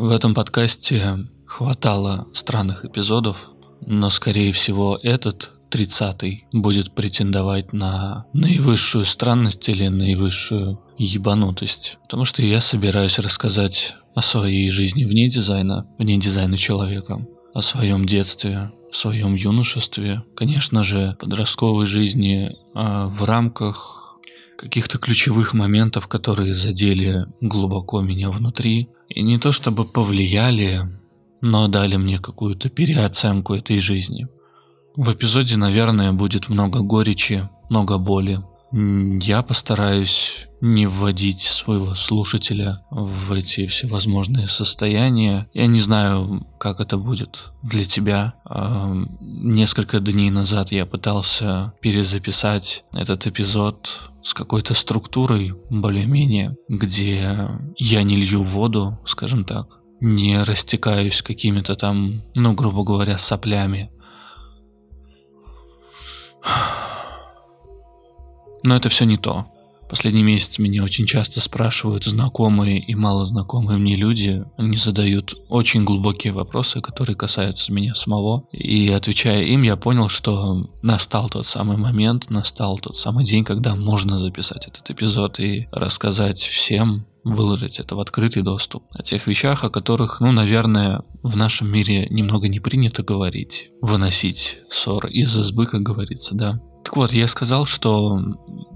В 0.00 0.12
этом 0.12 0.32
подкасте 0.32 1.28
хватало 1.44 2.26
странных 2.32 2.86
эпизодов, 2.86 3.50
но 3.84 4.08
скорее 4.08 4.50
всего 4.50 4.98
этот 5.02 5.50
30-й 5.70 6.46
будет 6.54 6.94
претендовать 6.94 7.74
на 7.74 8.24
наивысшую 8.32 9.04
странность 9.04 9.68
или 9.68 9.88
наивысшую 9.88 10.80
ебанутость. 10.96 11.98
Потому 12.04 12.24
что 12.24 12.40
я 12.40 12.62
собираюсь 12.62 13.18
рассказать 13.18 13.94
о 14.14 14.22
своей 14.22 14.70
жизни 14.70 15.04
вне 15.04 15.28
дизайна, 15.28 15.86
вне 15.98 16.16
дизайна 16.16 16.56
человека, 16.56 17.20
о 17.52 17.60
своем 17.60 18.06
детстве, 18.06 18.72
в 18.90 18.96
своем 18.96 19.34
юношестве, 19.34 20.22
конечно 20.34 20.82
же, 20.82 21.14
подростковой 21.20 21.84
жизни, 21.84 22.56
а 22.74 23.08
в 23.08 23.22
рамках 23.24 24.16
каких-то 24.56 24.96
ключевых 24.96 25.52
моментов, 25.52 26.08
которые 26.08 26.54
задели 26.54 27.26
глубоко 27.42 28.00
меня 28.00 28.30
внутри. 28.30 28.88
И 29.10 29.22
не 29.22 29.38
то 29.38 29.52
чтобы 29.52 29.84
повлияли, 29.84 30.88
но 31.40 31.68
дали 31.68 31.96
мне 31.96 32.18
какую-то 32.18 32.68
переоценку 32.70 33.54
этой 33.54 33.80
жизни. 33.80 34.28
В 34.96 35.12
эпизоде, 35.12 35.56
наверное, 35.56 36.12
будет 36.12 36.48
много 36.48 36.80
горечи, 36.80 37.48
много 37.68 37.98
боли. 37.98 38.40
Я 38.72 39.42
постараюсь 39.42 40.46
не 40.60 40.86
вводить 40.86 41.40
своего 41.40 41.94
слушателя 41.96 42.82
в 42.90 43.32
эти 43.32 43.66
всевозможные 43.66 44.46
состояния. 44.46 45.48
Я 45.54 45.66
не 45.66 45.80
знаю, 45.80 46.46
как 46.58 46.80
это 46.80 46.96
будет 46.96 47.50
для 47.62 47.84
тебя. 47.84 48.34
Несколько 49.20 49.98
дней 49.98 50.30
назад 50.30 50.70
я 50.70 50.86
пытался 50.86 51.72
перезаписать 51.80 52.84
этот 52.92 53.26
эпизод 53.26 54.09
с 54.22 54.34
какой-то 54.34 54.74
структурой 54.74 55.54
более-менее, 55.70 56.56
где 56.68 57.48
я 57.76 58.02
не 58.02 58.16
лью 58.16 58.42
воду, 58.42 58.98
скажем 59.06 59.44
так, 59.44 59.80
не 60.00 60.42
растекаюсь 60.42 61.22
какими-то 61.22 61.74
там, 61.74 62.22
ну, 62.34 62.54
грубо 62.54 62.84
говоря, 62.84 63.18
соплями. 63.18 63.90
Но 68.64 68.76
это 68.76 68.88
все 68.88 69.04
не 69.04 69.16
то. 69.16 69.46
Последний 69.90 70.22
месяц 70.22 70.60
меня 70.60 70.84
очень 70.84 71.04
часто 71.04 71.40
спрашивают 71.40 72.04
знакомые 72.04 72.78
и 72.78 72.94
малознакомые 72.94 73.76
мне 73.76 73.96
люди. 73.96 74.44
Они 74.56 74.76
задают 74.76 75.34
очень 75.48 75.82
глубокие 75.82 76.32
вопросы, 76.32 76.80
которые 76.80 77.16
касаются 77.16 77.72
меня 77.72 77.96
самого. 77.96 78.44
И 78.52 78.88
отвечая 78.88 79.42
им, 79.42 79.62
я 79.62 79.74
понял, 79.76 80.08
что 80.08 80.70
настал 80.82 81.28
тот 81.28 81.44
самый 81.44 81.76
момент, 81.76 82.30
настал 82.30 82.78
тот 82.78 82.96
самый 82.96 83.24
день, 83.24 83.42
когда 83.42 83.74
можно 83.74 84.16
записать 84.16 84.68
этот 84.68 84.88
эпизод 84.90 85.40
и 85.40 85.66
рассказать 85.72 86.38
всем, 86.38 87.06
выложить 87.24 87.80
это 87.80 87.96
в 87.96 88.00
открытый 88.00 88.42
доступ. 88.42 88.84
О 88.92 89.02
тех 89.02 89.26
вещах, 89.26 89.64
о 89.64 89.70
которых, 89.70 90.20
ну, 90.20 90.30
наверное, 90.30 91.02
в 91.24 91.36
нашем 91.36 91.68
мире 91.68 92.06
немного 92.10 92.46
не 92.46 92.60
принято 92.60 93.02
говорить. 93.02 93.70
Выносить 93.80 94.58
ссор 94.70 95.08
из 95.08 95.36
избы, 95.36 95.66
как 95.66 95.82
говорится, 95.82 96.36
да. 96.36 96.60
Так 96.84 96.96
вот, 96.96 97.12
я 97.12 97.28
сказал, 97.28 97.66
что 97.66 98.20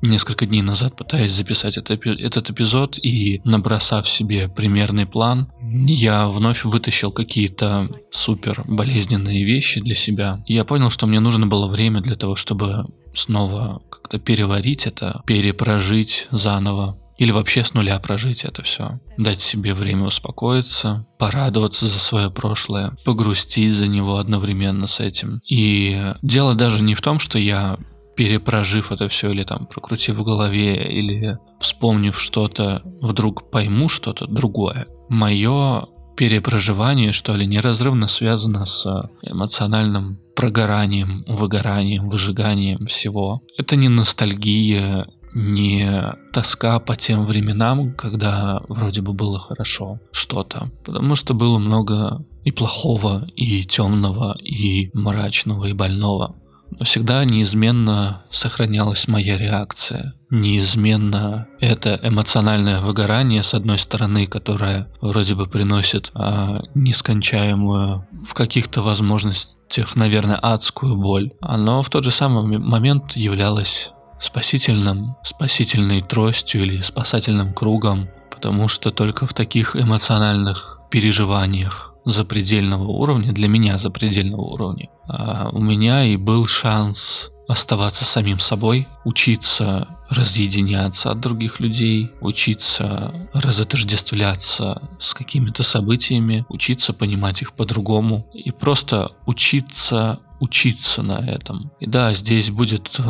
несколько 0.02 0.47
дней 0.47 0.62
назад, 0.62 0.97
пытаясь 0.97 1.33
записать 1.33 1.77
это, 1.78 1.94
этот 1.94 2.50
эпизод 2.50 2.98
и 2.98 3.41
набросав 3.44 4.08
себе 4.08 4.48
примерный 4.48 5.06
план, 5.06 5.50
я 5.62 6.28
вновь 6.28 6.64
вытащил 6.64 7.11
какие-то 7.11 7.88
супер 8.12 8.62
болезненные 8.66 9.44
вещи 9.44 9.80
для 9.80 9.94
себя. 9.94 10.44
Я 10.46 10.64
понял, 10.64 10.91
что 10.91 11.06
мне 11.06 11.20
нужно 11.20 11.46
было 11.46 11.66
время 11.66 12.00
для 12.00 12.16
того, 12.16 12.36
чтобы 12.36 12.86
снова 13.14 13.83
как-то 13.90 14.18
переварить 14.18 14.86
это, 14.86 15.23
перепрожить 15.27 16.29
заново. 16.30 16.98
Или 17.17 17.30
вообще 17.30 17.64
с 17.64 17.74
нуля 17.74 17.98
прожить 18.00 18.45
это 18.45 18.62
все. 18.62 18.98
Дать 19.17 19.40
себе 19.40 19.73
время 19.73 20.06
успокоиться, 20.06 21.06
порадоваться 21.17 21.86
за 21.86 21.98
свое 22.00 22.29
прошлое, 22.29 22.96
погрустить 23.05 23.73
за 23.73 23.86
него 23.86 24.17
одновременно 24.17 24.89
с 24.89 24.98
этим. 24.98 25.40
И 25.48 26.12
дело 26.23 26.56
даже 26.56 26.83
не 26.83 26.95
в 26.95 27.02
том, 27.02 27.20
что 27.20 27.39
я 27.39 27.79
перепрожив 28.17 28.92
это 28.92 29.08
все 29.08 29.30
или 29.30 29.45
там 29.45 29.67
прокрутив 29.67 30.17
в 30.17 30.25
голове 30.25 30.85
или 30.86 31.39
вспомнив 31.61 32.19
что-то, 32.19 32.83
вдруг 33.01 33.51
пойму 33.51 33.89
что-то 33.89 34.27
другое. 34.27 34.86
Мое 35.08 35.86
перепроживание, 36.17 37.13
что 37.13 37.35
ли, 37.35 37.47
неразрывно 37.47 38.08
связано 38.08 38.67
с 38.67 39.11
эмоциональным 39.23 40.19
прогоранием, 40.36 41.24
выгоранием, 41.27 42.08
выжиганием 42.08 42.86
всего. 42.86 43.42
Это 43.58 43.77
не 43.77 43.89
ностальгия, 43.89 45.07
не 45.35 46.14
тоска 46.33 46.79
по 46.79 46.97
тем 46.97 47.27
временам, 47.27 47.95
когда 47.95 48.63
вроде 48.69 49.01
бы 49.01 49.13
было 49.13 49.41
хорошо 49.41 49.98
что-то. 50.13 50.70
Потому 50.85 51.17
что 51.17 51.35
было 51.35 51.58
много 51.58 52.24
и 52.45 52.53
плохого, 52.53 53.27
и 53.35 53.64
темного, 53.64 54.36
и 54.39 54.91
мрачного, 54.95 55.67
и 55.67 55.73
больного 55.73 56.36
но 56.79 56.85
всегда 56.85 57.24
неизменно 57.24 58.23
сохранялась 58.30 59.08
моя 59.08 59.36
реакция. 59.36 60.14
Неизменно 60.30 61.46
это 61.61 61.98
эмоциональное 62.02 62.80
выгорание, 62.80 63.42
с 63.42 63.55
одной 63.55 63.79
стороны, 63.79 64.27
которое 64.27 64.89
вроде 65.01 65.35
бы 65.35 65.46
приносит 65.46 66.11
а, 66.14 66.62
нескончаемую 66.74 68.07
в 68.27 68.35
каких-то 68.35 68.83
возможностях, 68.83 69.95
наверное, 69.95 70.36
адскую 70.36 70.96
боль, 70.96 71.33
оно 71.40 71.83
в 71.83 71.90
тот 71.90 72.05
же 72.05 72.11
самый 72.11 72.58
момент 72.58 73.17
являлось 73.17 73.91
спасительным, 74.20 75.17
спасительной 75.23 76.02
тростью 76.02 76.62
или 76.62 76.80
спасательным 76.80 77.52
кругом, 77.52 78.08
потому 78.30 78.68
что 78.68 78.91
только 78.91 79.27
в 79.27 79.35
таких 79.35 79.77
эмоциональных 79.77 80.80
переживаниях 80.91 81.93
запредельного 82.05 82.85
уровня, 82.85 83.33
для 83.33 83.48
меня 83.48 83.79
запредельного 83.79 84.42
уровня, 84.42 84.91
а 85.09 85.51
у 85.53 85.61
меня 85.61 86.05
и 86.05 86.17
был 86.17 86.47
шанс 86.47 87.31
оставаться 87.48 88.05
самим 88.05 88.41
собой, 88.41 88.87
учиться 89.05 89.89
разъединяться 90.09 91.11
от 91.11 91.20
других 91.20 91.61
людей, 91.61 92.13
учиться 92.20 93.15
разотождествляться 93.33 94.83
с 94.98 95.15
какими-то 95.15 95.63
событиями, 95.63 96.45
учиться 96.48 96.92
понимать 96.92 97.42
их 97.42 97.53
по-другому 97.53 98.27
и 98.33 98.51
просто 98.51 99.13
учиться 99.27 100.20
учиться 100.41 101.03
на 101.03 101.19
этом. 101.19 101.70
И 101.81 101.87
да, 101.87 102.13
здесь 102.15 102.51
будет 102.51 102.91
э, 102.98 103.03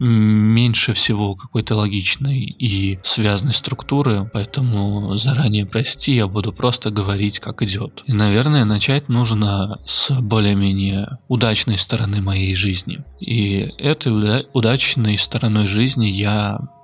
меньше 0.00 0.94
всего 0.94 1.34
какой-то 1.34 1.76
логичной 1.76 2.40
и 2.40 2.98
связанной 3.04 3.54
структуры, 3.54 4.28
поэтому 4.32 5.16
заранее 5.16 5.64
прости, 5.64 6.16
я 6.16 6.26
буду 6.26 6.52
просто 6.52 6.90
говорить, 6.90 7.38
как 7.38 7.62
идет. 7.62 8.02
И, 8.06 8.12
наверное, 8.12 8.64
начать 8.64 9.08
нужно 9.08 9.80
с 9.86 10.10
более-менее 10.10 11.18
удачной 11.28 11.78
стороны 11.78 12.20
моей 12.20 12.54
жизни. 12.54 13.04
И 13.20 13.70
этой 13.78 14.12
уда- 14.12 14.44
удачной 14.52 15.18
стороной 15.18 15.66
жизни 15.66 16.06
я 16.06 16.31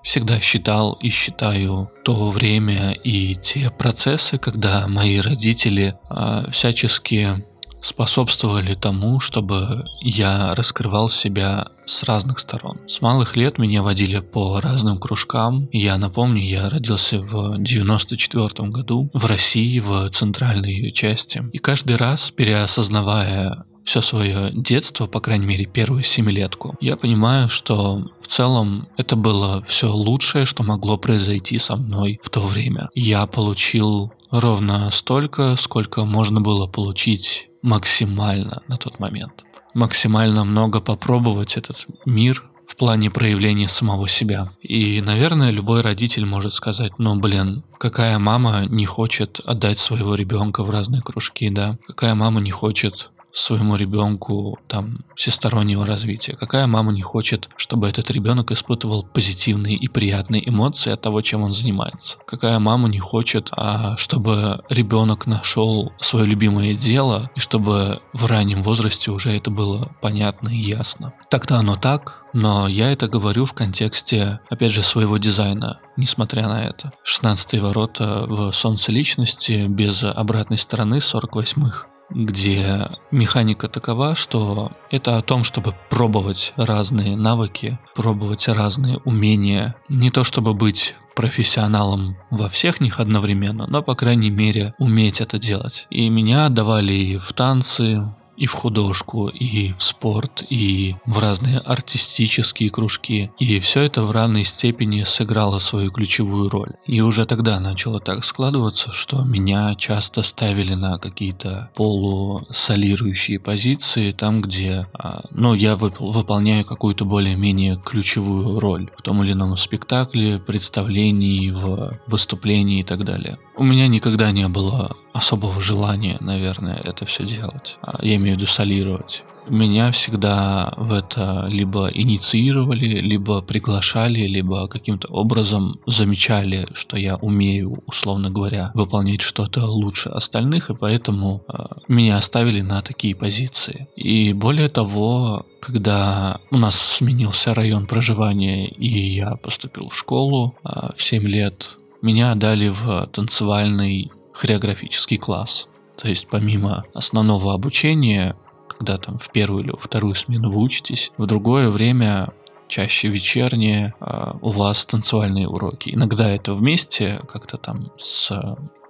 всегда 0.03 0.41
считал 0.41 0.95
и 0.95 1.11
считаю 1.11 1.91
то 2.05 2.31
время 2.31 2.93
и 2.93 3.35
те 3.35 3.71
процессы, 3.71 4.39
когда 4.39 4.87
мои 4.89 5.19
родители 5.19 5.97
э, 6.11 6.51
всячески 6.51 7.45
способствовали 7.81 8.75
тому, 8.75 9.21
чтобы 9.21 9.85
я 10.01 10.55
раскрывал 10.55 11.09
себя 11.09 11.69
с 11.87 12.03
разных 12.03 12.39
сторон. 12.39 12.79
С 12.87 13.01
малых 13.01 13.37
лет 13.37 13.59
меня 13.59 13.83
водили 13.83 14.19
по 14.19 14.61
разным 14.61 14.99
кружкам. 14.99 15.69
Я 15.73 15.97
напомню, 15.97 16.43
я 16.43 16.69
родился 16.69 17.19
в 17.19 17.57
94 17.59 18.69
году 18.69 19.11
в 19.15 19.27
России, 19.27 19.79
в 19.79 20.09
центральной 20.11 20.73
ее 20.73 20.93
части. 20.93 21.43
И 21.53 21.59
каждый 21.59 21.97
раз, 21.97 22.31
переосознавая 22.31 23.65
все 23.89 24.03
свое 24.03 24.51
детство, 24.53 25.07
по 25.07 25.19
крайней 25.19 25.47
мере 25.47 25.65
первую 25.65 26.03
семилетку, 26.03 26.77
я 26.79 26.99
понимаю, 26.99 27.49
что 27.49 28.13
в 28.21 28.27
целом 28.27 28.87
это 28.99 29.17
было 29.17 29.65
все 29.67 29.91
лучшее, 29.91 30.45
что 30.45 30.63
могло 30.63 30.99
произойти 30.99 31.57
со 31.59 31.75
мной 31.77 32.21
в 32.23 32.29
то 32.29 32.41
время. 32.41 32.91
Я 32.95 33.25
получил 33.25 34.13
ровно 34.31 34.91
столько, 34.91 35.57
сколько 35.57 36.05
можно 36.05 36.43
было 36.43 36.67
получить 36.67 37.49
максимально 37.63 38.61
на 38.69 38.77
тот 38.77 38.99
момент. 38.99 39.43
Максимально 39.73 40.45
много 40.45 40.83
попробовать 40.83 41.57
этот 41.57 41.87
мир 42.05 42.45
в 42.67 42.77
плане 42.77 43.11
проявления 43.11 43.71
самого 43.71 44.07
себя. 44.07 44.53
И, 44.61 45.01
наверное, 45.01 45.49
любой 45.49 45.81
родитель 45.81 46.27
может 46.27 46.53
сказать, 46.53 46.93
ну, 46.99 47.19
блин, 47.19 47.65
какая 47.79 48.19
мама 48.19 48.67
не 48.67 48.85
хочет 48.85 49.41
отдать 49.47 49.79
своего 49.79 50.15
ребенка 50.15 50.63
в 50.63 50.69
разные 50.69 51.01
кружки, 51.01 51.49
да? 51.49 51.79
Какая 51.87 52.15
мама 52.15 52.43
не 52.43 52.51
хочет 52.51 53.11
своему 53.33 53.77
ребенку 53.77 54.59
там 54.67 55.05
всестороннего 55.15 55.87
развития? 55.87 56.37
Какая 56.37 56.67
мама 56.67 56.93
не 56.93 57.03
хочет, 57.03 57.49
чтобы 57.57 57.89
этот 57.89 58.11
ребенок 58.11 58.51
испытывал 58.51 59.05
позитивные 59.05 59.77
и 59.77 59.89
приятные 59.89 60.49
эмоции 60.49 60.93
от 60.93 61.01
того, 61.01 61.21
чем 61.21 61.43
он 61.43 61.55
занимается? 61.55 62.19
Какая 62.27 62.59
мама 62.59 62.89
не 62.89 62.99
хочет, 62.99 63.49
а, 63.53 63.97
чтобы 63.97 64.63
ребенок 64.69 65.27
нашел 65.27 65.93
свое 66.01 66.27
любимое 66.27 66.75
дело 66.75 67.31
и 67.35 67.41
чтобы 67.41 68.01
в 68.13 68.27
раннем 68.27 68.63
возрасте 68.63 69.11
уже 69.11 69.31
это 69.37 69.51
было 69.51 69.93
понятно 70.01 70.49
и 70.49 70.59
ясно? 70.59 71.13
Так-то 71.31 71.57
оно 71.57 71.77
так, 71.77 72.25
Но 72.35 72.69
я 72.69 72.93
это 72.93 73.09
говорю 73.09 73.47
в 73.47 73.55
контексте, 73.55 74.41
опять 74.51 74.73
же, 74.73 74.83
своего 74.83 75.17
дизайна, 75.17 75.81
несмотря 75.97 76.47
на 76.47 76.63
это. 76.63 76.93
16 77.03 77.59
ворота 77.61 78.27
в 78.29 78.53
солнце 78.53 78.93
личности 78.93 79.67
без 79.67 80.05
обратной 80.05 80.59
стороны 80.59 80.99
48-х 80.99 81.88
где 82.11 82.89
механика 83.11 83.69
такова, 83.69 84.15
что 84.15 84.73
это 84.91 85.19
о 85.19 85.23
том, 85.23 85.45
чтобы 85.45 85.75
пробовать 85.91 86.53
разные 86.57 87.17
навыки, 87.17 87.79
пробовать 87.95 88.49
разные 88.49 88.99
умения. 89.05 89.77
Не 89.89 90.11
то 90.11 90.25
чтобы 90.25 90.55
быть 90.55 90.95
профессионалом 91.15 92.17
во 92.31 92.49
всех 92.49 92.81
них 92.81 93.01
одновременно, 93.01 93.67
но, 93.67 93.83
по 93.83 93.97
крайней 93.97 94.31
мере, 94.31 94.75
уметь 94.79 95.21
это 95.21 95.39
делать. 95.39 95.89
И 95.91 96.09
меня 96.09 96.47
отдавали 96.47 96.93
и 96.93 97.19
в 97.19 97.33
танцы, 97.33 98.05
и 98.39 98.47
в 98.47 98.53
художку, 98.53 99.29
и 99.29 99.73
в 99.73 99.83
спорт, 99.83 100.45
и 100.49 100.95
в 101.05 101.19
разные 101.19 101.59
артистические 101.59 102.71
кружки. 102.71 103.31
И 103.39 103.59
все 103.59 103.81
это 103.81 104.03
в 104.03 104.13
равной 104.13 104.45
степени 104.45 105.03
сыграло 105.03 105.59
свою 105.59 105.91
ключевую 105.91 106.49
роль. 106.49 106.71
И 106.87 107.01
уже 107.01 107.27
тогда 107.27 107.59
начало 107.59 107.99
так 107.99 108.25
складываться, 108.25 108.93
что 108.93 109.25
меня 109.25 109.75
часто 109.75 110.23
ставили 110.23 110.75
на 110.75 110.99
какие-то 110.99 111.71
полусолирующие 111.75 113.41
позиции, 113.41 114.13
там, 114.13 114.41
где 114.41 114.87
а, 114.93 115.25
ну, 115.31 115.55
я 115.55 115.77
выполняю 115.77 116.65
какую-то 116.65 117.05
более-менее 117.05 117.81
ключевую 117.85 118.61
роль 118.61 118.91
в 118.97 119.03
том 119.03 119.25
или 119.25 119.33
ином 119.33 119.57
спектакле, 119.57 120.39
представлении, 120.39 121.51
в 121.51 121.99
выступлении 122.07 122.81
и 122.81 122.85
так 122.85 123.05
далее. 123.05 123.39
У 123.59 123.65
меня 123.65 123.89
никогда 123.89 124.31
не 124.31 124.47
было 124.47 124.97
особого 125.13 125.61
желания, 125.61 126.17
наверное, 126.21 126.77
это 126.77 127.07
все 127.07 127.25
делать. 127.25 127.77
А, 127.83 127.99
я 128.03 128.15
имею 128.15 128.37
в 128.37 128.39
виду 128.39 128.47
солировать. 128.47 129.25
Меня 129.49 129.91
всегда 129.91 130.75
в 130.77 130.93
это 130.93 131.47
либо 131.49 131.89
инициировали, 131.89 133.01
либо 133.01 133.41
приглашали, 133.41 134.21
либо 134.29 134.69
каким-то 134.69 135.09
образом 135.09 135.81
замечали, 135.87 136.69
что 136.73 136.97
я 136.97 137.17
умею, 137.17 137.83
условно 137.87 138.31
говоря, 138.31 138.71
выполнять 138.75 139.23
что-то 139.23 139.67
лучше 139.67 140.11
остальных, 140.11 140.71
и 140.71 140.75
поэтому 140.75 141.43
э, 141.49 141.65
меня 141.89 142.19
оставили 142.19 142.61
на 142.61 142.81
такие 142.83 143.17
позиции. 143.17 143.89
И 143.97 144.35
более 144.35 144.69
того, 144.69 145.47
когда 145.61 146.39
у 146.53 146.59
нас 146.59 146.79
сменился 146.79 147.55
район 147.55 147.87
проживания, 147.87 148.69
и 148.69 149.17
я 149.17 149.35
поступил 149.35 149.89
в 149.89 149.99
школу 149.99 150.55
э, 150.63 150.91
в 150.97 151.03
7 151.03 151.27
лет, 151.27 151.78
меня 152.03 152.35
дали 152.35 152.69
в 152.69 153.09
танцевальный 153.13 154.11
хореографический 154.33 155.19
класс. 155.19 155.69
То 155.97 156.09
есть 156.09 156.29
помимо 156.29 156.85
основного 156.95 157.53
обучения, 157.55 158.37
когда 158.69 158.99
там 158.99 159.19
в 159.19 159.31
первую 159.33 159.65
или 159.65 159.73
вторую 159.79 160.15
смену 160.15 160.51
вы 160.51 160.61
учитесь, 160.61 161.11
в 161.17 161.27
другое 161.27 161.71
время 161.71 162.33
чаще 162.69 163.09
вечерние, 163.09 163.95
а, 164.01 164.37
у 164.41 164.51
вас 164.51 164.85
танцевальные 164.85 165.49
уроки. 165.49 165.91
Иногда 165.95 166.31
это 166.31 166.55
вместе, 166.55 167.21
как-то 167.29 167.57
там 167.57 167.93
с 167.99 168.31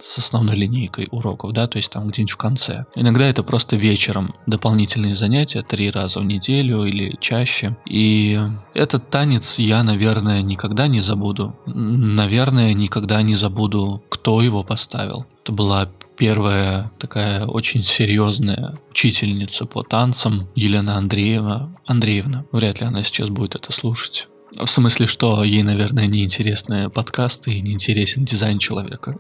с 0.00 0.19
основной 0.19 0.56
линейкой 0.56 1.08
уроков, 1.10 1.52
да, 1.52 1.66
то 1.66 1.78
есть 1.78 1.92
там 1.92 2.08
где-нибудь 2.08 2.32
в 2.32 2.36
конце. 2.36 2.86
Иногда 2.94 3.26
это 3.26 3.42
просто 3.42 3.76
вечером 3.76 4.34
дополнительные 4.46 5.14
занятия, 5.14 5.62
три 5.62 5.90
раза 5.90 6.20
в 6.20 6.25
неделю 6.25 6.84
или 6.84 7.16
чаще. 7.20 7.76
И 7.84 8.40
этот 8.75 9.10
танец 9.10 9.58
я, 9.58 9.82
наверное, 9.82 10.42
никогда 10.42 10.86
не 10.86 11.00
забуду. 11.00 11.56
Наверное, 11.66 12.75
никогда 12.75 13.22
не 13.22 13.34
забуду, 13.34 14.02
кто 14.08 14.40
его 14.40 14.62
поставил. 14.62 15.26
Это 15.42 15.52
была 15.52 15.88
первая 16.19 16.91
такая 16.99 17.47
очень 17.47 17.82
серьезная 17.82 18.76
учительница 18.91 19.65
по 19.65 19.82
танцам 19.82 20.49
Елена 20.55 20.97
Андреевна. 20.97 21.75
Андреевна. 21.87 22.44
Вряд 22.53 22.81
ли 22.81 22.87
она 22.87 23.03
сейчас 23.05 23.31
будет 23.31 23.55
это 23.55 23.73
слушать. 23.73 24.29
В 24.53 24.67
смысле, 24.67 25.06
что 25.06 25.44
ей, 25.44 25.62
наверное, 25.62 26.06
не 26.06 26.25
интересны 26.25 26.91
подкасты 26.91 27.53
и 27.53 27.61
не 27.61 27.73
интересен 27.73 28.25
дизайн 28.25 28.59
человека. 28.59 29.17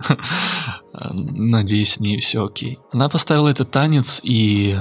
Надеюсь, 1.12 1.92
с 1.92 2.00
ней 2.00 2.20
все 2.20 2.44
окей. 2.44 2.78
Она 2.92 3.08
поставила 3.08 3.48
этот 3.48 3.70
танец, 3.70 4.20
и 4.22 4.76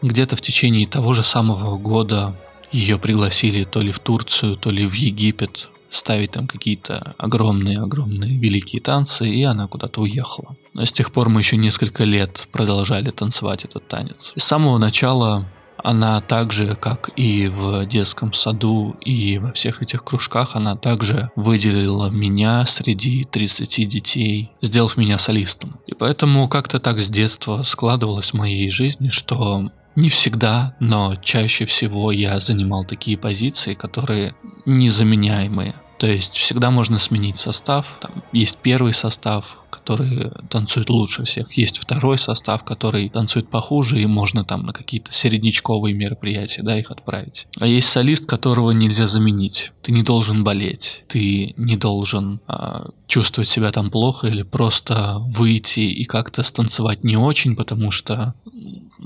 где-то 0.00 0.34
в 0.34 0.40
течение 0.40 0.86
того 0.86 1.14
же 1.14 1.22
самого 1.22 1.78
года 1.78 2.36
ее 2.72 2.98
пригласили 2.98 3.64
то 3.64 3.80
ли 3.80 3.92
в 3.92 3.98
Турцию, 4.00 4.56
то 4.56 4.70
ли 4.70 4.86
в 4.86 4.94
Египет 4.94 5.68
ставить 5.92 6.32
там 6.32 6.48
какие-то 6.48 7.14
огромные-огромные 7.18 8.38
великие 8.38 8.80
танцы, 8.80 9.28
и 9.28 9.42
она 9.44 9.68
куда-то 9.68 10.00
уехала. 10.00 10.56
Но 10.74 10.84
с 10.84 10.92
тех 10.92 11.12
пор 11.12 11.28
мы 11.28 11.40
еще 11.40 11.56
несколько 11.56 12.04
лет 12.04 12.48
продолжали 12.50 13.10
танцевать 13.10 13.64
этот 13.64 13.86
танец. 13.86 14.32
И 14.34 14.40
с 14.40 14.44
самого 14.44 14.78
начала 14.78 15.46
она 15.82 16.20
также, 16.20 16.76
как 16.76 17.10
и 17.16 17.48
в 17.48 17.86
детском 17.86 18.32
саду 18.32 18.96
и 19.00 19.38
во 19.38 19.52
всех 19.52 19.82
этих 19.82 20.04
кружках, 20.04 20.54
она 20.54 20.76
также 20.76 21.30
выделила 21.36 22.08
меня 22.08 22.66
среди 22.66 23.24
30 23.24 23.88
детей, 23.88 24.52
сделав 24.62 24.96
меня 24.96 25.18
солистом. 25.18 25.80
И 25.86 25.94
поэтому 25.94 26.48
как-то 26.48 26.78
так 26.78 27.00
с 27.00 27.08
детства 27.08 27.62
складывалось 27.64 28.30
в 28.30 28.34
моей 28.34 28.70
жизни, 28.70 29.08
что 29.08 29.70
не 29.96 30.08
всегда, 30.08 30.74
но 30.80 31.16
чаще 31.16 31.66
всего 31.66 32.12
я 32.12 32.40
занимал 32.40 32.84
такие 32.84 33.16
позиции, 33.16 33.74
которые 33.74 34.34
незаменяемые. 34.66 35.74
То 35.98 36.08
есть 36.08 36.34
всегда 36.34 36.72
можно 36.72 36.98
сменить 36.98 37.36
состав. 37.36 37.98
Там 38.00 38.24
есть 38.32 38.58
первый 38.58 38.92
состав, 38.92 39.58
который 39.70 40.32
танцует 40.48 40.90
лучше 40.90 41.22
всех. 41.24 41.52
Есть 41.52 41.78
второй 41.78 42.18
состав, 42.18 42.64
который 42.64 43.08
танцует 43.08 43.48
похуже, 43.48 44.02
и 44.02 44.06
можно 44.06 44.44
там 44.44 44.66
на 44.66 44.72
какие-то 44.72 45.12
середнячковые 45.12 45.94
мероприятия, 45.94 46.62
да, 46.62 46.76
их 46.76 46.90
отправить. 46.90 47.46
А 47.56 47.68
есть 47.68 47.88
солист, 47.88 48.26
которого 48.26 48.72
нельзя 48.72 49.06
заменить. 49.06 49.70
Ты 49.82 49.92
не 49.92 50.02
должен 50.02 50.42
болеть, 50.42 51.04
ты 51.06 51.54
не 51.56 51.76
должен 51.76 52.40
а, 52.48 52.90
чувствовать 53.06 53.48
себя 53.48 53.70
там 53.70 53.90
плохо 53.90 54.26
или 54.26 54.42
просто 54.42 55.18
выйти 55.18 55.80
и 55.80 56.04
как-то 56.04 56.42
станцевать 56.42 57.04
не 57.04 57.16
очень, 57.16 57.54
потому 57.54 57.92
что, 57.92 58.34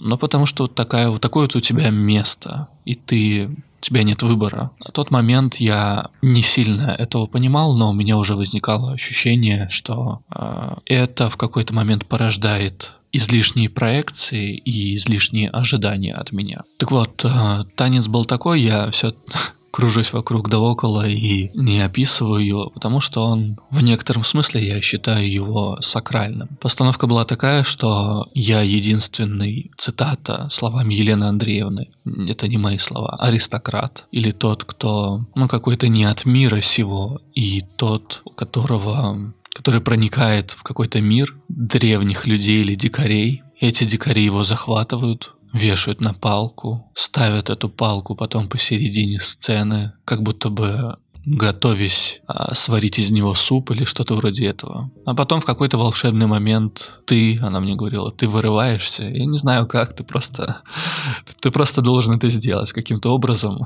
ну, 0.00 0.19
потому 0.19 0.46
что 0.46 0.64
вот 0.64 0.75
такая 0.75 1.08
вот 1.10 1.20
такое 1.20 1.43
вот 1.43 1.56
у 1.56 1.60
тебя 1.60 1.90
место, 1.90 2.69
и 2.84 2.94
ты 2.94 3.50
тебя 3.81 4.02
нет 4.02 4.22
выбора. 4.22 4.70
На 4.84 4.90
тот 4.90 5.10
момент 5.10 5.56
я 5.56 6.10
не 6.22 6.43
сильно 6.43 6.90
этого 6.98 7.26
понимал, 7.26 7.76
но 7.76 7.90
у 7.90 7.93
меня 7.93 8.16
уже 8.16 8.34
возникало 8.34 8.93
ощущение, 8.93 9.69
что 9.70 10.20
э, 10.34 10.76
это 10.87 11.31
в 11.31 11.37
какой-то 11.37 11.72
момент 11.72 12.06
порождает 12.06 12.93
излишние 13.12 13.70
проекции 13.70 14.56
и 14.56 14.97
излишние 14.97 15.50
ожидания 15.50 16.12
от 16.14 16.32
меня. 16.32 16.62
Так 16.78 16.90
вот, 16.90 17.25
э, 17.25 17.64
танец 17.76 18.09
был 18.09 18.25
такой, 18.25 18.62
я 18.62 18.90
все 18.90 19.14
кружусь 19.76 20.14
вокруг 20.14 20.49
да 20.49 20.59
около 20.59 21.06
и 21.06 21.50
не 21.52 21.83
описываю 21.83 22.42
его, 22.42 22.71
потому 22.71 23.02
что 23.02 23.26
он 23.26 23.59
в 23.68 23.83
некотором 23.83 24.25
смысле 24.25 24.66
я 24.66 24.80
считаю 24.80 25.30
его 25.30 25.76
сакральным. 25.83 26.49
Постановка 26.62 27.06
была 27.06 27.26
такая, 27.26 27.62
что 27.62 28.26
я 28.33 28.62
единственный, 28.62 29.71
цитата, 29.76 30.49
словами 30.50 30.95
Елены 30.95 31.25
Андреевны, 31.25 31.88
это 32.06 32.49
не 32.49 32.56
мои 32.56 32.78
слова, 32.78 33.18
аристократ, 33.21 34.06
или 34.12 34.30
тот, 34.30 34.64
кто, 34.64 35.26
ну, 35.37 35.47
какой-то 35.47 35.88
не 35.88 36.04
от 36.04 36.25
мира 36.25 36.62
сего, 36.62 37.21
и 37.35 37.61
тот, 37.76 38.23
у 38.25 38.30
которого 38.30 39.35
который 39.54 39.80
проникает 39.80 40.50
в 40.50 40.62
какой-то 40.62 41.00
мир 41.00 41.35
древних 41.49 42.26
людей 42.26 42.61
или 42.61 42.75
дикарей. 42.75 43.42
Эти 43.59 43.85
дикари 43.85 44.23
его 44.23 44.45
захватывают, 44.45 45.33
вешают 45.56 46.00
на 46.00 46.14
палку, 46.14 46.90
ставят 46.94 47.50
эту 47.50 47.68
палку 47.68 48.14
потом 48.14 48.48
посередине 48.48 49.20
сцены, 49.20 49.92
как 50.04 50.22
будто 50.22 50.50
бы 50.50 50.96
готовясь 51.26 52.20
а, 52.28 52.54
сварить 52.54 53.00
из 53.00 53.10
него 53.10 53.34
суп 53.34 53.72
или 53.72 53.84
что-то 53.84 54.14
вроде 54.14 54.46
этого. 54.46 54.92
А 55.04 55.14
потом 55.14 55.40
в 55.40 55.44
какой-то 55.44 55.76
волшебный 55.76 56.26
момент 56.26 56.92
ты, 57.04 57.40
она 57.40 57.58
мне 57.58 57.75
говорила, 57.75 58.12
ты 58.12 58.28
вырываешься. 58.28 59.02
Я 59.02 59.26
не 59.26 59.36
знаю 59.36 59.66
как, 59.66 59.96
ты 59.96 60.04
просто, 60.04 60.62
ты 61.40 61.50
просто 61.50 61.82
должен 61.82 62.14
это 62.14 62.30
сделать 62.30 62.72
каким-то 62.72 63.12
образом 63.12 63.58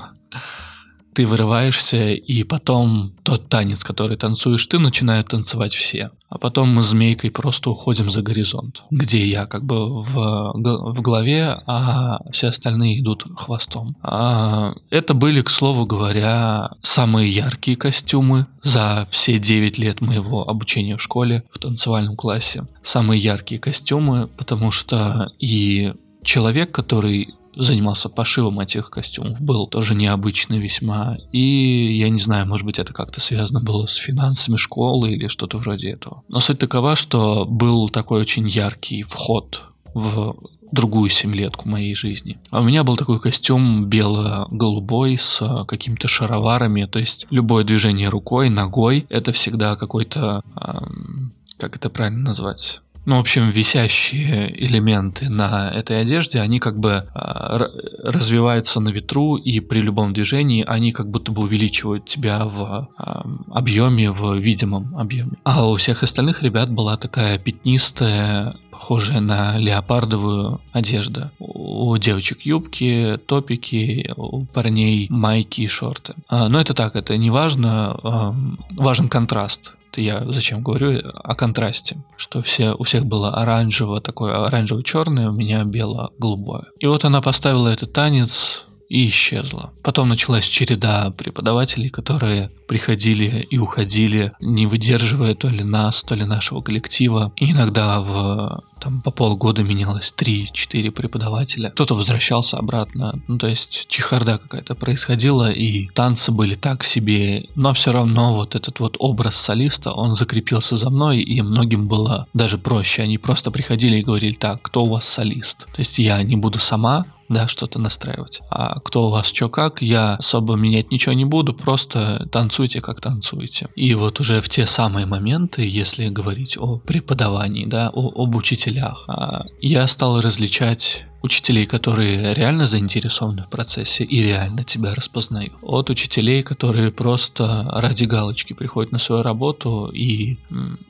ты 1.13 1.27
вырываешься, 1.27 2.11
и 2.11 2.43
потом 2.43 3.13
тот 3.23 3.49
танец, 3.49 3.83
который 3.83 4.17
танцуешь 4.17 4.65
ты, 4.65 4.79
начинают 4.79 5.27
танцевать 5.27 5.73
все. 5.73 6.11
А 6.29 6.37
потом 6.37 6.73
мы 6.73 6.81
змейкой 6.83 7.29
просто 7.29 7.69
уходим 7.69 8.09
за 8.09 8.21
горизонт, 8.21 8.83
где 8.89 9.25
я 9.27 9.45
как 9.45 9.65
бы 9.65 10.01
в, 10.01 10.53
в 10.53 11.01
главе, 11.01 11.61
а 11.67 12.19
все 12.31 12.47
остальные 12.47 13.01
идут 13.01 13.25
хвостом. 13.35 13.97
А 14.01 14.73
это 14.89 15.13
были, 15.13 15.41
к 15.41 15.49
слову 15.49 15.85
говоря, 15.85 16.69
самые 16.81 17.29
яркие 17.29 17.75
костюмы 17.75 18.47
за 18.63 19.07
все 19.11 19.39
9 19.39 19.77
лет 19.77 19.99
моего 19.99 20.47
обучения 20.47 20.95
в 20.95 21.01
школе 21.01 21.43
в 21.51 21.59
танцевальном 21.59 22.15
классе. 22.15 22.65
Самые 22.81 23.19
яркие 23.19 23.59
костюмы, 23.59 24.29
потому 24.37 24.71
что 24.71 25.31
и 25.37 25.93
человек, 26.23 26.71
который 26.71 27.33
занимался 27.55 28.09
пошивом 28.09 28.59
этих 28.59 28.89
костюмов, 28.89 29.39
был 29.41 29.67
тоже 29.67 29.95
необычный 29.95 30.59
весьма. 30.59 31.17
И 31.31 31.97
я 31.97 32.09
не 32.09 32.19
знаю, 32.19 32.47
может 32.47 32.65
быть, 32.65 32.79
это 32.79 32.93
как-то 32.93 33.21
связано 33.21 33.59
было 33.59 33.85
с 33.85 33.95
финансами 33.95 34.55
школы 34.55 35.11
или 35.11 35.27
что-то 35.27 35.57
вроде 35.57 35.91
этого. 35.91 36.23
Но 36.29 36.39
суть 36.39 36.59
такова, 36.59 36.95
что 36.95 37.45
был 37.45 37.89
такой 37.89 38.21
очень 38.21 38.47
яркий 38.47 39.03
вход 39.03 39.63
в 39.93 40.35
другую 40.71 41.09
семилетку 41.09 41.67
моей 41.67 41.95
жизни. 41.95 42.39
А 42.49 42.61
у 42.61 42.63
меня 42.63 42.83
был 42.83 42.95
такой 42.95 43.19
костюм 43.19 43.85
бело-голубой 43.85 45.17
с 45.17 45.65
какими-то 45.67 46.07
шароварами, 46.07 46.85
то 46.85 46.99
есть 46.99 47.27
любое 47.29 47.63
движение 47.63 48.09
рукой, 48.09 48.49
ногой, 48.49 49.05
это 49.09 49.33
всегда 49.33 49.75
какой-то, 49.75 50.43
эм, 50.55 51.33
как 51.57 51.75
это 51.75 51.89
правильно 51.89 52.21
назвать? 52.21 52.79
Ну, 53.05 53.17
в 53.17 53.19
общем, 53.19 53.49
висящие 53.49 54.53
элементы 54.63 55.27
на 55.27 55.71
этой 55.71 56.01
одежде, 56.01 56.39
они 56.39 56.59
как 56.59 56.77
бы 56.77 57.07
а, 57.13 57.67
развиваются 58.03 58.79
на 58.79 58.89
ветру, 58.89 59.37
и 59.37 59.59
при 59.59 59.81
любом 59.81 60.13
движении 60.13 60.63
они 60.67 60.91
как 60.91 61.09
будто 61.09 61.31
бы 61.31 61.41
увеличивают 61.41 62.05
тебя 62.05 62.45
в 62.45 62.89
а, 62.97 63.25
объеме, 63.51 64.11
в 64.11 64.35
видимом 64.35 64.95
объеме. 64.95 65.31
А 65.43 65.67
у 65.67 65.75
всех 65.77 66.03
остальных 66.03 66.43
ребят 66.43 66.69
была 66.69 66.95
такая 66.95 67.39
пятнистая, 67.39 68.55
похожая 68.69 69.19
на 69.19 69.57
леопардовую 69.57 70.61
одежда. 70.71 71.31
У 71.39 71.97
девочек 71.97 72.41
юбки, 72.41 73.17
топики, 73.25 74.13
у 74.15 74.45
парней 74.45 75.07
майки 75.09 75.61
и 75.61 75.67
шорты. 75.67 76.13
А, 76.27 76.49
но 76.49 76.61
это 76.61 76.75
так, 76.75 76.95
это 76.95 77.17
не 77.17 77.31
важно, 77.31 78.35
важен 78.77 79.09
контраст 79.09 79.71
я 79.97 80.23
зачем 80.31 80.61
говорю 80.61 81.01
о 81.13 81.35
контрасте, 81.35 81.97
что 82.15 82.41
все, 82.41 82.73
у 82.77 82.83
всех 82.83 83.05
было 83.05 83.33
оранжево, 83.33 83.99
такое 83.99 84.45
оранжево-черное, 84.45 85.29
у 85.29 85.33
меня 85.33 85.63
бело-голубое. 85.63 86.65
И 86.79 86.87
вот 86.87 87.03
она 87.03 87.21
поставила 87.21 87.67
этот 87.67 87.91
танец, 87.91 88.65
и 88.91 89.07
исчезла. 89.07 89.71
Потом 89.83 90.09
началась 90.09 90.45
череда 90.45 91.11
преподавателей, 91.11 91.89
которые 91.89 92.51
приходили 92.67 93.47
и 93.49 93.57
уходили, 93.57 94.33
не 94.41 94.65
выдерживая 94.65 95.33
то 95.33 95.47
ли 95.47 95.63
нас, 95.63 96.03
то 96.03 96.13
ли 96.13 96.25
нашего 96.25 96.61
коллектива. 96.61 97.31
И 97.37 97.51
иногда 97.51 98.01
в 98.01 98.63
там 98.81 99.01
по 99.01 99.11
полгода 99.11 99.63
менялось 99.63 100.13
3-4 100.17 100.91
преподавателя. 100.91 101.69
Кто-то 101.69 101.95
возвращался 101.95 102.57
обратно. 102.57 103.13
Ну, 103.27 103.37
то 103.37 103.47
есть 103.47 103.85
чехарда 103.87 104.39
какая-то 104.39 104.75
происходила, 104.75 105.51
и 105.51 105.87
танцы 105.89 106.31
были 106.31 106.55
так 106.55 106.83
себе. 106.83 107.45
Но 107.55 107.73
все 107.73 107.91
равно 107.91 108.33
вот 108.33 108.55
этот 108.55 108.79
вот 108.79 108.95
образ 108.99 109.35
солиста, 109.35 109.91
он 109.91 110.15
закрепился 110.15 110.77
за 110.77 110.89
мной, 110.89 111.19
и 111.21 111.41
многим 111.41 111.87
было 111.87 112.27
даже 112.33 112.57
проще. 112.57 113.03
Они 113.03 113.17
просто 113.17 113.51
приходили 113.51 113.97
и 113.97 114.03
говорили, 114.03 114.33
так, 114.33 114.61
кто 114.61 114.83
у 114.83 114.89
вас 114.89 115.07
солист? 115.07 115.67
То 115.67 115.79
есть 115.79 115.99
я 115.99 116.21
не 116.23 116.35
буду 116.35 116.59
сама, 116.59 117.05
да, 117.31 117.47
что-то 117.47 117.79
настраивать. 117.79 118.39
А 118.49 118.79
кто 118.81 119.07
у 119.07 119.09
вас 119.09 119.27
что 119.27 119.49
как, 119.49 119.81
я 119.81 120.15
особо 120.15 120.55
менять 120.55 120.91
ничего 120.91 121.13
не 121.13 121.25
буду, 121.25 121.53
просто 121.53 122.27
танцуйте 122.31 122.81
как 122.81 123.01
танцуете. 123.01 123.69
И 123.75 123.95
вот 123.95 124.19
уже 124.19 124.41
в 124.41 124.49
те 124.49 124.65
самые 124.65 125.05
моменты, 125.05 125.67
если 125.67 126.09
говорить 126.09 126.57
о 126.57 126.77
преподавании, 126.77 127.65
да, 127.65 127.89
о, 127.93 128.23
об 128.23 128.35
учителях, 128.35 129.05
а, 129.07 129.45
я 129.61 129.87
стал 129.87 130.19
различать 130.21 131.05
учителей, 131.21 131.65
которые 131.65 132.33
реально 132.33 132.67
заинтересованы 132.67 133.43
в 133.43 133.49
процессе 133.49 134.03
и 134.03 134.21
реально 134.21 134.63
тебя 134.63 134.93
распознают, 134.93 135.53
от 135.61 135.89
учителей, 135.89 136.43
которые 136.43 136.91
просто 136.91 137.67
ради 137.71 138.05
галочки 138.05 138.53
приходят 138.53 138.91
на 138.91 138.99
свою 138.99 139.23
работу 139.23 139.89
и 139.93 140.37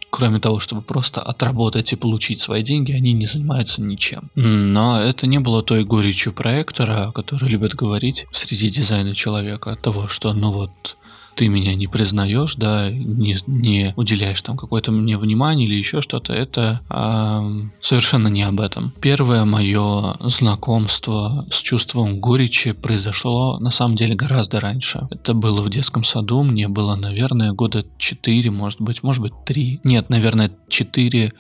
кроме 0.10 0.40
того, 0.40 0.60
чтобы 0.60 0.82
просто 0.82 1.22
отработать 1.22 1.94
и 1.94 1.96
получить 1.96 2.40
свои 2.40 2.64
деньги, 2.64 2.92
они 2.92 3.14
не 3.14 3.26
занимаются 3.26 3.82
ничем. 3.82 4.30
Но 4.36 5.02
это 5.02 5.26
не 5.26 5.40
было 5.40 5.64
той 5.64 5.84
горечью 5.84 6.34
проектора, 6.34 7.08
о 7.08 7.12
любят 7.48 7.74
говорить 7.74 8.26
среди 8.32 8.70
дизайна 8.70 9.16
человека, 9.16 9.78
того, 9.82 10.08
что 10.08 10.34
ну 10.34 10.52
вот 10.52 10.98
ты 11.36 11.48
меня 11.48 11.76
не 11.76 11.88
признаешь, 11.88 12.56
да, 12.56 12.90
не, 12.92 13.38
не 13.48 13.94
уделяешь 13.96 14.42
там 14.42 14.58
какое-то 14.58 14.92
мне 14.92 15.18
внимание 15.18 15.68
или 15.68 15.76
еще 15.76 16.02
что-то, 16.02 16.34
это 16.34 16.80
э, 16.90 17.62
совершенно 17.82 18.28
не 18.28 18.44
об 18.44 18.60
этом. 18.60 18.94
Первое 19.02 19.46
мое 19.46 20.16
знакомство 20.20 21.46
с 21.52 21.62
чувством 21.62 22.20
горечи 22.20 22.72
произошло 22.74 23.60
на 23.60 23.72
самом 23.72 23.96
деле 23.96 24.16
гораздо 24.16 24.60
раньше. 24.60 25.08
Это 25.10 25.34
было 25.34 25.62
в 25.62 25.70
детском 25.70 26.04
саду, 26.04 26.44
мне 26.44 26.68
было, 26.68 26.96
наверное, 26.96 27.54
года 27.54 27.86
4, 27.98 28.52
может 28.52 28.82
быть, 28.82 29.04
может 29.04 29.22
быть 29.22 29.34
3. 29.46 29.82
Нет, 29.84 30.10
наверное, 30.10 30.52
4-5, 30.70 31.32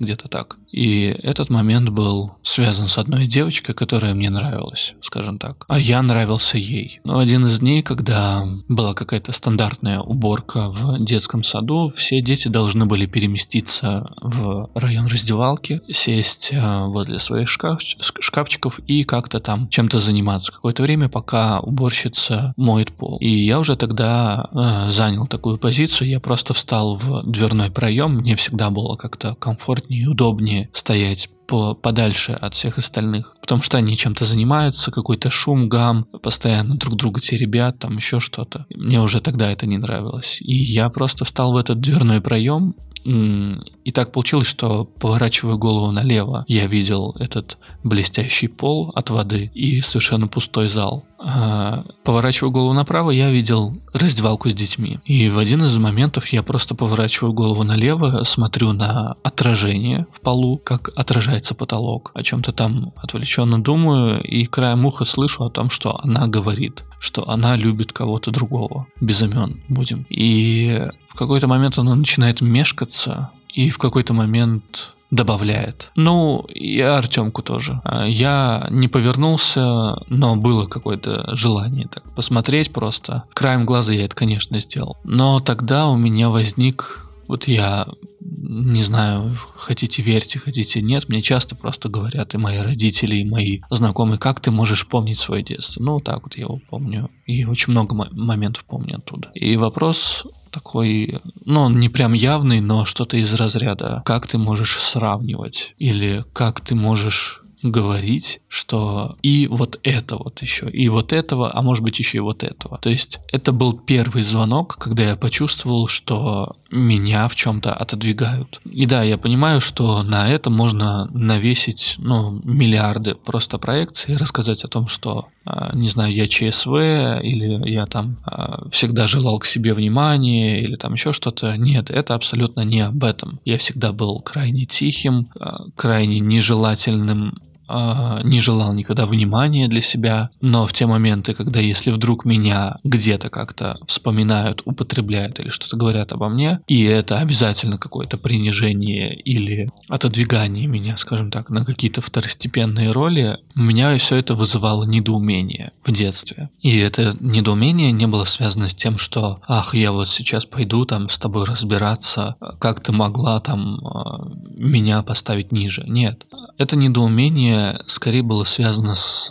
где-то 0.00 0.28
так. 0.28 0.56
И 0.76 1.06
этот 1.22 1.48
момент 1.48 1.88
был 1.88 2.32
связан 2.42 2.88
с 2.88 2.98
одной 2.98 3.26
девочкой, 3.26 3.74
которая 3.74 4.12
мне 4.12 4.28
нравилась, 4.28 4.92
скажем 5.00 5.38
так. 5.38 5.64
А 5.68 5.78
я 5.78 6.02
нравился 6.02 6.58
ей. 6.58 7.00
Но 7.02 7.18
один 7.18 7.46
из 7.46 7.60
дней, 7.60 7.82
когда 7.82 8.44
была 8.68 8.92
какая-то 8.92 9.32
стандартная 9.32 10.00
уборка 10.00 10.68
в 10.68 11.02
детском 11.02 11.44
саду, 11.44 11.90
все 11.96 12.20
дети 12.20 12.48
должны 12.48 12.84
были 12.84 13.06
переместиться 13.06 14.12
в 14.20 14.68
район 14.74 15.06
раздевалки, 15.06 15.80
сесть 15.90 16.50
э, 16.52 16.84
возле 16.84 17.18
своих 17.20 17.48
шкаф 17.48 17.80
шкафчиков 17.80 18.78
и 18.80 19.04
как-то 19.04 19.40
там 19.40 19.70
чем-то 19.70 19.98
заниматься 19.98 20.52
какое-то 20.52 20.82
время, 20.82 21.08
пока 21.08 21.60
уборщица 21.60 22.52
моет 22.58 22.92
пол. 22.92 23.16
И 23.20 23.28
я 23.28 23.60
уже 23.60 23.76
тогда 23.76 24.50
э, 24.52 24.90
занял 24.90 25.26
такую 25.26 25.56
позицию, 25.56 26.10
я 26.10 26.20
просто 26.20 26.52
встал 26.52 26.96
в 26.96 27.22
дверной 27.24 27.70
проем, 27.70 28.16
мне 28.16 28.36
всегда 28.36 28.68
было 28.68 28.96
как-то 28.96 29.34
комфортнее 29.36 30.02
и 30.02 30.06
удобнее 30.06 30.65
стоять 30.72 31.28
по, 31.46 31.74
подальше 31.74 32.32
от 32.32 32.54
всех 32.54 32.78
остальных, 32.78 33.34
потому 33.40 33.62
что 33.62 33.78
они 33.78 33.96
чем-то 33.96 34.24
занимаются, 34.24 34.90
какой-то 34.90 35.30
шум, 35.30 35.68
гам, 35.68 36.06
постоянно 36.22 36.76
друг 36.76 36.96
друга 36.96 37.20
теребят, 37.20 37.78
там 37.78 37.96
еще 37.96 38.20
что-то. 38.20 38.66
Мне 38.74 39.00
уже 39.00 39.20
тогда 39.20 39.50
это 39.50 39.66
не 39.66 39.78
нравилось. 39.78 40.38
И 40.40 40.54
я 40.54 40.88
просто 40.90 41.24
встал 41.24 41.52
в 41.52 41.56
этот 41.56 41.80
дверной 41.80 42.20
проем, 42.20 42.74
и 43.06 43.92
так 43.92 44.10
получилось, 44.10 44.48
что 44.48 44.84
поворачивая 44.84 45.54
голову 45.54 45.92
налево, 45.92 46.44
я 46.48 46.66
видел 46.66 47.14
этот 47.20 47.56
блестящий 47.84 48.48
пол 48.48 48.90
от 48.96 49.10
воды 49.10 49.50
и 49.54 49.80
совершенно 49.80 50.26
пустой 50.26 50.68
зал. 50.68 51.04
А, 51.18 51.84
поворачивая 52.02 52.52
голову 52.52 52.72
направо, 52.72 53.10
я 53.10 53.30
видел 53.30 53.80
раздевалку 53.92 54.50
с 54.50 54.54
детьми. 54.54 54.98
И 55.04 55.28
в 55.28 55.38
один 55.38 55.64
из 55.64 55.76
моментов 55.78 56.28
я 56.28 56.42
просто 56.42 56.74
поворачиваю 56.74 57.32
голову 57.32 57.62
налево, 57.62 58.24
смотрю 58.24 58.72
на 58.72 59.14
отражение 59.22 60.06
в 60.12 60.20
полу, 60.20 60.58
как 60.58 60.90
отражается 60.96 61.54
потолок. 61.54 62.10
О 62.14 62.22
чем-то 62.22 62.52
там 62.52 62.92
отвлеченно 62.96 63.62
думаю, 63.62 64.20
и 64.22 64.46
краем 64.46 64.84
уха 64.84 65.04
слышу 65.04 65.44
о 65.44 65.50
том, 65.50 65.70
что 65.70 65.98
она 66.02 66.26
говорит, 66.26 66.82
что 66.98 67.28
она 67.28 67.56
любит 67.56 67.92
кого-то 67.92 68.32
другого. 68.32 68.86
Без 69.00 69.22
имен 69.22 69.60
будем. 69.68 70.06
И 70.08 70.88
в 71.16 71.18
какой-то 71.18 71.46
момент 71.46 71.78
она 71.78 71.94
начинает 71.94 72.42
мешкаться, 72.42 73.30
и 73.48 73.70
в 73.70 73.78
какой-то 73.78 74.12
момент 74.12 74.92
добавляет. 75.10 75.90
Ну, 75.96 76.40
и 76.40 76.78
Артемку 76.78 77.40
тоже. 77.40 77.80
А, 77.84 78.04
я 78.04 78.66
не 78.68 78.86
повернулся, 78.86 79.96
но 80.10 80.36
было 80.36 80.66
какое-то 80.66 81.34
желание 81.34 81.88
так 81.88 82.02
посмотреть 82.14 82.70
просто. 82.70 83.22
Краем 83.32 83.64
глаза 83.64 83.94
я 83.94 84.04
это, 84.04 84.14
конечно, 84.14 84.60
сделал. 84.60 84.98
Но 85.04 85.40
тогда 85.40 85.88
у 85.88 85.96
меня 85.96 86.28
возник 86.28 87.06
вот 87.28 87.48
я 87.48 87.86
не 88.20 88.82
знаю, 88.82 89.36
хотите 89.56 90.02
верьте, 90.02 90.38
хотите 90.38 90.80
нет, 90.82 91.08
мне 91.08 91.22
часто 91.22 91.56
просто 91.56 91.88
говорят 91.88 92.34
и 92.34 92.38
мои 92.38 92.58
родители, 92.58 93.16
и 93.16 93.28
мои 93.28 93.60
знакомые, 93.70 94.18
как 94.18 94.40
ты 94.40 94.50
можешь 94.50 94.86
помнить 94.86 95.18
свое 95.18 95.42
детство. 95.42 95.82
Ну, 95.82 96.00
так 96.00 96.22
вот 96.24 96.36
я 96.36 96.42
его 96.42 96.60
помню. 96.68 97.10
И 97.24 97.44
очень 97.44 97.72
много 97.72 97.94
моментов 97.94 98.64
помню 98.64 98.98
оттуда. 98.98 99.30
И 99.34 99.56
вопрос 99.56 100.24
такой, 100.56 101.20
ну, 101.44 101.60
он 101.60 101.78
не 101.78 101.90
прям 101.90 102.14
явный, 102.14 102.60
но 102.60 102.86
что-то 102.86 103.18
из 103.18 103.34
разряда, 103.34 104.02
как 104.06 104.26
ты 104.26 104.38
можешь 104.38 104.80
сравнивать? 104.80 105.74
Или 105.76 106.24
как 106.32 106.62
ты 106.62 106.74
можешь 106.74 107.42
говорить, 107.62 108.40
что 108.48 109.16
и 109.22 109.46
вот 109.46 109.78
это 109.82 110.16
вот 110.16 110.42
еще, 110.42 110.68
и 110.68 110.88
вот 110.88 111.12
этого, 111.12 111.54
а 111.54 111.62
может 111.62 111.82
быть 111.82 111.98
еще 111.98 112.18
и 112.18 112.20
вот 112.20 112.42
этого. 112.42 112.78
То 112.78 112.90
есть 112.90 113.20
это 113.32 113.52
был 113.52 113.72
первый 113.72 114.24
звонок, 114.24 114.76
когда 114.78 115.04
я 115.04 115.16
почувствовал, 115.16 115.88
что 115.88 116.56
меня 116.70 117.28
в 117.28 117.34
чем-то 117.34 117.72
отодвигают. 117.72 118.60
И 118.64 118.86
да, 118.86 119.02
я 119.02 119.18
понимаю, 119.18 119.60
что 119.60 120.02
на 120.02 120.28
это 120.28 120.50
можно 120.50 121.08
навесить, 121.12 121.94
ну, 121.98 122.40
миллиарды 122.44 123.14
просто 123.14 123.58
проекций, 123.58 124.16
рассказать 124.16 124.64
о 124.64 124.68
том, 124.68 124.88
что, 124.88 125.28
а, 125.44 125.74
не 125.74 125.88
знаю, 125.88 126.12
я 126.12 126.26
ЧСВ, 126.26 126.74
или 127.22 127.70
я 127.70 127.86
там 127.86 128.16
а, 128.24 128.68
всегда 128.70 129.06
желал 129.06 129.38
к 129.38 129.46
себе 129.46 129.74
внимания, 129.74 130.60
или 130.60 130.74
там 130.74 130.94
еще 130.94 131.12
что-то. 131.12 131.56
Нет, 131.56 131.90
это 131.90 132.14
абсолютно 132.14 132.62
не 132.62 132.80
об 132.80 133.02
этом. 133.04 133.40
Я 133.44 133.58
всегда 133.58 133.92
был 133.92 134.20
крайне 134.20 134.66
тихим, 134.66 135.28
а, 135.38 135.66
крайне 135.76 136.20
нежелательным 136.20 137.38
не 137.68 138.40
желал 138.40 138.72
никогда 138.74 139.06
внимания 139.06 139.68
для 139.68 139.80
себя, 139.80 140.30
но 140.40 140.66
в 140.66 140.72
те 140.72 140.86
моменты, 140.86 141.34
когда 141.34 141.60
если 141.60 141.90
вдруг 141.90 142.24
меня 142.24 142.76
где-то 142.84 143.30
как-то 143.30 143.78
вспоминают, 143.86 144.62
употребляют 144.64 145.40
или 145.40 145.48
что-то 145.48 145.76
говорят 145.76 146.12
обо 146.12 146.28
мне, 146.28 146.60
и 146.66 146.82
это 146.84 147.18
обязательно 147.18 147.78
какое-то 147.78 148.18
принижение 148.18 149.14
или 149.14 149.70
отодвигание 149.88 150.66
меня, 150.66 150.96
скажем 150.96 151.30
так, 151.30 151.50
на 151.50 151.64
какие-то 151.64 152.00
второстепенные 152.00 152.92
роли, 152.92 153.38
у 153.54 153.60
меня 153.60 153.96
все 153.98 154.16
это 154.16 154.34
вызывало 154.34 154.84
недоумение 154.84 155.72
в 155.84 155.92
детстве. 155.92 156.50
И 156.60 156.76
это 156.76 157.16
недоумение 157.20 157.92
не 157.92 158.06
было 158.06 158.24
связано 158.24 158.68
с 158.68 158.74
тем, 158.74 158.98
что 158.98 159.40
«ах, 159.48 159.74
я 159.74 159.92
вот 159.92 160.08
сейчас 160.08 160.46
пойду 160.46 160.84
там 160.84 161.08
с 161.08 161.18
тобой 161.18 161.44
разбираться, 161.44 162.36
как 162.58 162.80
ты 162.80 162.92
могла 162.92 163.40
там 163.40 163.78
э, 163.78 164.36
меня 164.56 165.02
поставить 165.02 165.52
ниже». 165.52 165.84
Нет, 165.86 166.26
это 166.58 166.76
недоумение 166.76 167.55
скорее 167.86 168.22
было 168.22 168.44
связано 168.44 168.94
с 168.94 169.30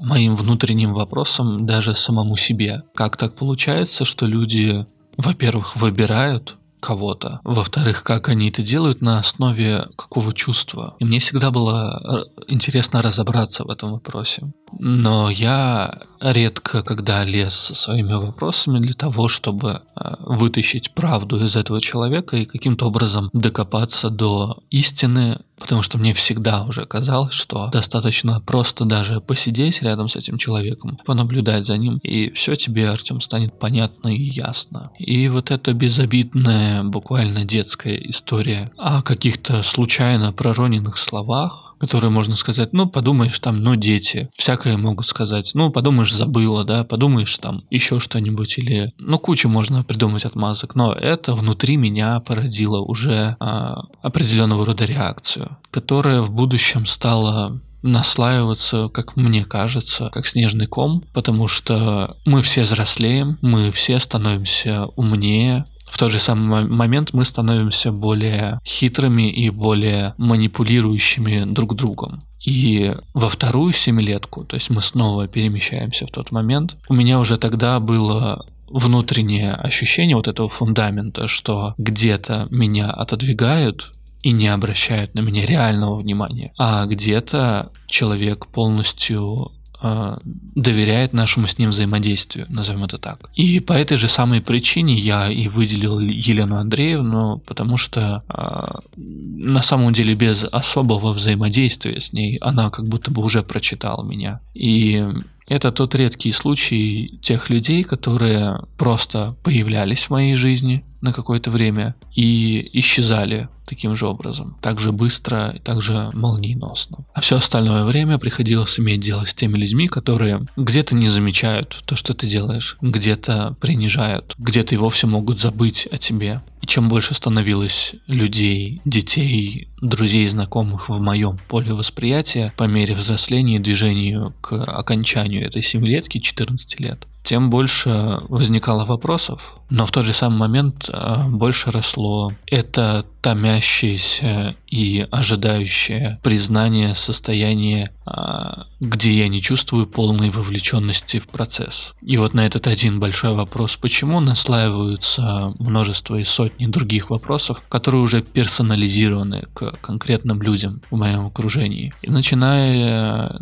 моим 0.00 0.36
внутренним 0.36 0.94
вопросом 0.94 1.66
даже 1.66 1.94
самому 1.94 2.36
себе. 2.36 2.82
Как 2.94 3.16
так 3.16 3.34
получается, 3.34 4.04
что 4.04 4.26
люди, 4.26 4.86
во-первых, 5.16 5.76
выбирают 5.76 6.56
кого-то. 6.80 7.40
Во-вторых, 7.44 8.02
как 8.02 8.28
они 8.28 8.50
это 8.50 8.62
делают 8.62 9.00
на 9.00 9.18
основе 9.18 9.86
какого 9.96 10.34
чувства. 10.34 10.96
И 10.98 11.04
мне 11.04 11.18
всегда 11.18 11.50
было 11.50 12.26
э, 12.38 12.44
интересно 12.48 13.00
разобраться 13.00 13.64
в 13.64 13.70
этом 13.70 13.92
вопросе. 13.92 14.52
Но 14.78 15.30
я 15.30 16.00
редко, 16.20 16.82
когда 16.82 17.24
лез 17.24 17.54
со 17.54 17.74
своими 17.74 18.14
вопросами 18.14 18.78
для 18.78 18.94
того, 18.94 19.28
чтобы 19.28 19.82
э, 19.94 20.14
вытащить 20.20 20.92
правду 20.92 21.44
из 21.44 21.54
этого 21.54 21.80
человека 21.80 22.36
и 22.36 22.46
каким-то 22.46 22.86
образом 22.86 23.28
докопаться 23.32 24.08
до 24.08 24.62
истины, 24.70 25.38
потому 25.58 25.82
что 25.82 25.98
мне 25.98 26.14
всегда 26.14 26.64
уже 26.64 26.86
казалось, 26.86 27.34
что 27.34 27.68
достаточно 27.70 28.40
просто 28.40 28.84
даже 28.84 29.20
посидеть 29.20 29.82
рядом 29.82 30.08
с 30.08 30.16
этим 30.16 30.38
человеком, 30.38 30.98
понаблюдать 31.04 31.66
за 31.66 31.76
ним, 31.76 31.98
и 31.98 32.30
все 32.30 32.54
тебе, 32.54 32.88
Артем, 32.88 33.20
станет 33.20 33.58
понятно 33.58 34.08
и 34.08 34.22
ясно. 34.22 34.90
И 34.98 35.28
вот 35.28 35.50
эта 35.50 35.74
безобидная, 35.74 36.84
буквально 36.84 37.44
детская 37.44 37.96
история 37.96 38.70
о 38.78 39.02
каких-то 39.02 39.62
случайно 39.62 40.32
пророненных 40.32 40.96
словах, 40.96 41.63
которые 41.78 42.10
можно 42.10 42.36
сказать, 42.36 42.72
ну, 42.72 42.88
подумаешь, 42.88 43.38
там, 43.38 43.56
ну, 43.56 43.76
дети, 43.76 44.30
всякое 44.34 44.76
могут 44.76 45.06
сказать, 45.06 45.52
ну, 45.54 45.70
подумаешь, 45.70 46.12
забыла, 46.12 46.64
да, 46.64 46.84
подумаешь, 46.84 47.36
там, 47.38 47.64
еще 47.70 48.00
что-нибудь, 48.00 48.58
или, 48.58 48.92
ну, 48.98 49.18
кучу 49.18 49.48
можно 49.48 49.84
придумать 49.84 50.24
отмазок, 50.24 50.74
но 50.74 50.92
это 50.92 51.34
внутри 51.34 51.76
меня 51.76 52.20
породило 52.20 52.80
уже 52.80 53.36
а, 53.40 53.82
определенного 54.02 54.64
рода 54.66 54.84
реакцию, 54.84 55.58
которая 55.70 56.22
в 56.22 56.30
будущем 56.30 56.86
стала 56.86 57.60
наслаиваться, 57.84 58.88
как 58.88 59.14
мне 59.14 59.44
кажется, 59.44 60.08
как 60.10 60.26
снежный 60.26 60.66
ком, 60.66 61.04
потому 61.12 61.48
что 61.48 62.16
мы 62.24 62.40
все 62.40 62.62
взрослеем, 62.62 63.38
мы 63.42 63.70
все 63.72 63.98
становимся 63.98 64.86
умнее, 64.96 65.66
в 65.94 65.96
тот 65.96 66.10
же 66.10 66.18
самый 66.18 66.66
момент 66.66 67.12
мы 67.12 67.24
становимся 67.24 67.92
более 67.92 68.58
хитрыми 68.64 69.30
и 69.30 69.48
более 69.48 70.14
манипулирующими 70.18 71.44
друг 71.44 71.76
другом. 71.76 72.20
И 72.44 72.92
во 73.14 73.28
вторую 73.28 73.72
семилетку, 73.72 74.44
то 74.44 74.56
есть 74.56 74.70
мы 74.70 74.82
снова 74.82 75.28
перемещаемся 75.28 76.08
в 76.08 76.10
тот 76.10 76.32
момент, 76.32 76.76
у 76.88 76.94
меня 76.94 77.20
уже 77.20 77.36
тогда 77.36 77.78
было 77.78 78.44
внутреннее 78.66 79.52
ощущение 79.52 80.16
вот 80.16 80.26
этого 80.26 80.48
фундамента, 80.48 81.28
что 81.28 81.74
где-то 81.78 82.48
меня 82.50 82.90
отодвигают 82.90 83.92
и 84.20 84.32
не 84.32 84.48
обращают 84.48 85.14
на 85.14 85.20
меня 85.20 85.46
реального 85.46 85.94
внимания, 85.94 86.52
а 86.58 86.86
где-то 86.86 87.70
человек 87.86 88.48
полностью 88.48 89.52
э, 89.84 90.18
доверяет 90.54 91.12
нашему 91.12 91.46
с 91.46 91.58
ним 91.58 91.70
взаимодействию, 91.70 92.46
назовем 92.48 92.84
это 92.84 92.98
так. 92.98 93.30
И 93.34 93.60
по 93.60 93.74
этой 93.74 93.96
же 93.96 94.08
самой 94.08 94.40
причине 94.40 94.94
я 94.94 95.30
и 95.30 95.48
выделил 95.48 96.00
Елену 96.00 96.56
Андреевну, 96.56 97.42
потому 97.46 97.76
что 97.76 98.24
э, 98.28 98.80
на 98.96 99.62
самом 99.62 99.92
деле 99.92 100.14
без 100.14 100.44
особого 100.44 101.12
взаимодействия 101.12 102.00
с 102.00 102.12
ней 102.12 102.38
она 102.38 102.70
как 102.70 102.88
будто 102.88 103.10
бы 103.10 103.22
уже 103.22 103.42
прочитала 103.42 104.02
меня. 104.02 104.40
И 104.54 105.04
это 105.46 105.72
тот 105.72 105.94
редкий 105.94 106.32
случай 106.32 107.18
тех 107.22 107.50
людей, 107.50 107.84
которые 107.84 108.60
просто 108.78 109.36
появлялись 109.42 110.04
в 110.04 110.10
моей 110.10 110.34
жизни 110.36 110.84
на 111.04 111.12
какое-то 111.12 111.50
время 111.50 111.94
и 112.14 112.70
исчезали 112.72 113.48
таким 113.66 113.94
же 113.94 114.06
образом, 114.06 114.56
так 114.60 114.80
же 114.80 114.90
быстро 114.90 115.50
и 115.50 115.58
так 115.58 115.82
же 115.82 116.10
молниеносно. 116.14 117.04
А 117.12 117.20
все 117.20 117.36
остальное 117.36 117.84
время 117.84 118.18
приходилось 118.18 118.78
иметь 118.78 119.00
дело 119.00 119.24
с 119.26 119.34
теми 119.34 119.58
людьми, 119.58 119.86
которые 119.88 120.46
где-то 120.56 120.94
не 120.94 121.08
замечают 121.08 121.82
то, 121.86 121.94
что 121.94 122.14
ты 122.14 122.26
делаешь, 122.26 122.76
где-то 122.80 123.56
принижают, 123.60 124.34
где-то 124.38 124.74
и 124.74 124.78
вовсе 124.78 125.06
могут 125.06 125.38
забыть 125.38 125.86
о 125.90 125.98
тебе. 125.98 126.42
И 126.62 126.66
чем 126.66 126.88
больше 126.88 127.14
становилось 127.14 127.94
людей, 128.06 128.80
детей, 128.86 129.68
друзей, 129.82 130.26
знакомых 130.28 130.88
в 130.88 131.00
моем 131.00 131.38
поле 131.48 131.74
восприятия 131.74 132.52
по 132.56 132.64
мере 132.64 132.94
взросления 132.94 133.56
и 133.56 133.60
движению 133.60 134.34
к 134.40 134.52
окончанию 134.64 135.46
этой 135.46 135.62
семилетки 135.62 136.18
14 136.18 136.80
лет, 136.80 137.06
тем 137.24 137.48
больше 137.48 138.20
возникало 138.28 138.84
вопросов, 138.84 139.56
но 139.70 139.86
в 139.86 139.90
тот 139.90 140.04
же 140.04 140.12
самый 140.12 140.38
момент 140.38 140.90
а, 140.92 141.26
больше 141.26 141.70
росло 141.70 142.32
это 142.46 143.06
томящееся 143.22 144.54
и 144.68 145.08
ожидающее 145.10 146.20
признание 146.22 146.94
состояние, 146.94 147.90
а, 148.04 148.66
где 148.78 149.10
я 149.12 149.28
не 149.28 149.40
чувствую 149.40 149.86
полной 149.86 150.28
вовлеченности 150.28 151.18
в 151.18 151.26
процесс. 151.26 151.94
И 152.02 152.18
вот 152.18 152.34
на 152.34 152.44
этот 152.44 152.66
один 152.66 153.00
большой 153.00 153.32
вопрос, 153.32 153.76
почему 153.76 154.20
наслаиваются 154.20 155.54
множество 155.58 156.16
и 156.16 156.24
сотни 156.24 156.66
других 156.66 157.08
вопросов, 157.08 157.62
которые 157.70 158.02
уже 158.02 158.20
персонализированы 158.20 159.46
к 159.54 159.72
конкретным 159.80 160.42
людям 160.42 160.82
в 160.90 160.96
моем 160.96 161.26
окружении. 161.26 161.94
И 162.02 162.10
начиная, 162.10 163.34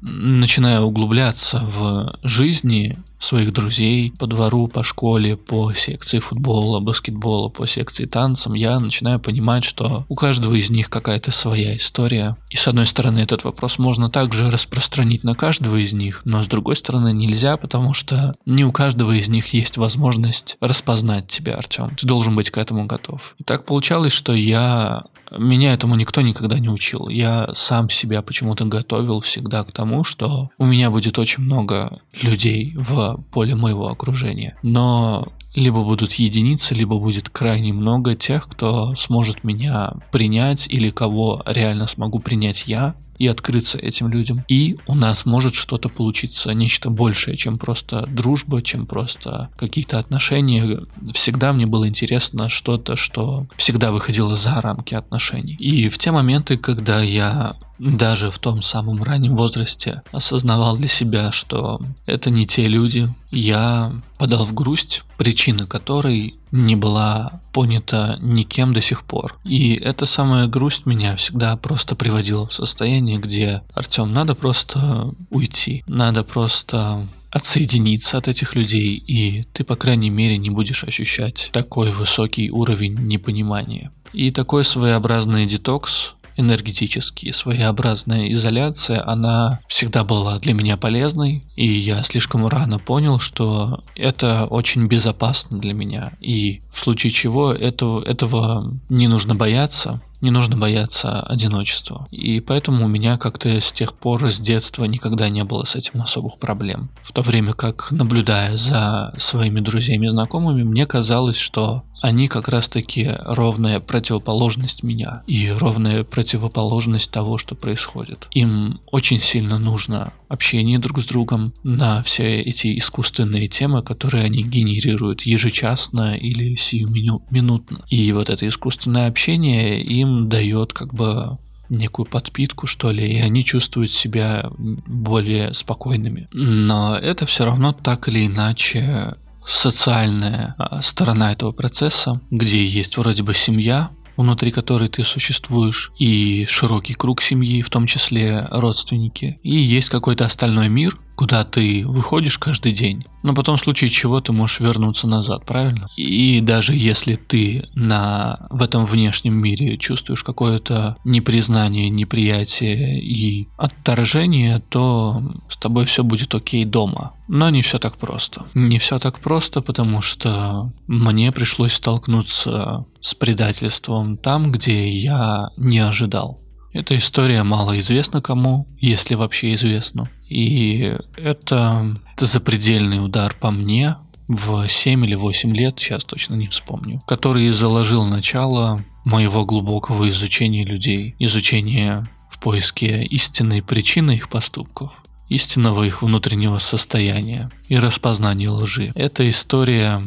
начиная 0.00 0.80
углубляться 0.80 1.60
в 1.60 2.16
жизни 2.22 2.98
своих 3.20 3.52
друзей 3.52 4.12
по 4.18 4.26
двору, 4.26 4.66
по 4.66 4.82
школе, 4.82 5.36
по 5.36 5.72
секции 5.74 6.18
футбола, 6.18 6.80
баскетбола, 6.80 7.48
по 7.50 7.66
секции 7.66 8.06
танцам, 8.06 8.54
я 8.54 8.80
начинаю 8.80 9.20
понимать, 9.20 9.64
что 9.64 10.06
у 10.08 10.14
каждого 10.14 10.54
из 10.54 10.70
них 10.70 10.88
какая-то 10.90 11.30
своя 11.30 11.76
история. 11.76 12.36
И 12.48 12.56
с 12.56 12.66
одной 12.66 12.86
стороны, 12.86 13.18
этот 13.18 13.44
вопрос 13.44 13.78
можно 13.78 14.08
также 14.10 14.50
распространить 14.50 15.22
на 15.22 15.34
каждого 15.34 15.76
из 15.76 15.92
них, 15.92 16.22
но 16.24 16.42
с 16.42 16.48
другой 16.48 16.76
стороны 16.76 17.12
нельзя, 17.12 17.56
потому 17.56 17.94
что 17.94 18.34
не 18.46 18.64
у 18.64 18.72
каждого 18.72 19.12
из 19.12 19.28
них 19.28 19.52
есть 19.52 19.76
возможность 19.76 20.56
распознать 20.60 21.28
тебя, 21.28 21.54
Артем. 21.54 21.90
Ты 21.96 22.06
должен 22.06 22.34
быть 22.34 22.50
к 22.50 22.58
этому 22.58 22.86
готов. 22.86 23.34
И 23.38 23.44
так 23.44 23.64
получалось, 23.66 24.12
что 24.12 24.32
я 24.34 25.04
меня 25.38 25.74
этому 25.74 25.94
никто 25.94 26.20
никогда 26.20 26.58
не 26.58 26.68
учил. 26.68 27.08
Я 27.08 27.50
сам 27.54 27.88
себя 27.90 28.22
почему-то 28.22 28.64
готовил 28.64 29.20
всегда 29.20 29.64
к 29.64 29.72
тому, 29.72 30.04
что 30.04 30.50
у 30.58 30.66
меня 30.66 30.90
будет 30.90 31.18
очень 31.18 31.44
много 31.44 32.00
людей 32.20 32.74
в 32.76 33.09
поле 33.30 33.54
моего 33.54 33.88
окружения. 33.88 34.56
Но 34.62 35.28
либо 35.54 35.82
будут 35.82 36.12
единицы, 36.14 36.74
либо 36.74 36.98
будет 36.98 37.28
крайне 37.28 37.72
много 37.72 38.14
тех, 38.14 38.48
кто 38.48 38.94
сможет 38.94 39.44
меня 39.44 39.94
принять 40.12 40.66
или 40.68 40.90
кого 40.90 41.42
реально 41.46 41.86
смогу 41.86 42.20
принять 42.20 42.64
я 42.66 42.94
и 43.20 43.26
открыться 43.26 43.76
этим 43.76 44.08
людям. 44.08 44.44
И 44.48 44.78
у 44.86 44.94
нас 44.94 45.26
может 45.26 45.54
что-то 45.54 45.90
получиться, 45.90 46.50
нечто 46.52 46.88
большее, 46.88 47.36
чем 47.36 47.58
просто 47.58 48.06
дружба, 48.06 48.62
чем 48.62 48.86
просто 48.86 49.50
какие-то 49.58 49.98
отношения. 49.98 50.80
Всегда 51.12 51.52
мне 51.52 51.66
было 51.66 51.86
интересно 51.86 52.48
что-то, 52.48 52.96
что 52.96 53.46
всегда 53.58 53.92
выходило 53.92 54.36
за 54.36 54.58
рамки 54.62 54.94
отношений. 54.94 55.54
И 55.60 55.90
в 55.90 55.98
те 55.98 56.10
моменты, 56.12 56.56
когда 56.56 57.02
я 57.02 57.56
даже 57.78 58.30
в 58.30 58.38
том 58.38 58.62
самом 58.62 59.02
раннем 59.02 59.36
возрасте 59.36 60.02
осознавал 60.12 60.76
для 60.76 60.88
себя, 60.88 61.30
что 61.30 61.80
это 62.06 62.30
не 62.30 62.46
те 62.46 62.68
люди, 62.68 63.08
я 63.30 63.92
подал 64.18 64.44
в 64.44 64.54
грусть, 64.54 65.02
причина 65.16 65.66
которой 65.66 66.34
не 66.52 66.76
была 66.76 67.40
понята 67.52 68.18
никем 68.20 68.72
до 68.72 68.80
сих 68.80 69.04
пор. 69.04 69.38
И 69.44 69.74
эта 69.74 70.06
самая 70.06 70.46
грусть 70.46 70.86
меня 70.86 71.16
всегда 71.16 71.56
просто 71.56 71.94
приводила 71.94 72.46
в 72.46 72.54
состояние, 72.54 73.18
где 73.18 73.62
Артем, 73.74 74.12
надо 74.12 74.34
просто 74.34 75.14
уйти, 75.30 75.82
надо 75.86 76.24
просто 76.24 77.08
отсоединиться 77.30 78.18
от 78.18 78.28
этих 78.28 78.56
людей, 78.56 78.96
и 78.96 79.44
ты, 79.52 79.62
по 79.62 79.76
крайней 79.76 80.10
мере, 80.10 80.36
не 80.36 80.50
будешь 80.50 80.84
ощущать 80.84 81.50
такой 81.52 81.92
высокий 81.92 82.50
уровень 82.50 82.94
непонимания. 82.94 83.92
И 84.12 84.32
такой 84.32 84.64
своеобразный 84.64 85.46
детокс 85.46 86.14
энергетически 86.36 87.32
своеобразная 87.32 88.32
изоляция, 88.32 89.02
она 89.06 89.60
всегда 89.68 90.04
была 90.04 90.38
для 90.38 90.54
меня 90.54 90.76
полезной, 90.76 91.42
и 91.56 91.66
я 91.66 92.02
слишком 92.02 92.46
рано 92.46 92.78
понял, 92.78 93.18
что 93.18 93.82
это 93.94 94.46
очень 94.46 94.86
безопасно 94.86 95.58
для 95.58 95.74
меня, 95.74 96.12
и 96.20 96.60
в 96.72 96.80
случае 96.80 97.10
чего 97.10 97.52
этого, 97.52 98.02
этого 98.02 98.72
не 98.88 99.08
нужно 99.08 99.34
бояться, 99.34 100.00
не 100.20 100.30
нужно 100.30 100.56
бояться 100.56 101.20
одиночества. 101.20 102.06
И 102.10 102.40
поэтому 102.40 102.84
у 102.84 102.88
меня 102.88 103.16
как-то 103.16 103.60
с 103.60 103.72
тех 103.72 103.94
пор, 103.94 104.30
с 104.30 104.38
детства 104.38 104.84
никогда 104.84 105.28
не 105.30 105.44
было 105.44 105.64
с 105.64 105.76
этим 105.76 106.02
особых 106.02 106.38
проблем. 106.38 106.90
В 107.02 107.12
то 107.12 107.22
время 107.22 107.52
как, 107.52 107.90
наблюдая 107.90 108.56
за 108.56 109.14
своими 109.18 109.60
друзьями 109.60 110.06
и 110.06 110.10
знакомыми, 110.10 110.62
мне 110.62 110.86
казалось, 110.86 111.38
что 111.38 111.84
они 112.00 112.28
как 112.28 112.48
раз-таки 112.48 113.10
ровная 113.24 113.80
противоположность 113.80 114.82
меня 114.82 115.22
и 115.26 115.48
ровная 115.48 116.04
противоположность 116.04 117.10
того, 117.10 117.38
что 117.38 117.54
происходит. 117.54 118.28
Им 118.32 118.80
очень 118.90 119.20
сильно 119.20 119.58
нужно 119.58 120.12
общение 120.28 120.78
друг 120.78 121.00
с 121.00 121.06
другом 121.06 121.52
на 121.62 122.02
все 122.02 122.40
эти 122.40 122.78
искусственные 122.78 123.48
темы, 123.48 123.82
которые 123.82 124.24
они 124.24 124.42
генерируют 124.42 125.22
ежечасно 125.22 126.16
или 126.16 126.56
сиюминутно. 126.56 127.84
И 127.88 128.12
вот 128.12 128.30
это 128.30 128.48
искусственное 128.48 129.08
общение 129.08 129.82
им 129.82 130.28
дает 130.28 130.72
как 130.72 130.94
бы 130.94 131.38
некую 131.68 132.06
подпитку, 132.06 132.66
что 132.66 132.90
ли, 132.90 133.06
и 133.06 133.20
они 133.20 133.44
чувствуют 133.44 133.92
себя 133.92 134.50
более 134.58 135.54
спокойными. 135.54 136.28
Но 136.32 136.96
это 136.96 137.26
все 137.26 137.44
равно 137.44 137.72
так 137.72 138.08
или 138.08 138.26
иначе 138.26 139.14
социальная 139.50 140.54
а, 140.58 140.82
сторона 140.82 141.32
этого 141.32 141.52
процесса, 141.52 142.20
где 142.30 142.64
есть 142.64 142.96
вроде 142.96 143.22
бы 143.22 143.34
семья, 143.34 143.90
внутри 144.16 144.50
которой 144.50 144.88
ты 144.88 145.02
существуешь, 145.02 145.92
и 145.98 146.46
широкий 146.48 146.94
круг 146.94 147.22
семьи, 147.22 147.62
в 147.62 147.70
том 147.70 147.86
числе 147.86 148.46
родственники, 148.50 149.38
и 149.42 149.56
есть 149.56 149.88
какой-то 149.88 150.24
остальной 150.24 150.68
мир, 150.68 150.98
куда 151.20 151.44
ты 151.44 151.86
выходишь 151.86 152.38
каждый 152.38 152.72
день, 152.72 153.04
но 153.22 153.34
потом 153.34 153.58
в 153.58 153.60
случае 153.60 153.90
чего 153.90 154.22
ты 154.22 154.32
можешь 154.32 154.60
вернуться 154.60 155.06
назад, 155.06 155.44
правильно? 155.44 155.86
И 155.98 156.40
даже 156.40 156.74
если 156.74 157.16
ты 157.16 157.68
на, 157.74 158.46
в 158.48 158.62
этом 158.62 158.86
внешнем 158.86 159.38
мире 159.38 159.76
чувствуешь 159.76 160.24
какое-то 160.24 160.96
непризнание, 161.04 161.90
неприятие 161.90 163.02
и 163.02 163.48
отторжение, 163.58 164.62
то 164.70 165.22
с 165.50 165.58
тобой 165.58 165.84
все 165.84 166.02
будет 166.02 166.34
окей 166.34 166.64
дома. 166.64 167.12
Но 167.28 167.50
не 167.50 167.60
все 167.60 167.78
так 167.78 167.98
просто. 167.98 168.46
Не 168.54 168.78
все 168.78 168.98
так 168.98 169.20
просто, 169.20 169.60
потому 169.60 170.00
что 170.00 170.72
мне 170.86 171.32
пришлось 171.32 171.74
столкнуться 171.74 172.86
с 173.02 173.14
предательством 173.14 174.16
там, 174.16 174.50
где 174.50 174.88
я 174.88 175.50
не 175.58 175.80
ожидал. 175.80 176.40
Эта 176.72 176.96
история 176.96 177.42
мало 177.42 177.78
известна 177.80 178.22
кому, 178.22 178.68
если 178.78 179.16
вообще 179.16 179.54
известна. 179.54 180.08
И 180.30 180.96
это, 181.16 181.96
это 182.14 182.26
запредельный 182.26 183.04
удар 183.04 183.34
по 183.38 183.50
мне 183.50 183.96
в 184.28 184.68
7 184.68 185.04
или 185.04 185.14
8 185.14 185.54
лет, 185.54 185.78
сейчас 185.78 186.04
точно 186.04 186.36
не 186.36 186.46
вспомню, 186.46 187.00
который 187.06 187.50
заложил 187.50 188.04
начало 188.04 188.84
моего 189.04 189.44
глубокого 189.44 190.08
изучения 190.08 190.64
людей, 190.64 191.16
изучения 191.18 192.08
в 192.30 192.38
поиске 192.38 193.02
истинной 193.02 193.60
причины 193.60 194.12
их 194.12 194.28
поступков 194.28 195.02
истинного 195.30 195.84
их 195.84 196.02
внутреннего 196.02 196.58
состояния 196.58 197.50
и 197.68 197.76
распознания 197.76 198.50
лжи. 198.50 198.92
Это 198.94 199.28
история 199.30 200.06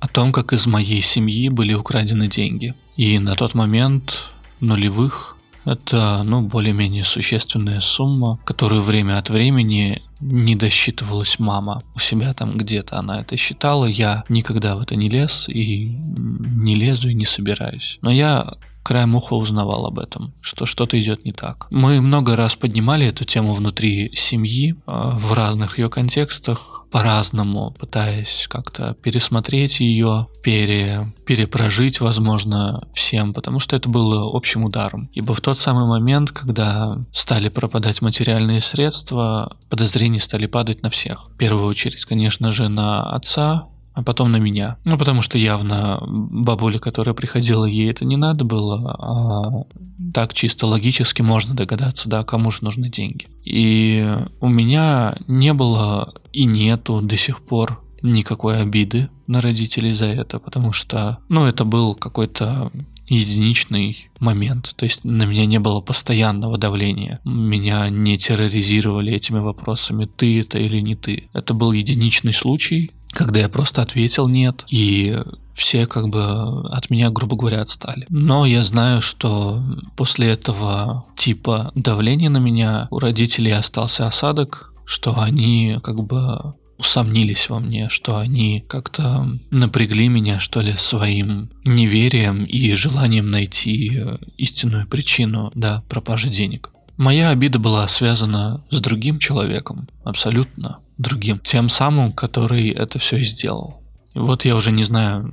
о 0.00 0.08
том, 0.08 0.32
как 0.32 0.52
из 0.52 0.66
моей 0.66 1.02
семьи 1.02 1.48
были 1.48 1.72
украдены 1.74 2.28
деньги. 2.28 2.74
И 2.96 3.18
на 3.18 3.34
тот 3.34 3.54
момент 3.54 4.30
нулевых 4.60 5.36
это, 5.64 6.22
ну, 6.24 6.42
более-менее 6.42 7.04
существенная 7.04 7.80
сумма, 7.80 8.38
которую 8.44 8.82
время 8.82 9.18
от 9.18 9.30
времени 9.30 10.02
не 10.20 10.56
досчитывалась 10.56 11.38
мама. 11.38 11.82
У 11.94 11.98
себя 11.98 12.32
там 12.34 12.56
где-то 12.56 12.98
она 12.98 13.20
это 13.20 13.36
считала. 13.36 13.86
Я 13.86 14.24
никогда 14.28 14.76
в 14.76 14.80
это 14.80 14.96
не 14.96 15.08
лез 15.08 15.48
и 15.48 15.86
не 15.86 16.74
лезу 16.74 17.08
и 17.08 17.14
не 17.14 17.24
собираюсь. 17.24 17.98
Но 18.02 18.10
я 18.10 18.54
краем 18.82 19.14
уха 19.14 19.34
узнавал 19.34 19.86
об 19.86 19.98
этом, 19.98 20.32
что 20.40 20.66
что-то 20.66 21.00
идет 21.00 21.24
не 21.24 21.32
так. 21.32 21.66
Мы 21.70 22.00
много 22.00 22.36
раз 22.36 22.56
поднимали 22.56 23.06
эту 23.06 23.24
тему 23.24 23.54
внутри 23.54 24.10
семьи, 24.14 24.76
а, 24.86 25.18
в 25.18 25.32
разных 25.32 25.78
ее 25.78 25.88
контекстах, 25.88 26.79
по-разному, 26.90 27.70
пытаясь 27.78 28.46
как-то 28.48 28.94
пересмотреть 28.94 29.80
ее, 29.80 30.28
пере, 30.42 31.12
перепрожить, 31.26 32.00
возможно, 32.00 32.88
всем, 32.94 33.32
потому 33.32 33.60
что 33.60 33.76
это 33.76 33.88
было 33.88 34.36
общим 34.36 34.64
ударом. 34.64 35.08
Ибо 35.12 35.34
в 35.34 35.40
тот 35.40 35.58
самый 35.58 35.86
момент, 35.86 36.32
когда 36.32 36.98
стали 37.12 37.48
пропадать 37.48 38.02
материальные 38.02 38.60
средства, 38.60 39.56
подозрения 39.68 40.20
стали 40.20 40.46
падать 40.46 40.82
на 40.82 40.90
всех. 40.90 41.28
В 41.28 41.36
первую 41.36 41.66
очередь, 41.66 42.04
конечно 42.04 42.50
же, 42.52 42.68
на 42.68 43.02
отца, 43.02 43.68
а 43.94 44.02
потом 44.02 44.32
на 44.32 44.36
меня. 44.36 44.76
Ну, 44.84 44.96
потому 44.98 45.22
что 45.22 45.38
явно 45.38 45.98
бабуля, 46.06 46.78
которая 46.78 47.14
приходила, 47.14 47.64
ей 47.64 47.90
это 47.90 48.04
не 48.04 48.16
надо 48.16 48.44
было, 48.44 48.96
а 48.98 49.64
так 50.12 50.34
чисто 50.34 50.66
логически 50.66 51.22
можно 51.22 51.54
догадаться, 51.54 52.08
да, 52.08 52.24
кому 52.24 52.50
же 52.50 52.58
нужны 52.62 52.88
деньги. 52.88 53.28
И 53.44 54.08
у 54.40 54.48
меня 54.48 55.16
не 55.26 55.52
было 55.52 56.14
и 56.32 56.44
нету 56.44 57.00
до 57.00 57.16
сих 57.16 57.40
пор 57.42 57.82
никакой 58.02 58.60
обиды 58.62 59.10
на 59.26 59.40
родителей 59.40 59.90
за 59.90 60.06
это, 60.06 60.38
потому 60.38 60.72
что, 60.72 61.18
ну, 61.28 61.44
это 61.44 61.64
был 61.64 61.94
какой-то 61.94 62.72
единичный 63.06 64.08
момент. 64.20 64.72
То 64.76 64.84
есть 64.84 65.04
на 65.04 65.24
меня 65.24 65.44
не 65.46 65.58
было 65.58 65.80
постоянного 65.80 66.56
давления. 66.56 67.20
Меня 67.24 67.88
не 67.90 68.16
терроризировали 68.16 69.12
этими 69.12 69.38
вопросами, 69.38 70.06
ты 70.06 70.40
это 70.40 70.58
или 70.58 70.80
не 70.80 70.94
ты. 70.94 71.28
Это 71.32 71.52
был 71.52 71.72
единичный 71.72 72.32
случай, 72.32 72.92
когда 73.12 73.40
я 73.40 73.48
просто 73.48 73.82
ответил 73.82 74.28
нет, 74.28 74.64
и 74.68 75.18
все 75.54 75.86
как 75.86 76.08
бы 76.08 76.68
от 76.68 76.90
меня, 76.90 77.10
грубо 77.10 77.36
говоря, 77.36 77.60
отстали. 77.60 78.06
Но 78.08 78.46
я 78.46 78.62
знаю, 78.62 79.02
что 79.02 79.62
после 79.96 80.28
этого 80.28 81.04
типа 81.16 81.70
давления 81.74 82.30
на 82.30 82.38
меня 82.38 82.88
у 82.90 82.98
родителей 82.98 83.52
остался 83.52 84.06
осадок, 84.06 84.72
что 84.84 85.20
они 85.20 85.78
как 85.82 86.02
бы 86.02 86.54
усомнились 86.78 87.50
во 87.50 87.60
мне, 87.60 87.90
что 87.90 88.16
они 88.16 88.64
как-то 88.66 89.28
напрягли 89.50 90.08
меня, 90.08 90.40
что 90.40 90.62
ли, 90.62 90.74
своим 90.78 91.50
неверием 91.64 92.44
и 92.44 92.72
желанием 92.72 93.30
найти 93.30 94.02
истинную 94.38 94.86
причину, 94.86 95.52
да, 95.54 95.84
пропажи 95.90 96.30
денег. 96.30 96.70
Моя 96.96 97.30
обида 97.30 97.58
была 97.58 97.86
связана 97.86 98.64
с 98.70 98.80
другим 98.80 99.18
человеком, 99.18 99.88
абсолютно 100.04 100.78
другим, 101.00 101.38
тем 101.38 101.68
самым, 101.68 102.12
который 102.12 102.68
это 102.70 102.98
все 102.98 103.16
и 103.16 103.24
сделал. 103.24 103.82
И 104.14 104.18
вот 104.18 104.44
я 104.44 104.54
уже 104.54 104.70
не 104.70 104.84
знаю, 104.84 105.30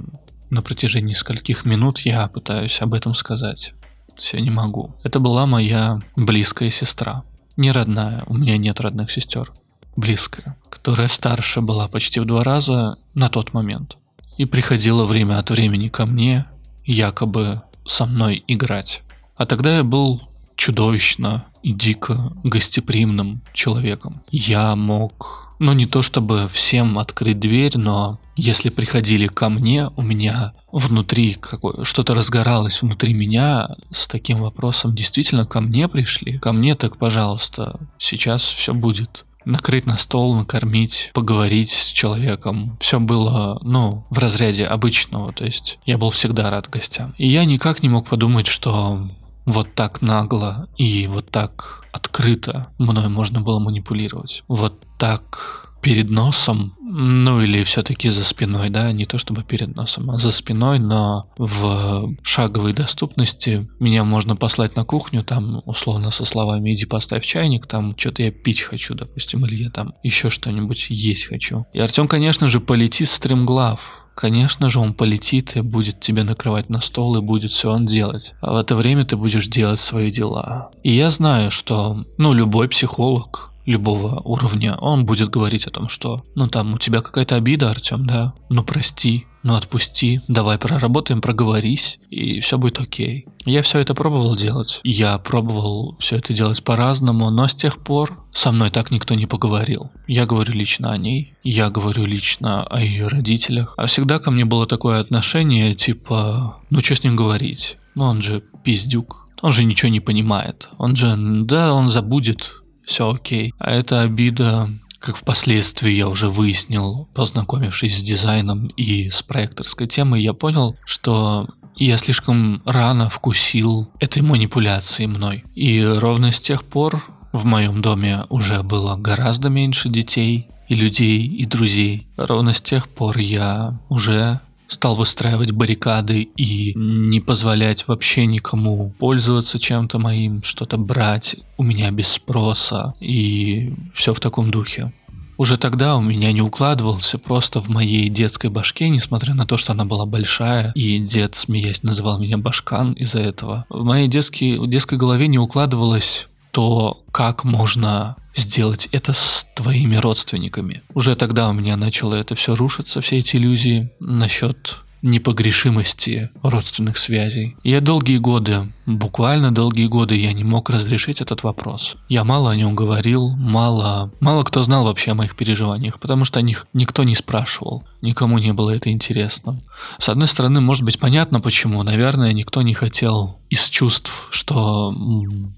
на 0.49 0.61
протяжении 0.61 1.13
скольких 1.13 1.65
минут 1.65 1.99
я 1.99 2.27
пытаюсь 2.27 2.81
об 2.81 2.93
этом 2.93 3.13
сказать. 3.13 3.73
Все 4.15 4.39
не 4.39 4.49
могу. 4.49 4.95
Это 5.03 5.19
была 5.19 5.45
моя 5.45 5.99
близкая 6.15 6.69
сестра. 6.69 7.23
Не 7.57 7.71
родная, 7.71 8.23
у 8.27 8.33
меня 8.33 8.57
нет 8.57 8.79
родных 8.79 9.11
сестер. 9.11 9.51
Близкая, 9.95 10.57
которая 10.69 11.07
старше 11.07 11.61
была 11.61 11.87
почти 11.87 12.19
в 12.19 12.25
два 12.25 12.43
раза 12.43 12.97
на 13.13 13.29
тот 13.29 13.53
момент. 13.53 13.97
И 14.37 14.45
приходила 14.45 15.05
время 15.05 15.39
от 15.39 15.49
времени 15.49 15.89
ко 15.89 16.05
мне, 16.05 16.45
якобы 16.85 17.63
со 17.85 18.05
мной 18.05 18.43
играть. 18.47 19.01
А 19.35 19.45
тогда 19.45 19.77
я 19.77 19.83
был 19.83 20.21
чудовищно 20.55 21.45
дико 21.73 22.33
гостеприимным 22.43 23.41
человеком. 23.53 24.21
Я 24.31 24.75
мог 24.75 25.47
ну 25.59 25.73
не 25.73 25.85
то 25.85 26.01
чтобы 26.01 26.47
всем 26.51 26.99
открыть 26.99 27.39
дверь, 27.39 27.77
но 27.77 28.19
если 28.35 28.69
приходили 28.69 29.27
ко 29.27 29.49
мне, 29.49 29.89
у 29.95 30.01
меня 30.01 30.53
внутри 30.71 31.37
что-то 31.83 32.13
разгоралось 32.13 32.81
внутри 32.81 33.13
меня 33.13 33.67
с 33.91 34.07
таким 34.07 34.37
вопросом, 34.37 34.93
действительно 34.93 35.45
ко 35.45 35.61
мне 35.61 35.87
пришли, 35.87 36.37
ко 36.37 36.53
мне 36.53 36.75
так, 36.75 36.97
пожалуйста, 36.97 37.79
сейчас 37.97 38.43
все 38.43 38.73
будет 38.73 39.25
накрыть 39.45 39.85
на 39.85 39.97
стол, 39.97 40.35
накормить, 40.35 41.09
поговорить 41.13 41.71
с 41.71 41.87
человеком. 41.87 42.77
Все 42.81 42.99
было, 42.99 43.59
ну, 43.63 44.03
в 44.09 44.17
разряде 44.19 44.65
обычного, 44.65 45.31
то 45.31 45.45
есть 45.45 45.79
я 45.85 45.97
был 45.97 46.09
всегда 46.09 46.49
рад 46.49 46.69
гостям. 46.69 47.15
И 47.17 47.29
я 47.29 47.45
никак 47.45 47.81
не 47.81 47.87
мог 47.87 48.09
подумать, 48.09 48.47
что 48.47 49.09
вот 49.47 49.73
так 49.73 50.01
нагло 50.01 50.67
и 50.77 51.07
вот 51.07 51.31
так 51.31 51.85
открыто 51.93 52.67
мной 52.77 53.07
можно 53.07 53.41
было 53.41 53.59
манипулировать. 53.59 54.43
Вот 54.47 54.85
так 54.99 55.63
перед 55.81 56.09
носом, 56.09 56.75
ну 56.81 57.41
или 57.41 57.63
все-таки 57.63 58.09
за 58.09 58.25
спиной, 58.25 58.69
да, 58.69 58.91
не 58.91 59.05
то 59.05 59.17
чтобы 59.17 59.43
перед 59.43 59.73
носом, 59.73 60.11
а 60.11 60.17
за 60.17 60.31
спиной, 60.31 60.79
но 60.79 61.29
в 61.37 62.13
шаговой 62.23 62.73
доступности 62.73 63.69
меня 63.79 64.03
можно 64.03 64.35
послать 64.35 64.75
на 64.75 64.83
кухню, 64.83 65.23
там 65.23 65.61
условно 65.65 66.11
со 66.11 66.25
словами 66.25 66.73
иди 66.73 66.85
поставь 66.85 67.25
чайник, 67.25 67.67
там 67.67 67.97
что-то 67.97 68.23
я 68.23 68.31
пить 68.31 68.61
хочу, 68.61 68.95
допустим, 68.95 69.45
или 69.45 69.63
я 69.63 69.69
там 69.69 69.93
еще 70.03 70.29
что-нибудь 70.29 70.87
есть 70.89 71.27
хочу. 71.27 71.65
И 71.73 71.79
Артем, 71.79 72.09
конечно 72.09 72.47
же, 72.47 72.59
полетит 72.59 73.07
стримглав, 73.07 73.96
Конечно 74.17 74.67
же, 74.67 74.79
он 74.79 74.95
полетит 74.95 75.55
и 75.55 75.61
будет 75.61 75.99
тебе 75.99 76.23
накрывать 76.23 76.69
на 76.69 76.81
стол 76.81 77.17
и 77.17 77.21
будет 77.21 77.51
все 77.51 77.69
он 77.69 77.85
делать. 77.85 78.33
А 78.41 78.53
в 78.53 78.55
это 78.55 78.75
время 78.75 79.05
ты 79.05 79.15
будешь 79.15 79.47
делать 79.47 79.79
свои 79.79 80.09
дела. 80.09 80.71
И 80.81 80.91
я 80.91 81.11
знаю, 81.11 81.51
что, 81.51 82.03
ну, 82.17 82.33
любой 82.33 82.67
психолог, 82.67 83.51
любого 83.67 84.19
уровня, 84.21 84.75
он 84.79 85.05
будет 85.05 85.29
говорить 85.29 85.67
о 85.67 85.69
том, 85.69 85.87
что, 85.87 86.23
ну 86.33 86.47
там 86.47 86.73
у 86.73 86.77
тебя 86.79 87.01
какая-то 87.01 87.35
обида, 87.35 87.69
Артем, 87.69 88.07
да, 88.07 88.33
ну 88.49 88.63
прости, 88.63 89.27
ну 89.47 89.55
отпусти, 89.55 90.19
давай 90.27 90.57
проработаем, 90.57 91.21
проговорись, 91.21 91.99
и 92.09 92.41
все 92.41 92.57
будет 92.57 92.79
окей. 92.79 93.25
Я 93.45 93.61
все 93.61 93.79
это 93.79 93.93
пробовал 93.93 94.35
делать. 94.35 94.81
Я 94.83 95.17
пробовал 95.19 95.95
все 95.99 96.17
это 96.17 96.33
делать 96.33 96.61
по-разному, 96.65 97.29
но 97.29 97.47
с 97.47 97.55
тех 97.55 97.77
пор 97.77 98.25
со 98.33 98.51
мной 98.51 98.71
так 98.71 98.91
никто 98.91 99.15
не 99.15 99.25
поговорил. 99.25 99.89
Я 100.05 100.25
говорю 100.25 100.51
лично 100.51 100.91
о 100.91 100.97
ней, 100.97 101.33
я 101.45 101.69
говорю 101.69 102.03
лично 102.03 102.63
о 102.63 102.81
ее 102.81 103.07
родителях. 103.07 103.73
А 103.77 103.85
всегда 103.85 104.19
ко 104.19 104.31
мне 104.31 104.43
было 104.43 104.67
такое 104.67 104.99
отношение, 104.99 105.75
типа, 105.75 106.57
ну 106.69 106.81
что 106.81 106.97
с 106.97 107.05
ним 107.05 107.15
говорить? 107.15 107.77
Ну 107.95 108.03
он 108.03 108.21
же 108.21 108.43
пиздюк. 108.65 109.29
Он 109.41 109.53
же 109.53 109.63
ничего 109.63 109.89
не 109.89 110.01
понимает. 110.01 110.67
Он 110.77 110.97
же, 110.97 111.15
да, 111.15 111.73
он 111.73 111.89
забудет, 111.89 112.51
все 112.85 113.09
окей. 113.09 113.53
А 113.59 113.71
эта 113.71 114.01
обида, 114.01 114.71
как 114.99 115.15
впоследствии 115.15 115.91
я 115.91 116.07
уже 116.07 116.29
выяснил, 116.29 117.07
познакомившись 117.13 117.97
с 117.97 118.01
дизайном 118.01 118.67
и 118.67 119.09
с 119.09 119.21
проекторской 119.21 119.87
темой, 119.87 120.21
я 120.21 120.33
понял, 120.33 120.75
что 120.85 121.47
я 121.75 121.97
слишком 121.97 122.61
рано 122.65 123.09
вкусил 123.09 123.89
этой 123.99 124.21
манипуляции 124.21 125.05
мной. 125.05 125.43
И 125.53 125.83
ровно 125.83 126.31
с 126.31 126.41
тех 126.41 126.63
пор 126.63 127.03
в 127.31 127.45
моем 127.45 127.81
доме 127.81 128.23
уже 128.29 128.63
было 128.63 128.95
гораздо 128.95 129.49
меньше 129.49 129.89
детей 129.89 130.47
и 130.67 130.75
людей, 130.75 131.23
и 131.23 131.45
друзей. 131.45 132.07
Ровно 132.17 132.53
с 132.53 132.61
тех 132.61 132.89
пор 132.89 133.17
я 133.19 133.77
уже 133.89 134.41
стал 134.67 134.95
выстраивать 134.95 135.51
баррикады 135.51 136.21
и 136.35 136.73
не 136.75 137.19
позволять 137.19 137.87
вообще 137.87 138.25
никому 138.25 138.91
пользоваться 138.99 139.59
чем-то 139.59 139.99
моим, 139.99 140.43
что-то 140.43 140.77
брать 140.77 141.35
у 141.57 141.63
меня 141.63 141.91
без 141.91 142.09
спроса 142.09 142.93
и 142.99 143.73
все 143.93 144.13
в 144.13 144.19
таком 144.19 144.51
духе. 144.51 144.91
Уже 145.37 145.57
тогда 145.57 145.95
у 145.97 146.01
меня 146.01 146.31
не 146.31 146.41
укладывался 146.41 147.19
просто 147.19 147.61
в 147.61 147.69
моей 147.69 148.09
детской 148.09 148.49
башке, 148.49 148.89
несмотря 148.89 149.35
на 149.35 149.45
то, 149.45 149.57
что 149.57 149.73
она 149.73 149.85
была 149.85 150.07
большая, 150.07 150.71
и 150.73 150.97
дед, 150.97 151.35
смеясь, 151.35 151.83
называл 151.83 152.19
меня 152.19 152.39
башкан 152.39 152.93
из-за 152.93 153.19
этого. 153.19 153.65
В 153.69 153.83
моей 153.83 154.07
детской, 154.07 154.57
детской 154.67 154.97
голове 154.97 155.27
не 155.27 155.37
укладывалось 155.37 156.27
то, 156.49 157.03
как 157.11 157.43
можно 157.43 158.15
сделать 158.37 158.87
это 158.91 159.13
с 159.13 159.45
твоими 159.55 159.95
родственниками. 159.95 160.81
Уже 160.93 161.15
тогда 161.15 161.49
у 161.49 161.53
меня 161.53 161.75
начало 161.75 162.15
это 162.15 162.35
все 162.35 162.55
рушиться, 162.55 163.01
все 163.01 163.17
эти 163.17 163.35
иллюзии 163.35 163.91
насчет 163.99 164.77
непогрешимости 165.01 166.29
родственных 166.41 166.97
связей. 166.97 167.55
Я 167.63 167.81
долгие 167.81 168.17
годы, 168.17 168.67
буквально 168.87 169.53
долгие 169.53 169.87
годы 169.87 170.15
я 170.15 170.33
не 170.33 170.43
мог 170.43 170.69
разрешить 170.69 171.21
этот 171.21 171.43
вопрос. 171.43 171.97
Я 172.07 172.23
мало 172.23 172.49
о 172.49 172.55
нем 172.55 172.73
говорил, 172.73 173.29
мало, 173.29 174.11
мало 174.21 174.43
кто 174.43 174.63
знал 174.63 174.85
вообще 174.85 175.11
о 175.11 175.15
моих 175.15 175.35
переживаниях, 175.35 175.99
потому 175.99 176.23
что 176.23 176.39
о 176.39 176.41
них 176.41 176.65
никто 176.73 177.03
не 177.03 177.13
спрашивал, 177.13 177.83
никому 178.01 178.39
не 178.39 178.53
было 178.53 178.71
это 178.71 178.89
интересно. 178.89 179.59
С 179.99 180.07
одной 180.09 180.27
стороны, 180.27 180.61
может 180.61 180.83
быть 180.83 180.99
понятно 180.99 181.41
почему, 181.41 181.83
наверное, 181.83 182.31
никто 182.31 182.61
не 182.61 182.73
хотел 182.73 183.37
из 183.49 183.69
чувств, 183.69 184.27
что 184.29 184.93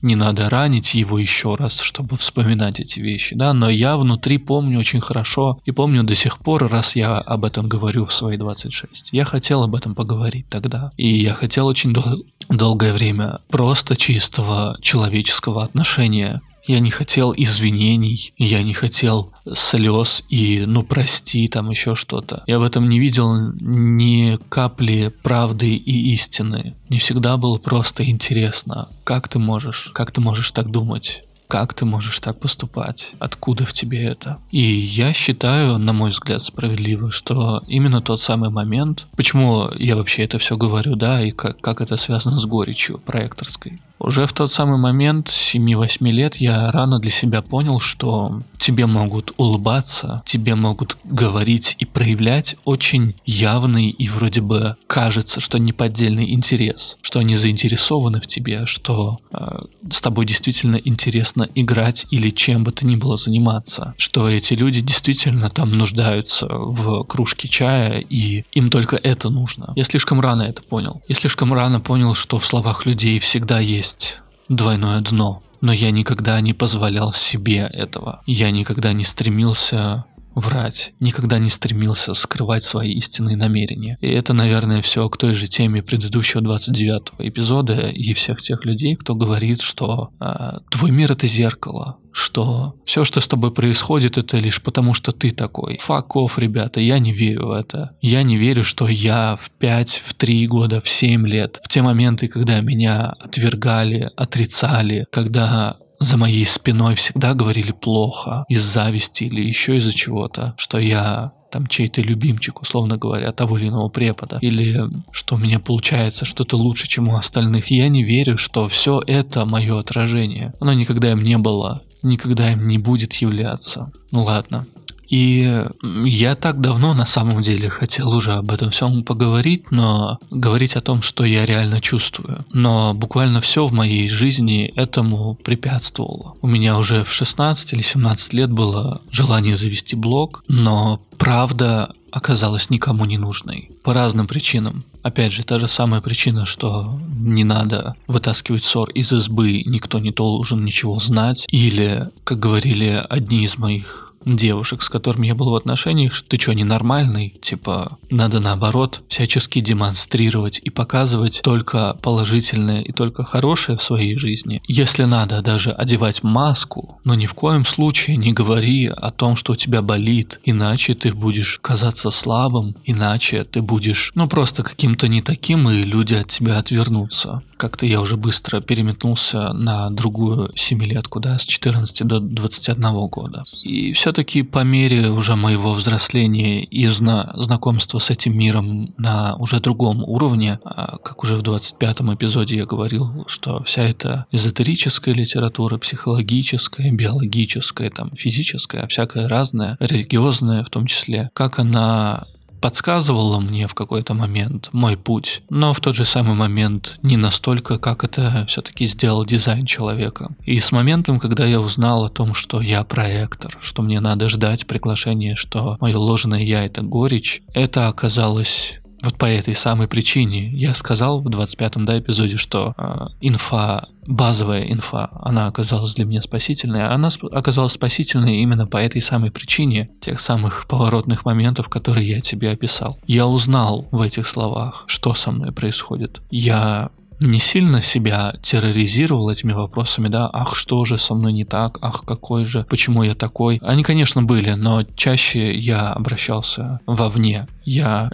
не 0.02 0.16
надо 0.16 0.50
ранить 0.50 0.94
его 0.94 1.18
еще 1.18 1.56
раз, 1.56 1.80
чтобы 1.80 2.18
вспоминать 2.18 2.80
эти 2.80 3.00
вещи, 3.00 3.36
да, 3.36 3.54
но 3.54 3.70
я 3.70 3.98
внутри 3.98 4.38
помню 4.38 4.80
очень 4.80 5.02
хорошо 5.02 5.60
и 5.66 5.72
помню 5.72 6.04
до 6.04 6.16
сих 6.16 6.38
пор, 6.38 6.68
раз 6.68 6.96
я 6.96 7.18
об 7.18 7.46
этом 7.46 7.68
говорю 7.68 8.06
в 8.06 8.14
свои 8.14 8.38
26. 8.38 9.10
Я 9.12 9.26
хотел 9.26 9.64
об 9.64 9.76
этом 9.76 9.96
поговорить 9.96 10.48
тогда, 10.50 10.92
и 10.98 11.08
я 11.08 11.34
хотел 11.34 11.68
очень 11.68 11.94
дол- 11.94 12.24
долгое 12.48 12.94
время 12.94 13.19
просто 13.50 13.96
чистого 13.96 14.78
человеческого 14.82 15.64
отношения 15.64 16.42
я 16.70 16.80
не 16.80 16.92
хотел 16.92 17.34
извинений, 17.36 18.32
я 18.38 18.62
не 18.62 18.74
хотел 18.74 19.34
слез 19.56 20.24
и 20.30 20.66
ну 20.68 20.84
прости 20.84 21.48
там 21.48 21.72
еще 21.72 21.96
что-то. 21.96 22.44
Я 22.46 22.60
в 22.60 22.64
этом 22.64 22.88
не 22.88 23.00
видел 23.00 23.54
ни 23.60 24.38
капли 24.50 25.12
правды 25.24 25.74
и 25.74 26.14
истины. 26.14 26.76
Мне 26.88 27.00
всегда 27.00 27.38
было 27.38 27.58
просто 27.58 28.08
интересно, 28.08 28.90
как 29.04 29.28
ты 29.30 29.40
можешь, 29.40 29.90
как 29.96 30.12
ты 30.12 30.22
можешь 30.22 30.52
так 30.52 30.70
думать 30.70 31.24
как 31.50 31.74
ты 31.74 31.84
можешь 31.84 32.20
так 32.20 32.40
поступать? 32.40 33.14
Откуда 33.18 33.66
в 33.66 33.74
тебе 33.74 34.04
это? 34.04 34.38
И 34.52 34.62
я 34.62 35.14
считаю, 35.14 35.80
на 35.80 35.94
мой 35.94 36.12
взгляд, 36.12 36.44
справедливо, 36.44 37.10
что 37.10 37.64
именно 37.68 38.02
тот 38.02 38.22
самый 38.22 38.52
момент, 38.52 39.08
почему 39.18 39.68
я 39.76 39.96
вообще 39.96 40.24
это 40.26 40.38
все 40.38 40.56
говорю, 40.56 40.96
да, 40.96 41.24
и 41.24 41.32
как, 41.32 41.60
как 41.60 41.82
это 41.82 41.98
связано 41.98 42.38
с 42.38 42.46
горечью 42.46 43.00
проекторской. 43.00 43.82
Уже 44.00 44.26
в 44.26 44.34
тот 44.34 44.52
самый 44.52 44.78
момент, 44.78 45.28
7-8 45.28 46.10
лет, 46.12 46.36
я 46.38 46.72
рано 46.72 47.00
для 47.00 47.12
себя 47.12 47.42
понял, 47.42 47.80
что 47.80 48.42
тебе 48.58 48.86
могут 48.86 49.34
улыбаться, 49.38 50.22
тебе 50.26 50.56
могут 50.56 50.98
говорить 51.04 51.76
и 51.80 51.86
проявлять 51.86 52.56
очень 52.66 53.16
явный 53.26 53.90
и 53.90 54.08
вроде 54.08 54.42
бы 54.42 54.76
кажется, 54.88 55.40
что 55.40 55.58
неподдельный 55.58 56.32
интерес, 56.32 56.98
что 57.02 57.20
они 57.20 57.36
заинтересованы 57.36 58.22
в 58.22 58.28
тебе, 58.28 58.66
что 58.66 59.20
э, 59.34 59.64
с 59.92 60.02
тобой 60.02 60.26
действительно 60.26 60.78
интересно 60.78 61.48
играть 61.56 62.06
или 62.12 62.30
чем 62.30 62.64
бы 62.64 62.72
то 62.72 62.86
ни 62.86 62.96
было 62.96 63.18
заниматься, 63.18 63.94
что 63.98 64.30
эти 64.30 64.54
люди 64.54 64.82
действительно 64.82 65.50
там 65.50 65.78
нуждаются 65.78 66.48
в 66.48 67.04
кружке 67.04 67.48
чая 67.48 68.00
и 68.00 68.44
им 68.52 68.70
только 68.70 68.96
это 68.98 69.30
нужно. 69.30 69.74
Я 69.76 69.84
слишком 69.84 70.22
рано 70.22 70.44
это 70.44 70.62
понял. 70.62 71.02
Я 71.08 71.16
слишком 71.16 71.54
рано 71.54 71.80
понял, 71.80 72.14
что 72.14 72.40
в 72.40 72.46
словах 72.46 72.86
людей 72.86 73.20
всегда 73.20 73.60
есть 73.60 73.89
есть 73.90 74.18
двойное 74.50 75.02
дно. 75.02 75.42
Но 75.62 75.74
я 75.74 75.92
никогда 75.92 76.40
не 76.42 76.54
позволял 76.54 77.12
себе 77.12 77.70
этого. 77.74 78.22
Я 78.26 78.52
никогда 78.52 78.94
не 78.94 79.04
стремился 79.04 80.06
врать, 80.36 80.94
никогда 81.02 81.38
не 81.38 81.50
стремился 81.50 82.14
скрывать 82.14 82.64
свои 82.64 82.94
истинные 82.94 83.36
намерения. 83.36 83.98
И 84.00 84.08
это, 84.08 84.34
наверное, 84.34 84.82
все 84.82 85.10
к 85.10 85.18
той 85.18 85.34
же 85.34 85.48
теме 85.48 85.84
предыдущего 85.84 86.42
29 86.42 87.14
эпизода 87.20 87.90
и 87.90 88.14
всех 88.14 88.40
тех 88.40 88.64
людей, 88.64 88.96
кто 88.96 89.16
говорит, 89.16 89.60
что 89.60 90.12
э, 90.22 90.60
твой 90.72 90.92
мир 90.92 91.12
это 91.12 91.28
зеркало, 91.28 91.98
что 92.20 92.76
все, 92.86 93.04
что 93.04 93.22
с 93.22 93.28
тобой 93.28 93.52
происходит, 93.52 94.18
это 94.18 94.38
лишь 94.38 94.62
потому, 94.62 94.94
что 94.94 95.12
ты 95.12 95.32
такой. 95.32 95.80
Off, 95.88 96.32
ребята, 96.38 96.80
я 96.80 97.00
не 97.00 97.14
верю 97.14 97.48
в 97.48 97.52
это. 97.52 97.92
Я 98.02 98.24
не 98.24 98.38
верю, 98.38 98.64
что 98.64 98.88
я 98.88 99.38
в 99.42 99.50
5, 99.52 100.04
в 100.06 100.14
3 100.14 100.48
года, 100.48 100.82
в 100.82 100.90
7 100.90 101.28
лет, 101.28 101.60
в 101.64 101.68
те 101.70 101.82
моменты, 101.82 102.28
когда 102.28 102.60
меня 102.62 103.16
отвергали, 103.20 104.12
отрицали, 104.16 105.06
когда 105.12 105.78
за 106.00 106.18
моей 106.18 106.46
спиной 106.46 106.96
всегда 106.96 107.34
говорили 107.34 107.72
плохо, 107.72 108.46
из 108.48 108.64
зависти 108.64 109.26
или 109.26 109.42
еще 109.42 109.78
из-за 109.78 109.94
чего-то, 109.94 110.56
что 110.58 110.80
я 110.80 111.34
там 111.52 111.68
чей-то 111.68 112.02
любимчик, 112.02 112.62
условно 112.62 112.98
говоря, 112.98 113.32
того 113.32 113.58
или 113.58 113.70
иного 113.70 113.90
препода, 113.90 114.38
или 114.42 114.82
что 115.12 115.36
у 115.36 115.38
меня 115.38 115.60
получается 115.60 116.26
что-то 116.26 116.58
лучше, 116.58 116.88
чем 116.88 117.10
у 117.10 117.16
остальных. 117.16 117.72
Я 117.72 117.90
не 117.90 118.04
верю, 118.04 118.38
что 118.38 118.70
все 118.70 119.02
это 119.06 119.46
мое 119.46 119.80
отражение. 119.80 120.54
Оно 120.60 120.74
никогда 120.74 121.12
им 121.12 121.24
не 121.24 121.38
было, 121.38 121.82
никогда 122.02 122.52
им 122.52 122.68
не 122.68 122.78
будет 122.78 123.14
являться. 123.14 123.92
Ну 124.12 124.24
ладно, 124.24 124.66
и 125.10 125.66
я 126.06 126.36
так 126.36 126.62
давно 126.62 126.94
на 126.94 127.06
самом 127.06 127.42
деле 127.42 127.70
хотел 127.70 128.12
уже 128.12 128.34
об 128.34 128.52
этом 128.52 128.70
всем 128.70 129.04
поговорить, 129.04 129.72
но 129.72 130.20
говорить 130.30 130.76
о 130.76 130.82
том, 130.82 131.02
что 131.02 131.26
я 131.26 131.46
реально 131.46 131.82
чувствую. 131.82 132.46
Но 132.54 132.94
буквально 132.94 133.42
все 133.42 133.66
в 133.66 133.74
моей 133.74 134.08
жизни 134.08 134.72
этому 134.76 135.36
препятствовало. 135.36 136.36
У 136.42 136.48
меня 136.48 136.78
уже 136.78 137.04
в 137.04 137.12
16 137.12 137.74
или 137.74 137.82
17 137.82 138.34
лет 138.34 138.52
было 138.52 139.02
желание 139.10 139.58
завести 139.58 139.96
блог, 139.96 140.44
но 140.48 141.02
правда 141.18 141.94
оказалась 142.12 142.70
никому 142.70 143.06
не 143.06 143.18
нужной. 143.18 143.72
По 143.84 143.94
разным 143.94 144.28
причинам. 144.28 144.84
Опять 145.02 145.32
же, 145.32 145.44
та 145.44 145.60
же 145.60 145.68
самая 145.68 146.02
причина, 146.02 146.46
что 146.46 147.00
не 147.18 147.44
надо 147.44 147.96
вытаскивать 148.08 148.64
ссор 148.64 148.90
из 148.90 149.12
избы, 149.14 149.64
никто 149.66 150.00
не 150.00 150.12
должен 150.12 150.66
ничего 150.66 151.00
знать. 151.00 151.46
Или, 151.50 152.10
как 152.24 152.40
говорили 152.40 153.06
одни 153.10 153.46
из 153.46 153.58
моих 153.58 154.09
девушек, 154.26 154.82
с 154.82 154.90
которыми 154.90 155.28
я 155.28 155.36
был 155.36 155.52
в 155.52 155.56
отношениях, 155.56 156.14
что 156.14 156.28
ты 156.28 156.40
что, 156.40 156.54
ненормальный? 156.54 157.36
Типа, 157.42 157.98
надо 158.10 158.40
наоборот 158.40 159.02
всячески 159.08 159.60
демонстрировать 159.60 160.60
и 160.64 160.70
показывать 160.70 161.42
только 161.44 161.98
положительное 162.02 162.82
и 162.82 162.92
только 162.92 163.24
хорошее 163.24 163.78
в 163.78 163.84
своей 163.84 164.16
жизни. 164.16 164.62
Если 164.68 165.04
надо 165.04 165.42
даже 165.42 165.72
одевать 165.72 166.24
маску, 166.24 167.00
но 167.04 167.16
ни 167.16 167.26
в 167.26 167.34
коем 167.34 167.66
случае 167.66 168.18
не 168.18 168.34
говори 168.34 168.88
о 168.88 169.12
том, 169.12 169.36
что 169.36 169.54
у 169.54 169.56
тебя 169.56 169.82
болит, 169.82 170.40
иначе 170.44 170.94
ты 170.94 171.14
будешь 171.14 171.60
казаться 171.62 172.12
слабым, 172.12 172.76
иначе 172.86 173.44
ты 173.44 173.62
будешь, 173.62 174.12
ну, 174.16 174.28
просто 174.28 174.64
каким-то 174.64 175.08
не 175.08 175.22
таким, 175.22 175.70
и 175.70 175.84
люди 175.84 176.14
от 176.16 176.28
тебя 176.28 176.60
отвернутся 176.60 177.42
как-то 177.60 177.86
я 177.86 178.00
уже 178.00 178.16
быстро 178.16 178.62
переметнулся 178.62 179.52
на 179.52 179.90
другую 179.90 180.52
семилетку, 180.56 181.20
да, 181.20 181.38
с 181.38 181.44
14 181.44 182.08
до 182.08 182.22
21 182.22 183.08
года. 183.08 183.44
И 183.64 183.92
все-таки 183.92 184.44
по 184.44 184.64
мере 184.64 185.10
уже 185.10 185.36
моего 185.36 185.74
взросления 185.74 186.64
и 186.64 186.88
зна 186.88 187.34
знакомства 187.36 188.00
с 188.00 188.10
этим 188.10 188.38
миром 188.38 188.94
на 188.98 189.36
уже 189.36 189.60
другом 189.60 190.04
уровне, 190.04 190.60
а, 190.64 190.98
как 191.04 191.22
уже 191.24 191.36
в 191.36 191.42
25 191.42 192.16
эпизоде 192.16 192.56
я 192.56 192.66
говорил, 192.66 193.26
что 193.28 193.62
вся 193.64 193.84
эта 193.84 194.26
эзотерическая 194.32 195.14
литература, 195.14 195.78
психологическая, 195.78 196.92
биологическая, 196.92 197.90
там, 197.90 198.12
физическая, 198.16 198.88
всякая 198.88 199.28
разная, 199.28 199.76
религиозная 199.82 200.64
в 200.64 200.70
том 200.70 200.86
числе, 200.86 201.30
как 201.34 201.60
она 201.60 202.26
подсказывала 202.60 203.40
мне 203.40 203.68
в 203.68 203.74
какой-то 203.74 204.14
момент 204.14 204.70
мой 204.72 204.98
путь, 204.98 205.42
но 205.50 205.74
в 205.74 205.80
тот 205.80 205.96
же 205.96 206.06
самый 206.06 206.36
момент 206.36 207.00
не 207.02 207.18
настолько, 207.18 207.78
как 207.80 208.04
это 208.04 208.46
все-таки 208.48 208.86
сделал 208.88 209.26
дизайн 209.26 209.66
человека. 209.66 210.32
И 210.46 210.60
с 210.60 210.72
моментом, 210.72 211.20
когда 211.20 211.46
я 211.46 211.60
узнал 211.60 212.06
о 212.06 212.10
том, 212.10 212.34
что 212.34 212.62
я 212.62 212.84
проектор, 212.84 213.58
что 213.62 213.82
мне 213.82 214.00
надо 214.00 214.30
ждать 214.30 214.68
приглашения, 214.68 215.36
что 215.36 215.78
мое 215.80 215.98
ложное 215.98 216.42
я 216.42 216.66
это 216.66 216.82
горечь, 216.82 217.42
это 217.54 217.88
оказалось 217.88 218.80
вот 219.02 219.18
по 219.18 219.26
этой 219.26 219.56
самой 219.56 219.88
причине 219.88 220.50
я 220.50 220.74
сказал 220.74 221.22
в 221.22 221.28
25-м 221.28 221.86
да, 221.86 222.00
эпизоде, 222.00 222.38
что 222.38 222.74
э, 222.78 223.08
инфа, 223.22 223.88
базовая 224.06 224.64
инфа, 224.64 225.10
она 225.22 225.48
оказалась 225.48 225.96
для 225.96 226.06
меня 226.06 226.22
спасительной. 226.22 226.86
Она 226.88 227.08
сп- 227.08 227.30
оказалась 227.30 227.74
спасительной 227.74 228.38
именно 228.42 228.68
по 228.68 228.78
этой 228.78 229.02
самой 229.02 229.32
причине 229.32 229.90
тех 230.02 230.20
самых 230.20 230.68
поворотных 230.68 231.26
моментов, 231.26 231.70
которые 231.70 232.10
я 232.10 232.22
тебе 232.22 232.52
описал. 232.52 233.00
Я 233.08 233.28
узнал 233.28 233.88
в 233.92 234.02
этих 234.02 234.28
словах, 234.28 234.84
что 234.88 235.14
со 235.14 235.32
мной 235.32 235.52
происходит. 235.52 236.22
Я 236.30 236.92
не 237.22 237.40
сильно 237.40 237.82
себя 237.82 238.36
терроризировал 238.42 239.30
этими 239.30 239.52
вопросами, 239.52 240.08
да, 240.08 240.30
ах, 240.32 240.56
что 240.56 240.86
же 240.86 240.98
со 240.98 241.14
мной 241.16 241.34
не 241.34 241.44
так, 241.44 241.78
ах, 241.82 242.04
какой 242.06 242.46
же, 242.46 242.66
почему 242.70 243.04
я 243.04 243.14
такой. 243.14 243.60
Они, 243.62 243.84
конечно, 243.84 244.24
были, 244.24 244.52
но 244.52 244.84
чаще 244.96 245.54
я 245.58 245.92
обращался 245.92 246.80
вовне. 246.86 247.48
Я 247.66 248.10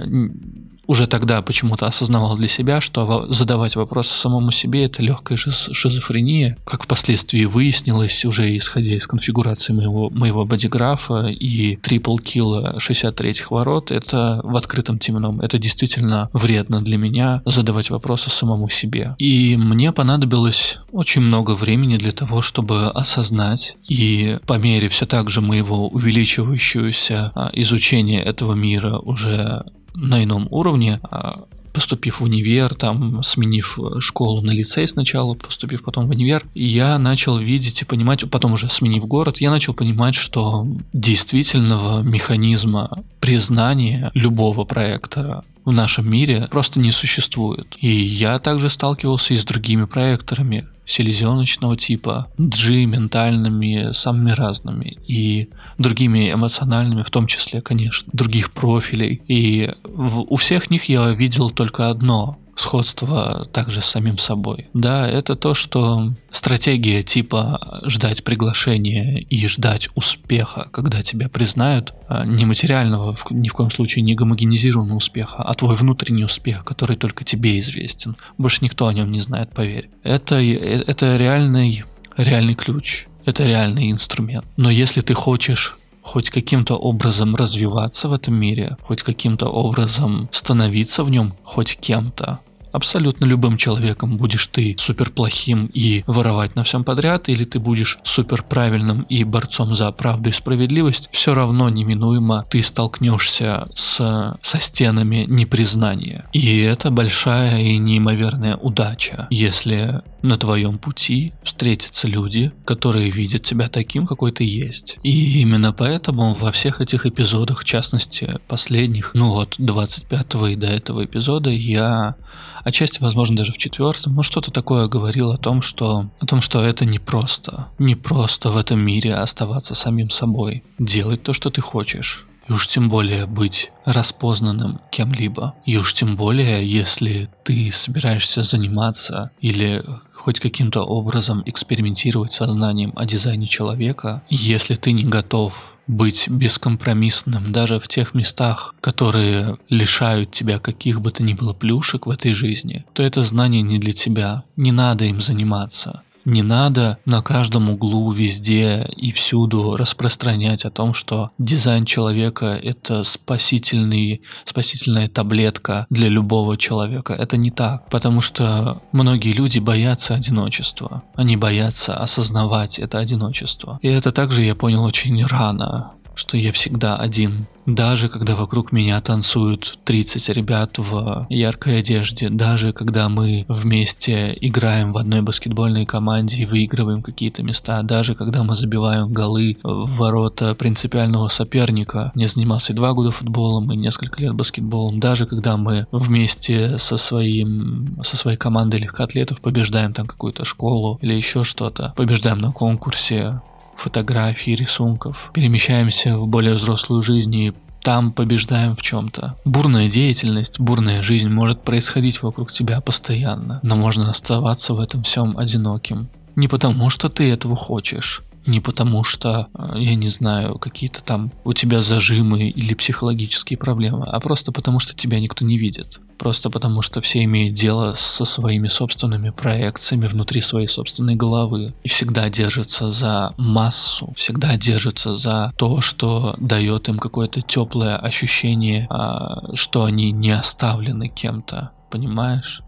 уже 0.88 1.08
тогда 1.08 1.42
почему-то 1.42 1.86
осознавал 1.88 2.38
для 2.38 2.48
себя, 2.48 2.82
что 2.82 3.28
задавать 3.30 3.76
вопросы 3.76 4.14
самому 4.18 4.52
себе 4.52 4.86
это 4.86 5.02
легкая 5.02 5.38
шизофрения, 5.38 6.58
как 6.66 6.84
впоследствии 6.84 7.46
выяснилось, 7.46 8.26
уже 8.26 8.56
исходя 8.58 8.96
из 8.96 9.08
конфигурации 9.08 9.74
моего, 9.74 10.10
моего 10.10 10.46
бодиграфа 10.46 11.28
и 11.28 11.76
трипл 11.78 12.18
килла 12.18 12.76
63-х 12.78 13.48
ворот, 13.50 13.92
это 13.92 14.42
в 14.44 14.56
открытом 14.56 15.00
темном. 15.00 15.40
Это 15.42 15.58
действительно 15.58 16.30
вредно 16.34 16.82
для 16.82 16.98
меня 16.98 17.42
задавать 17.46 17.90
вопросы 17.90 18.30
самому 18.30 18.70
себе. 18.70 19.16
И 19.18 19.56
мне 19.58 19.92
понадобилось 19.92 20.78
очень 20.92 21.22
много 21.22 21.52
времени 21.52 21.98
для 21.98 22.12
того, 22.12 22.42
чтобы 22.42 22.88
осознать 22.88 23.76
и 23.88 24.40
по 24.46 24.58
мере 24.58 24.90
все 24.90 25.06
так 25.06 25.30
же 25.30 25.42
моего 25.42 25.88
увеличивающегося 25.90 27.32
а, 27.36 27.50
изучения 27.54 28.22
этого 28.22 28.54
мира 28.54 28.98
уже 29.00 29.64
на 29.96 30.24
ином 30.24 30.48
уровне, 30.52 31.00
а, 31.04 31.46
поступив 31.76 32.22
в 32.22 32.24
универ, 32.24 32.74
там, 32.74 33.22
сменив 33.22 33.78
школу 34.00 34.42
на 34.42 34.52
лицей 34.52 34.88
сначала, 34.88 35.34
поступив 35.34 35.84
потом 35.84 36.08
в 36.08 36.10
универ, 36.10 36.46
я 36.56 36.98
начал 36.98 37.38
видеть 37.38 37.82
и 37.82 37.86
понимать, 37.86 38.30
потом 38.32 38.54
уже 38.54 38.70
сменив 38.70 39.06
город, 39.06 39.42
я 39.42 39.52
начал 39.52 39.74
понимать, 39.74 40.16
что 40.16 40.66
действительного 40.94 42.02
механизма 42.02 42.90
признания 43.20 44.10
любого 44.14 44.64
проекта 44.64 45.44
в 45.66 45.72
нашем 45.72 46.10
мире 46.10 46.48
просто 46.50 46.80
не 46.80 46.92
существует. 46.92 47.76
И 47.82 47.90
я 47.90 48.40
также 48.40 48.70
сталкивался 48.70 49.34
и 49.34 49.38
с 49.38 49.44
другими 49.44 49.86
проекторами, 49.86 50.68
селезеночного 50.86 51.76
типа, 51.76 52.28
G 52.38 52.86
ментальными, 52.86 53.92
самыми 53.92 54.32
разными, 54.32 54.98
и 55.08 55.50
другими 55.80 56.32
эмоциональными, 56.32 57.02
в 57.02 57.10
том 57.10 57.26
числе, 57.26 57.62
конечно, 57.62 58.08
других 58.14 58.52
профилей. 58.52 59.22
И 59.28 59.74
у 59.84 60.36
всех 60.36 60.70
них 60.70 60.86
я 60.86 61.10
видел 61.10 61.50
только 61.50 61.90
одно 61.90 62.38
сходство 62.56 63.48
также 63.52 63.82
с 63.82 63.86
самим 63.86 64.18
собой. 64.18 64.68
Да, 64.74 65.08
это 65.08 65.36
то, 65.36 65.54
что 65.54 66.14
стратегия 66.32 67.04
типа 67.04 67.82
ждать 67.86 68.24
приглашения 68.24 69.20
и 69.20 69.48
ждать 69.48 69.90
успеха, 69.96 70.68
когда 70.72 71.02
тебя 71.02 71.30
признают, 71.30 71.94
а, 72.08 72.26
не 72.26 72.46
материального, 72.46 73.18
ни 73.30 73.50
в 73.50 73.54
коем 73.54 73.72
случае 73.72 74.04
не 74.04 74.16
гомогенизированного 74.16 74.98
успеха, 74.98 75.44
а 75.44 75.54
твой 75.54 75.76
внутренний 75.76 76.26
успех, 76.26 76.64
который 76.64 76.96
только 76.96 77.24
тебе 77.24 77.60
известен. 77.60 78.16
Больше 78.38 78.60
никто 78.62 78.88
о 78.88 78.94
нем 78.94 79.12
не 79.12 79.22
знает, 79.22 79.52
поверь. 79.52 79.90
Это, 80.04 80.36
э, 80.36 80.84
это 80.88 81.18
реальный, 81.18 81.84
реальный 82.18 82.56
ключ. 82.56 83.06
Это 83.26 83.44
реальный 83.44 83.92
инструмент. 83.92 84.46
Но 84.56 84.70
если 84.70 85.02
ты 85.02 85.16
хочешь 85.16 85.78
хоть 86.06 86.30
каким-то 86.30 86.76
образом 86.76 87.36
развиваться 87.36 88.08
в 88.08 88.14
этом 88.14 88.36
мире, 88.36 88.78
хоть 88.84 89.02
каким-то 89.02 89.48
образом 89.48 90.30
становиться 90.32 91.04
в 91.04 91.10
нем 91.10 91.34
хоть 91.44 91.78
кем-то, 91.82 92.40
абсолютно 92.76 93.26
любым 93.26 93.58
человеком. 93.58 94.18
Будешь 94.18 94.48
ты 94.48 94.76
супер 94.78 95.10
плохим 95.10 95.70
и 95.74 96.04
воровать 96.08 96.56
на 96.56 96.64
всем 96.64 96.84
подряд, 96.84 97.30
или 97.30 97.46
ты 97.46 97.58
будешь 97.60 98.00
супер 98.04 98.44
правильным 98.44 99.02
и 99.04 99.24
борцом 99.24 99.76
за 99.76 99.92
правду 99.92 100.30
и 100.30 100.34
справедливость, 100.34 101.10
все 101.12 101.34
равно 101.34 101.70
неминуемо 101.70 102.46
ты 102.50 102.62
столкнешься 102.62 103.68
с, 103.76 104.38
со 104.42 104.60
стенами 104.60 105.26
непризнания. 105.28 106.26
И 106.34 106.60
это 106.60 106.92
большая 106.92 107.62
и 107.62 107.78
неимоверная 107.78 108.58
удача, 108.58 109.28
если 109.30 110.02
на 110.26 110.38
твоем 110.38 110.78
пути 110.78 111.34
встретятся 111.44 112.08
люди, 112.08 112.52
которые 112.66 113.10
видят 113.10 113.44
тебя 113.44 113.70
таким, 113.70 114.08
какой 114.08 114.32
ты 114.32 114.44
есть. 114.44 114.98
И 115.04 115.42
именно 115.42 115.72
поэтому 115.72 116.34
во 116.34 116.52
всех 116.52 116.82
этих 116.82 117.06
эпизодах, 117.06 117.62
в 117.62 117.64
частности, 117.64 118.40
последних, 118.48 119.12
ну 119.14 119.32
вот 119.32 119.56
25 119.58 120.36
и 120.52 120.56
до 120.56 120.68
этого 120.68 121.06
эпизода, 121.06 121.50
я 121.50 122.16
отчасти, 122.64 123.02
возможно, 123.02 123.38
даже 123.38 123.54
в 123.54 123.58
четвертом, 123.58 124.16
но 124.16 124.24
что-то 124.24 124.52
такое 124.52 124.88
говорил 124.88 125.32
о 125.32 125.38
том, 125.38 125.62
что, 125.62 126.10
о 126.20 126.26
том, 126.26 126.42
что 126.42 126.64
это 126.64 126.84
не 126.84 127.00
просто. 127.00 127.68
Не 127.78 127.96
просто 127.96 128.50
в 128.50 128.58
этом 128.58 128.80
мире 128.80 129.14
оставаться 129.14 129.76
самим 129.76 130.10
собой. 130.10 130.64
Делать 130.80 131.24
то, 131.24 131.34
что 131.34 131.50
ты 131.50 131.62
хочешь. 131.62 132.26
И 132.48 132.52
уж 132.52 132.68
тем 132.68 132.90
более 132.90 133.26
быть 133.26 133.72
распознанным 133.86 134.80
кем-либо. 134.92 135.56
И 135.66 135.78
уж 135.78 135.94
тем 135.94 136.16
более, 136.16 136.68
если 136.68 137.28
ты 137.44 137.72
собираешься 137.72 138.44
заниматься 138.44 139.32
или 139.42 139.84
хоть 140.26 140.40
каким-то 140.40 140.82
образом 140.82 141.44
экспериментировать 141.46 142.32
сознанием 142.32 142.94
о 142.96 143.06
дизайне 143.06 143.46
человека, 143.46 144.24
если 144.28 144.74
ты 144.74 144.92
не 144.92 145.04
готов 145.04 145.54
быть 145.86 146.28
бескомпромиссным 146.28 147.52
даже 147.52 147.80
в 147.80 147.88
тех 147.88 148.16
местах, 148.16 148.74
которые 148.82 149.58
лишают 149.70 150.32
тебя 150.32 150.58
каких 150.58 151.00
бы 151.00 151.12
то 151.12 151.22
ни 151.22 151.34
было 151.34 151.54
плюшек 151.54 152.08
в 152.08 152.10
этой 152.10 152.34
жизни, 152.34 152.86
то 152.94 153.04
это 153.04 153.22
знание 153.22 153.62
не 153.62 153.78
для 153.78 153.94
тебя. 153.94 154.44
Не 154.56 154.72
надо 154.72 155.06
им 155.06 155.22
заниматься. 155.22 156.02
Не 156.26 156.42
надо 156.42 156.98
на 157.06 157.22
каждом 157.22 157.70
углу, 157.70 158.12
везде 158.12 158.90
и 158.98 159.12
всюду 159.12 159.78
распространять 159.78 160.66
о 160.66 160.72
том, 160.72 160.94
что 160.96 161.32
дизайн 161.38 161.86
человека– 161.86 162.60
это 162.64 163.04
спасительный, 163.04 164.22
спасительная 164.44 165.08
таблетка 165.08 165.86
для 165.92 166.10
любого 166.10 166.58
человека. 166.58 167.14
Это 167.14 167.38
не 167.38 167.52
так, 167.52 167.90
потому 167.90 168.22
что 168.22 168.82
многие 168.92 169.34
люди 169.34 169.60
боятся 169.60 170.16
одиночества. 170.16 171.04
Они 171.16 171.38
боятся 171.38 171.94
осознавать 171.94 172.80
это 172.80 172.98
одиночество. 172.98 173.80
И 173.84 173.88
это 173.88 174.12
также 174.12 174.42
я 174.42 174.56
понял 174.56 174.84
очень 174.84 175.24
рано 175.26 175.92
что 176.16 176.38
я 176.38 176.52
всегда 176.52 176.98
один. 176.98 177.48
Даже 177.66 178.10
когда 178.10 178.36
вокруг 178.36 178.72
меня 178.72 179.00
танцуют 179.02 179.80
30 179.86 180.30
ребят 180.30 180.78
в 180.78 181.26
яркой 181.30 181.80
одежде, 181.80 182.30
даже 182.30 182.74
когда 182.74 183.10
мы 183.10 183.46
вместе 183.48 184.38
играем 184.40 184.92
в 184.92 184.98
одной 184.98 185.22
баскетбольной 185.22 185.86
команде 185.86 186.38
и 186.38 186.46
выигрываем 186.46 187.02
какие-то 187.02 187.44
места, 187.44 187.82
даже 187.82 188.16
когда 188.16 188.44
мы 188.44 188.56
забиваем 188.56 189.12
голы 189.12 189.58
в 189.64 189.98
ворота 189.98 190.54
принципиального 190.56 191.28
соперника. 191.28 192.12
Я 192.16 192.28
занимался 192.28 192.74
два 192.74 192.94
года 192.94 193.12
футболом 193.12 193.72
и 193.72 193.78
несколько 193.78 194.22
лет 194.22 194.36
баскетболом. 194.36 195.00
Даже 195.00 195.26
когда 195.26 195.58
мы 195.58 195.88
вместе 195.92 196.78
со, 196.78 196.98
своим, 196.98 197.98
со 198.04 198.16
своей 198.16 198.38
командой 198.38 198.80
легкоатлетов 198.80 199.42
побеждаем 199.42 199.92
там 199.92 200.06
какую-то 200.06 200.46
школу 200.46 201.00
или 201.02 201.14
еще 201.14 201.44
что-то, 201.44 201.94
побеждаем 201.96 202.40
на 202.40 202.52
конкурсе, 202.52 203.42
фотографий, 203.78 204.56
рисунков. 204.56 205.32
Перемещаемся 205.34 206.18
в 206.18 206.28
более 206.28 206.56
взрослую 206.56 207.02
жизнь 207.02 207.36
и 207.36 207.54
там 207.84 208.12
побеждаем 208.12 208.76
в 208.76 208.82
чем-то. 208.82 209.36
Бурная 209.46 209.90
деятельность, 209.90 210.60
бурная 210.60 211.04
жизнь 211.04 211.30
может 211.30 211.62
происходить 211.62 212.24
вокруг 212.24 212.52
тебя 212.52 212.82
постоянно, 212.82 213.60
но 213.62 213.76
можно 213.76 214.10
оставаться 214.10 214.74
в 214.74 214.80
этом 214.80 215.04
всем 215.04 215.38
одиноким. 215.38 216.10
Не 216.36 216.48
потому, 216.48 216.90
что 216.90 217.10
ты 217.10 217.30
этого 217.30 217.56
хочешь, 217.56 218.24
не 218.48 218.60
потому 218.60 219.04
что, 219.04 219.48
э, 219.58 219.76
я 219.76 219.96
не 219.96 220.10
знаю, 220.10 220.58
какие-то 220.58 221.04
там 221.04 221.32
у 221.44 221.54
тебя 221.54 221.82
зажимы 221.82 222.50
или 222.50 222.74
психологические 222.74 223.58
проблемы, 223.58 224.06
а 224.08 224.20
просто 224.20 224.52
потому 224.52 224.80
что 224.80 224.96
тебя 224.96 225.20
никто 225.20 225.46
не 225.46 225.58
видит. 225.58 226.00
Просто 226.18 226.50
потому 226.50 226.82
что 226.82 227.02
все 227.02 227.24
имеют 227.24 227.56
дело 227.56 227.96
со 227.96 228.26
своими 228.26 228.68
собственными 228.68 229.32
проекциями 229.32 230.08
внутри 230.08 230.42
своей 230.42 230.68
собственной 230.68 231.16
головы. 231.16 231.74
И 231.84 231.90
всегда 231.90 232.30
держатся 232.30 232.90
за 232.90 233.34
массу, 233.38 234.14
всегда 234.16 234.58
держатся 234.58 235.18
за 235.18 235.52
то, 235.58 235.82
что 235.82 236.36
дает 236.38 236.88
им 236.90 237.00
какое-то 237.00 237.42
теплое 237.42 237.98
ощущение, 237.98 238.88
а, 238.90 239.56
что 239.56 239.84
они 239.84 240.12
не 240.12 240.32
оставлены 240.32 241.10
кем-то. 241.10 241.72
Понимаешь? 241.92 242.62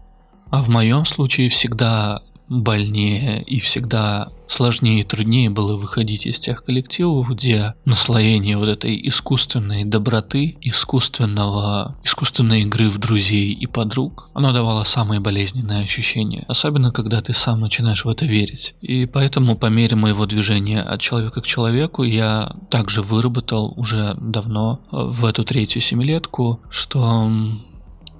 А 0.50 0.62
в 0.62 0.68
моем 0.68 1.04
случае 1.04 1.50
всегда 1.50 2.22
больнее 2.48 3.42
и 3.42 3.60
всегда 3.60 4.30
сложнее 4.48 5.00
и 5.00 5.04
труднее 5.04 5.50
было 5.50 5.76
выходить 5.76 6.26
из 6.26 6.38
тех 6.38 6.64
коллективов, 6.64 7.28
где 7.30 7.74
наслоение 7.84 8.56
вот 8.56 8.68
этой 8.68 8.98
искусственной 9.08 9.84
доброты, 9.84 10.56
искусственного, 10.60 11.96
искусственной 12.02 12.62
игры 12.62 12.88
в 12.88 12.98
друзей 12.98 13.52
и 13.52 13.66
подруг, 13.66 14.30
оно 14.32 14.52
давало 14.52 14.84
самые 14.84 15.20
болезненные 15.20 15.82
ощущения. 15.82 16.44
Особенно, 16.48 16.92
когда 16.92 17.20
ты 17.20 17.34
сам 17.34 17.60
начинаешь 17.60 18.04
в 18.04 18.08
это 18.08 18.24
верить. 18.24 18.74
И 18.80 19.06
поэтому 19.06 19.56
по 19.56 19.66
мере 19.66 19.96
моего 19.96 20.26
движения 20.26 20.80
от 20.80 21.00
человека 21.00 21.42
к 21.42 21.46
человеку 21.46 22.02
я 22.02 22.56
также 22.70 23.02
выработал 23.02 23.74
уже 23.76 24.16
давно 24.20 24.80
в 24.90 25.24
эту 25.24 25.44
третью 25.44 25.82
семилетку, 25.82 26.60
что 26.70 27.30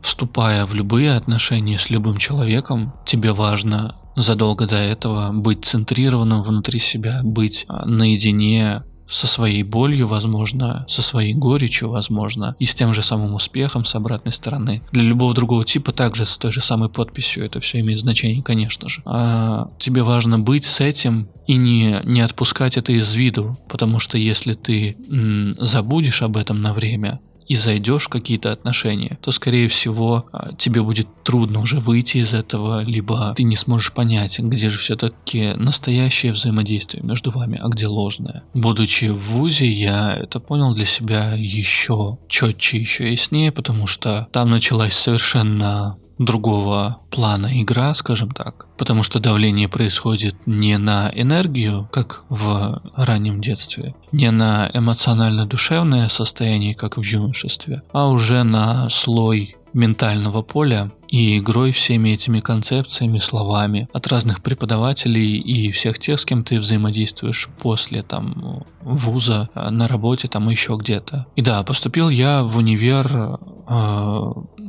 вступая 0.02 0.66
в 0.66 0.74
любые 0.74 1.16
отношения 1.16 1.78
с 1.78 1.90
любым 1.90 2.18
человеком, 2.18 2.92
тебе 3.04 3.32
важно 3.32 3.96
задолго 4.22 4.66
до 4.66 4.76
этого 4.76 5.32
быть 5.32 5.64
центрированным 5.64 6.42
внутри 6.42 6.78
себя, 6.78 7.20
быть 7.22 7.64
а, 7.68 7.86
наедине 7.86 8.82
со 9.08 9.26
своей 9.26 9.62
болью, 9.62 10.06
возможно, 10.06 10.84
со 10.88 11.02
своей 11.02 11.32
горечью, 11.32 11.88
возможно, 11.88 12.54
и 12.58 12.66
с 12.66 12.74
тем 12.74 12.92
же 12.92 13.02
самым 13.02 13.34
успехом 13.34 13.84
с 13.84 13.94
обратной 13.94 14.32
стороны. 14.32 14.82
Для 14.92 15.02
любого 15.02 15.34
другого 15.34 15.64
типа 15.64 15.92
также 15.92 16.26
с 16.26 16.36
той 16.36 16.52
же 16.52 16.60
самой 16.60 16.90
подписью 16.90 17.44
это 17.44 17.60
все 17.60 17.80
имеет 17.80 18.00
значение, 18.00 18.42
конечно 18.42 18.88
же. 18.88 19.02
А 19.06 19.70
тебе 19.78 20.02
важно 20.02 20.38
быть 20.38 20.64
с 20.64 20.80
этим 20.80 21.26
и 21.46 21.56
не, 21.56 22.00
не 22.04 22.20
отпускать 22.20 22.76
это 22.76 22.92
из 22.92 23.14
виду, 23.14 23.56
потому 23.68 23.98
что 23.98 24.18
если 24.18 24.52
ты 24.52 24.96
м, 25.08 25.56
забудешь 25.58 26.22
об 26.22 26.36
этом 26.36 26.60
на 26.60 26.74
время, 26.74 27.20
и 27.48 27.56
зайдешь 27.56 28.04
в 28.04 28.08
какие-то 28.08 28.52
отношения, 28.52 29.18
то, 29.22 29.32
скорее 29.32 29.68
всего, 29.68 30.26
а, 30.32 30.54
тебе 30.54 30.82
будет 30.82 31.08
трудно 31.24 31.60
уже 31.60 31.80
выйти 31.80 32.18
из 32.18 32.34
этого, 32.34 32.82
либо 32.82 33.34
ты 33.36 33.42
не 33.42 33.56
сможешь 33.56 33.92
понять, 33.92 34.38
где 34.38 34.68
же 34.68 34.78
все-таки 34.78 35.54
настоящее 35.54 36.32
взаимодействие 36.32 37.02
между 37.02 37.30
вами, 37.30 37.58
а 37.60 37.68
где 37.68 37.86
ложное. 37.86 38.44
Будучи 38.54 39.06
в 39.06 39.18
ВУЗе, 39.18 39.66
я 39.66 40.14
это 40.14 40.40
понял 40.40 40.74
для 40.74 40.84
себя 40.86 41.34
еще 41.34 42.18
четче, 42.28 42.78
еще 42.78 43.10
яснее, 43.10 43.52
потому 43.52 43.86
что 43.86 44.28
там 44.32 44.50
началась 44.50 44.94
совершенно 44.94 45.98
другого 46.18 46.98
плана 47.10 47.62
игра, 47.62 47.94
скажем 47.94 48.30
так, 48.30 48.66
потому 48.76 49.02
что 49.02 49.20
давление 49.20 49.68
происходит 49.68 50.34
не 50.46 50.76
на 50.78 51.10
энергию, 51.14 51.88
как 51.92 52.24
в 52.28 52.82
раннем 52.94 53.40
детстве, 53.40 53.94
не 54.12 54.30
на 54.30 54.70
эмоционально-душевное 54.72 56.08
состояние, 56.08 56.74
как 56.74 56.96
в 56.96 57.02
юношестве, 57.02 57.82
а 57.92 58.08
уже 58.08 58.42
на 58.42 58.90
слой 58.90 59.56
ментального 59.72 60.42
поля 60.42 60.90
и 61.08 61.38
игрой 61.38 61.72
всеми 61.72 62.10
этими 62.10 62.40
концепциями, 62.40 63.18
словами 63.18 63.88
от 63.92 64.06
разных 64.08 64.42
преподавателей 64.42 65.38
и 65.38 65.70
всех 65.72 65.98
тех, 65.98 66.20
с 66.20 66.24
кем 66.24 66.44
ты 66.44 66.58
взаимодействуешь 66.58 67.48
после 67.60 68.02
там 68.02 68.64
вуза, 68.80 69.48
на 69.54 69.88
работе, 69.88 70.28
там 70.28 70.48
еще 70.48 70.76
где-то. 70.76 71.26
И 71.36 71.42
да, 71.42 71.62
поступил 71.62 72.10
я 72.10 72.42
в 72.42 72.56
универ 72.58 73.38
э, 73.68 74.24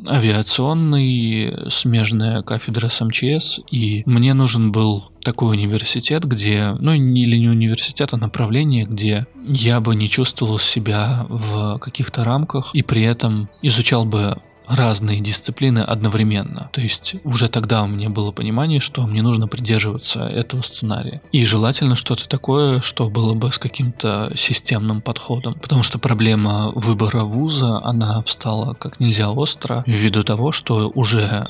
авиационный, 0.10 1.70
смежная 1.70 2.41
кафедра 2.41 2.89
СМЧС, 2.89 3.60
и 3.72 4.03
мне 4.05 4.34
нужен 4.34 4.72
был 4.72 5.12
такой 5.24 5.57
университет, 5.57 6.24
где, 6.24 6.76
ну 6.80 6.93
или 6.93 7.38
не 7.38 7.49
университет, 7.49 8.10
а 8.14 8.18
направление, 8.18 8.86
где 8.86 9.28
я 9.45 9.80
бы 9.80 9.95
не 9.95 10.10
чувствовал 10.10 10.60
себя 10.60 11.26
в 11.30 11.78
каких-то 11.80 12.24
рамках 12.24 12.74
и 12.74 12.82
при 12.82 13.03
этом 13.03 13.49
изучал 13.62 14.05
бы 14.05 14.38
разные 14.70 15.20
дисциплины 15.20 15.80
одновременно. 15.80 16.70
То 16.72 16.82
есть 16.82 17.15
уже 17.24 17.49
тогда 17.49 17.84
у 17.84 17.88
меня 17.88 18.09
было 18.09 18.32
понимание, 18.32 18.80
что 18.80 19.05
мне 19.07 19.22
нужно 19.22 19.47
придерживаться 19.47 20.24
этого 20.24 20.61
сценария. 20.61 21.22
И 21.32 21.43
желательно 21.45 21.95
что-то 21.95 22.30
такое, 22.30 22.82
что 22.82 23.09
было 23.09 23.34
бы 23.34 23.51
с 23.51 23.57
каким-то 23.57 24.32
системным 24.38 25.01
подходом. 25.01 25.55
Потому 25.55 25.84
что 25.84 25.97
проблема 25.99 26.72
выбора 26.76 27.24
вуза, 27.24 27.82
она 27.84 28.22
встала 28.22 28.76
как 28.76 28.99
нельзя 28.99 29.32
остро, 29.32 29.84
ввиду 29.88 30.24
того, 30.24 30.51
что 30.51 30.91
уже 30.93 31.47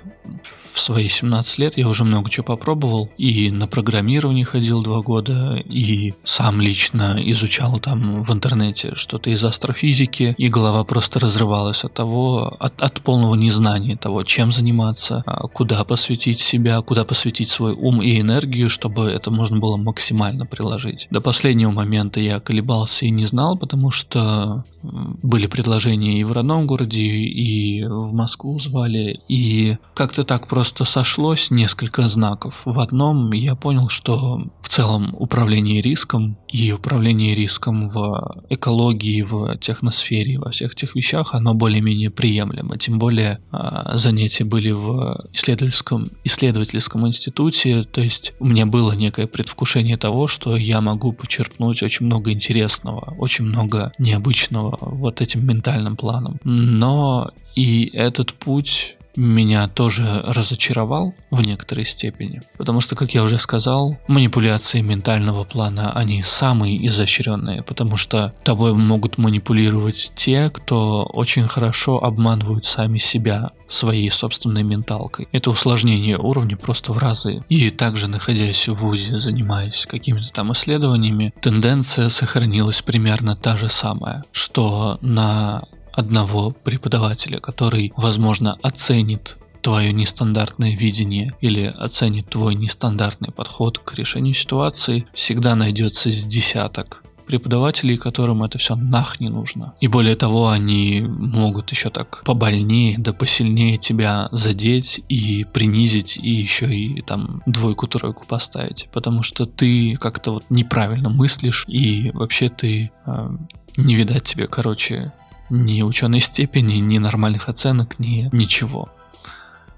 в 0.73 0.79
свои 0.79 1.07
17 1.07 1.57
лет 1.59 1.77
я 1.77 1.87
уже 1.87 2.03
много 2.03 2.29
чего 2.29 2.43
попробовал. 2.43 3.09
И 3.17 3.51
на 3.51 3.67
программирование 3.67 4.45
ходил 4.45 4.81
два 4.81 5.01
года, 5.01 5.55
и 5.55 6.13
сам 6.23 6.61
лично 6.61 7.17
изучал 7.19 7.79
там 7.79 8.23
в 8.23 8.33
интернете 8.33 8.95
что-то 8.95 9.29
из 9.29 9.43
астрофизики, 9.43 10.35
и 10.37 10.49
голова 10.49 10.83
просто 10.83 11.19
разрывалась 11.19 11.83
от 11.83 11.93
того, 11.93 12.55
от, 12.59 12.81
от 12.81 13.01
полного 13.01 13.35
незнания 13.35 13.95
того, 13.95 14.23
чем 14.23 14.51
заниматься, 14.51 15.23
а, 15.25 15.47
куда 15.47 15.83
посвятить 15.83 16.39
себя, 16.39 16.81
куда 16.81 17.05
посвятить 17.05 17.49
свой 17.49 17.73
ум 17.73 18.01
и 18.01 18.19
энергию, 18.19 18.69
чтобы 18.69 19.09
это 19.09 19.31
можно 19.31 19.57
было 19.57 19.77
максимально 19.77 20.45
приложить. 20.45 21.07
До 21.09 21.21
последнего 21.21 21.71
момента 21.71 22.19
я 22.19 22.39
колебался 22.39 23.05
и 23.05 23.09
не 23.09 23.25
знал, 23.25 23.57
потому 23.57 23.91
что 23.91 24.63
были 24.81 25.47
предложения 25.47 26.19
и 26.19 26.23
в 26.23 26.31
родном 26.31 26.67
городе, 26.67 27.03
и 27.03 27.83
в 27.83 28.13
Москву 28.13 28.59
звали, 28.59 29.19
и 29.27 29.77
как-то 29.93 30.23
так 30.23 30.47
просто 30.47 30.85
сошлось 30.85 31.51
несколько 31.51 32.07
знаков. 32.07 32.61
В 32.65 32.79
одном 32.79 33.31
я 33.33 33.55
понял, 33.55 33.89
что 33.89 34.41
в 34.61 34.69
целом 34.69 35.15
управление 35.17 35.81
риском 35.81 36.37
и 36.51 36.71
управление 36.71 37.35
риском 37.35 37.89
в 37.89 38.43
экологии, 38.49 39.21
в 39.21 39.57
техносфере, 39.57 40.39
во 40.39 40.51
всех 40.51 40.73
этих 40.73 40.95
вещах, 40.95 41.33
оно 41.33 41.53
более-менее 41.53 42.09
приемлемо. 42.09 42.77
Тем 42.77 42.97
более 42.99 43.39
а, 43.51 43.97
занятия 43.97 44.45
были 44.45 44.71
в 44.71 45.25
исследовательском, 45.33 46.07
исследовательском 46.23 47.07
институте, 47.07 47.83
то 47.83 48.01
есть 48.01 48.33
у 48.39 48.45
меня 48.45 48.65
было 48.65 48.93
некое 48.93 49.27
предвкушение 49.27 49.97
того, 49.97 50.27
что 50.27 50.55
я 50.57 50.81
могу 50.81 51.13
почерпнуть 51.13 51.83
очень 51.83 52.05
много 52.05 52.31
интересного, 52.31 53.13
очень 53.17 53.45
много 53.45 53.91
необычного 53.99 54.77
вот 54.81 55.21
этим 55.21 55.45
ментальным 55.45 55.95
планом. 55.95 56.39
Но 56.43 57.31
и 57.55 57.89
этот 57.93 58.33
путь 58.33 58.95
меня 59.15 59.67
тоже 59.67 60.23
разочаровал 60.25 61.13
в 61.31 61.41
некоторой 61.41 61.85
степени. 61.85 62.41
Потому 62.57 62.81
что, 62.81 62.95
как 62.95 63.13
я 63.13 63.23
уже 63.23 63.37
сказал, 63.37 63.97
манипуляции 64.07 64.81
ментального 64.81 65.43
плана, 65.43 65.91
они 65.93 66.23
самые 66.23 66.85
изощренные, 66.87 67.63
потому 67.63 67.97
что 67.97 68.33
тобой 68.43 68.73
могут 68.73 69.17
манипулировать 69.17 70.11
те, 70.15 70.49
кто 70.49 71.03
очень 71.05 71.47
хорошо 71.47 72.03
обманывают 72.03 72.65
сами 72.65 72.97
себя 72.97 73.51
своей 73.67 74.09
собственной 74.09 74.63
менталкой. 74.63 75.27
Это 75.31 75.51
усложнение 75.51 76.17
уровня 76.17 76.57
просто 76.57 76.91
в 76.91 76.97
разы. 76.97 77.43
И 77.49 77.69
также, 77.69 78.07
находясь 78.07 78.67
в 78.67 78.73
ВУЗе, 78.73 79.19
занимаясь 79.19 79.85
какими-то 79.85 80.31
там 80.31 80.51
исследованиями, 80.53 81.33
тенденция 81.41 82.09
сохранилась 82.09 82.81
примерно 82.81 83.35
та 83.35 83.57
же 83.57 83.69
самая, 83.69 84.23
что 84.31 84.97
на 85.01 85.63
одного 85.99 86.51
преподавателя, 86.51 87.39
который, 87.39 87.93
возможно, 87.95 88.57
оценит 88.61 89.37
твое 89.61 89.91
нестандартное 89.91 90.75
видение 90.75 91.33
или 91.41 91.73
оценит 91.77 92.29
твой 92.29 92.55
нестандартный 92.55 93.31
подход 93.31 93.77
к 93.77 93.93
решению 93.95 94.33
ситуации, 94.33 95.05
всегда 95.13 95.55
найдется 95.55 96.11
с 96.11 96.25
десяток 96.25 97.03
преподавателей, 97.27 97.97
которым 97.97 98.43
это 98.43 98.57
все 98.57 98.75
нах 98.75 99.19
не 99.19 99.29
нужно. 99.29 99.75
И 99.79 99.87
более 99.87 100.15
того, 100.15 100.49
они 100.49 101.01
могут 101.01 101.69
еще 101.69 101.91
так 101.91 102.23
побольнее, 102.25 102.97
да 102.97 103.13
посильнее 103.13 103.77
тебя 103.77 104.29
задеть 104.31 105.01
и 105.09 105.45
принизить, 105.53 106.17
и 106.17 106.31
еще 106.31 106.65
и 106.65 107.01
там 107.03 107.43
двойку-тройку 107.45 108.25
поставить. 108.25 108.89
Потому 108.91 109.21
что 109.21 109.45
ты 109.45 109.95
как-то 109.97 110.31
вот 110.31 110.45
неправильно 110.49 111.09
мыслишь, 111.09 111.65
и 111.67 112.09
вообще 112.15 112.49
ты 112.49 112.91
э, 113.05 113.29
не 113.77 113.93
видать 113.93 114.23
тебе, 114.23 114.47
короче, 114.47 115.13
ни 115.49 115.81
ученой 115.81 116.19
степени, 116.21 116.75
ни 116.75 116.97
нормальных 116.97 117.49
оценок, 117.49 117.99
ни 117.99 118.29
ничего. 118.31 118.89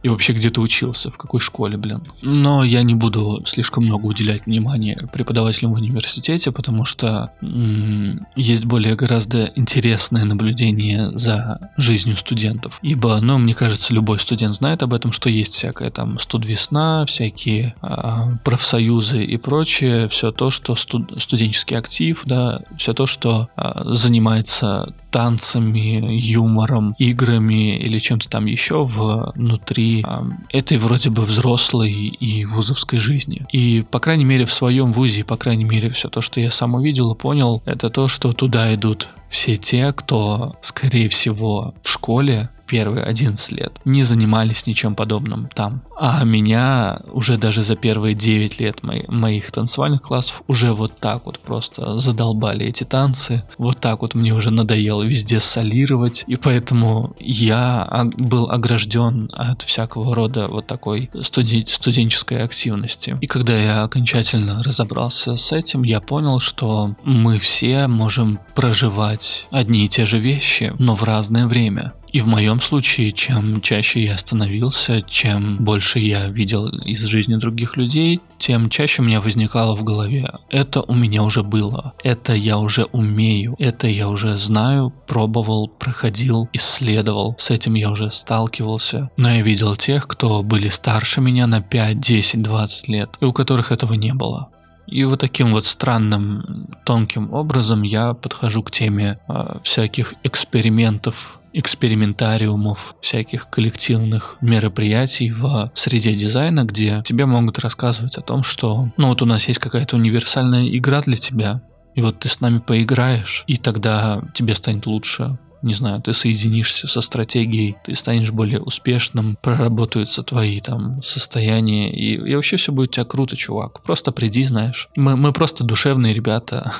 И 0.03 0.09
вообще 0.09 0.33
где 0.33 0.49
ты 0.49 0.59
учился, 0.61 1.11
в 1.11 1.17
какой 1.19 1.39
школе, 1.39 1.77
блин. 1.77 2.01
Но 2.23 2.63
я 2.63 2.81
не 2.81 2.95
буду 2.95 3.43
слишком 3.45 3.85
много 3.85 4.07
уделять 4.07 4.47
внимания 4.47 5.07
преподавателям 5.13 5.73
в 5.73 5.77
университете, 5.77 6.51
потому 6.51 6.85
что 6.85 7.29
м- 7.43 8.25
есть 8.35 8.65
более 8.65 8.95
гораздо 8.95 9.51
интересное 9.53 10.25
наблюдение 10.25 11.11
за 11.15 11.69
жизнью 11.77 12.17
студентов. 12.17 12.79
Ибо, 12.81 13.19
ну, 13.21 13.37
мне 13.37 13.53
кажется, 13.53 13.93
любой 13.93 14.17
студент 14.19 14.55
знает 14.55 14.81
об 14.81 14.93
этом, 14.95 15.11
что 15.11 15.29
есть 15.29 15.53
всякая 15.53 15.91
там 15.91 16.17
студвесна, 16.17 17.05
всякие 17.05 17.75
а, 17.83 18.27
профсоюзы 18.43 19.23
и 19.23 19.37
прочее, 19.37 20.07
все 20.07 20.31
то, 20.31 20.49
что 20.49 20.73
студ- 20.73 21.21
студенческий 21.21 21.77
актив, 21.77 22.23
да, 22.25 22.61
все 22.75 22.95
то, 22.95 23.05
что 23.05 23.49
а, 23.55 23.83
занимается 23.93 24.95
танцами, 25.11 26.17
юмором, 26.19 26.95
играми 26.97 27.77
или 27.77 27.99
чем-то 27.99 28.29
там 28.29 28.45
еще 28.45 28.85
внутри 28.85 30.03
э, 30.03 30.19
этой 30.49 30.77
вроде 30.77 31.09
бы 31.09 31.23
взрослой 31.23 31.91
и 31.91 32.45
вузовской 32.45 32.97
жизни. 32.99 33.45
И, 33.51 33.83
по 33.91 33.99
крайней 33.99 34.25
мере, 34.25 34.45
в 34.45 34.53
своем 34.53 34.93
вузе, 34.93 35.23
по 35.23 35.37
крайней 35.37 35.65
мере, 35.65 35.89
все 35.91 36.09
то, 36.09 36.21
что 36.21 36.39
я 36.39 36.49
сам 36.49 36.73
увидел 36.73 37.13
и 37.13 37.17
понял, 37.17 37.61
это 37.65 37.89
то, 37.89 38.07
что 38.07 38.31
туда 38.31 38.73
идут 38.73 39.09
все 39.29 39.57
те, 39.57 39.93
кто, 39.93 40.55
скорее 40.61 41.07
всего, 41.09 41.73
в 41.83 41.89
школе 41.89 42.49
первые 42.71 43.03
11 43.03 43.51
лет 43.51 43.73
не 43.83 44.03
занимались 44.03 44.65
ничем 44.65 44.95
подобным 44.95 45.49
там. 45.53 45.81
А 45.99 46.23
меня 46.23 47.01
уже 47.11 47.37
даже 47.37 47.63
за 47.63 47.75
первые 47.75 48.15
9 48.15 48.61
лет 48.61 48.81
мои, 48.81 49.01
моих 49.09 49.51
танцевальных 49.51 50.01
классов 50.01 50.41
уже 50.47 50.71
вот 50.71 50.97
так 50.97 51.25
вот 51.25 51.39
просто 51.39 51.97
задолбали 51.97 52.65
эти 52.65 52.85
танцы. 52.85 53.43
Вот 53.57 53.81
так 53.81 54.01
вот 54.01 54.15
мне 54.15 54.33
уже 54.33 54.51
надоело 54.51 55.03
везде 55.03 55.41
солировать. 55.41 56.23
И 56.27 56.37
поэтому 56.37 57.13
я 57.19 58.09
был 58.17 58.49
огражден 58.49 59.29
от 59.33 59.63
всякого 59.63 60.15
рода 60.15 60.47
вот 60.47 60.65
такой 60.65 61.09
студен- 61.21 61.67
студенческой 61.67 62.41
активности. 62.41 63.17
И 63.19 63.27
когда 63.27 63.57
я 63.57 63.83
окончательно 63.83 64.63
разобрался 64.63 65.35
с 65.35 65.51
этим, 65.51 65.83
я 65.83 65.99
понял, 65.99 66.39
что 66.39 66.95
мы 67.03 67.37
все 67.37 67.87
можем 67.87 68.39
проживать 68.55 69.45
одни 69.51 69.85
и 69.85 69.89
те 69.89 70.05
же 70.05 70.19
вещи, 70.19 70.71
но 70.79 70.95
в 70.95 71.03
разное 71.03 71.47
время. 71.47 71.91
И 72.11 72.19
в 72.19 72.27
моем 72.27 72.59
случае, 72.59 73.13
чем 73.13 73.61
чаще 73.61 74.03
я 74.03 74.17
становился, 74.17 75.01
чем 75.01 75.63
больше 75.63 75.99
я 75.99 76.27
видел 76.27 76.67
из 76.67 76.99
жизни 77.01 77.35
других 77.35 77.77
людей, 77.77 78.19
тем 78.37 78.69
чаще 78.69 79.01
у 79.01 79.05
меня 79.05 79.21
возникало 79.21 79.75
в 79.75 79.83
голове. 79.83 80.29
Это 80.49 80.81
у 80.81 80.93
меня 80.93 81.23
уже 81.23 81.41
было. 81.41 81.93
Это 82.03 82.33
я 82.33 82.57
уже 82.57 82.83
умею. 82.91 83.55
Это 83.59 83.87
я 83.87 84.09
уже 84.09 84.37
знаю, 84.37 84.93
пробовал, 85.07 85.69
проходил, 85.69 86.49
исследовал. 86.51 87.35
С 87.39 87.49
этим 87.49 87.75
я 87.75 87.89
уже 87.89 88.11
сталкивался. 88.11 89.09
Но 89.15 89.29
я 89.29 89.41
видел 89.41 89.77
тех, 89.77 90.07
кто 90.07 90.43
были 90.43 90.67
старше 90.67 91.21
меня 91.21 91.47
на 91.47 91.61
5, 91.61 91.99
10, 91.99 92.41
20 92.41 92.87
лет, 92.89 93.09
и 93.21 93.25
у 93.25 93.31
которых 93.31 93.71
этого 93.71 93.93
не 93.93 94.13
было. 94.13 94.49
И 94.87 95.05
вот 95.05 95.21
таким 95.21 95.53
вот 95.53 95.65
странным, 95.65 96.67
тонким 96.85 97.31
образом 97.31 97.83
я 97.83 98.13
подхожу 98.13 98.61
к 98.63 98.71
теме 98.71 99.19
э, 99.29 99.59
всяких 99.63 100.15
экспериментов 100.23 101.40
экспериментариумов, 101.53 102.95
всяких 103.01 103.49
коллективных 103.49 104.37
мероприятий 104.41 105.31
в 105.31 105.71
среде 105.73 106.13
дизайна, 106.13 106.63
где 106.63 107.01
тебе 107.05 107.25
могут 107.25 107.59
рассказывать 107.59 108.15
о 108.17 108.21
том, 108.21 108.43
что 108.43 108.89
ну 108.97 109.09
вот 109.09 109.21
у 109.21 109.25
нас 109.25 109.47
есть 109.47 109.59
какая-то 109.59 109.95
универсальная 109.95 110.67
игра 110.67 111.01
для 111.01 111.15
тебя, 111.15 111.61
и 111.95 112.01
вот 112.01 112.19
ты 112.19 112.29
с 112.29 112.39
нами 112.39 112.59
поиграешь, 112.59 113.43
и 113.47 113.57
тогда 113.57 114.21
тебе 114.33 114.55
станет 114.55 114.85
лучше 114.85 115.37
не 115.61 115.73
знаю, 115.73 116.01
ты 116.01 116.13
соединишься 116.13 116.87
со 116.87 117.01
стратегией, 117.01 117.77
ты 117.83 117.95
станешь 117.95 118.31
более 118.31 118.61
успешным, 118.61 119.37
проработаются 119.41 120.23
твои 120.23 120.59
там 120.59 121.01
состояния, 121.03 121.93
и, 121.93 122.15
и 122.15 122.35
вообще 122.35 122.57
все 122.57 122.71
будет 122.71 122.89
у 122.89 122.93
тебя 122.93 123.05
круто, 123.05 123.35
чувак. 123.35 123.83
Просто 123.83 124.11
приди, 124.11 124.45
знаешь. 124.45 124.89
Мы, 124.95 125.15
мы 125.15 125.33
просто 125.33 125.63
душевные 125.63 126.13
ребята, 126.13 126.73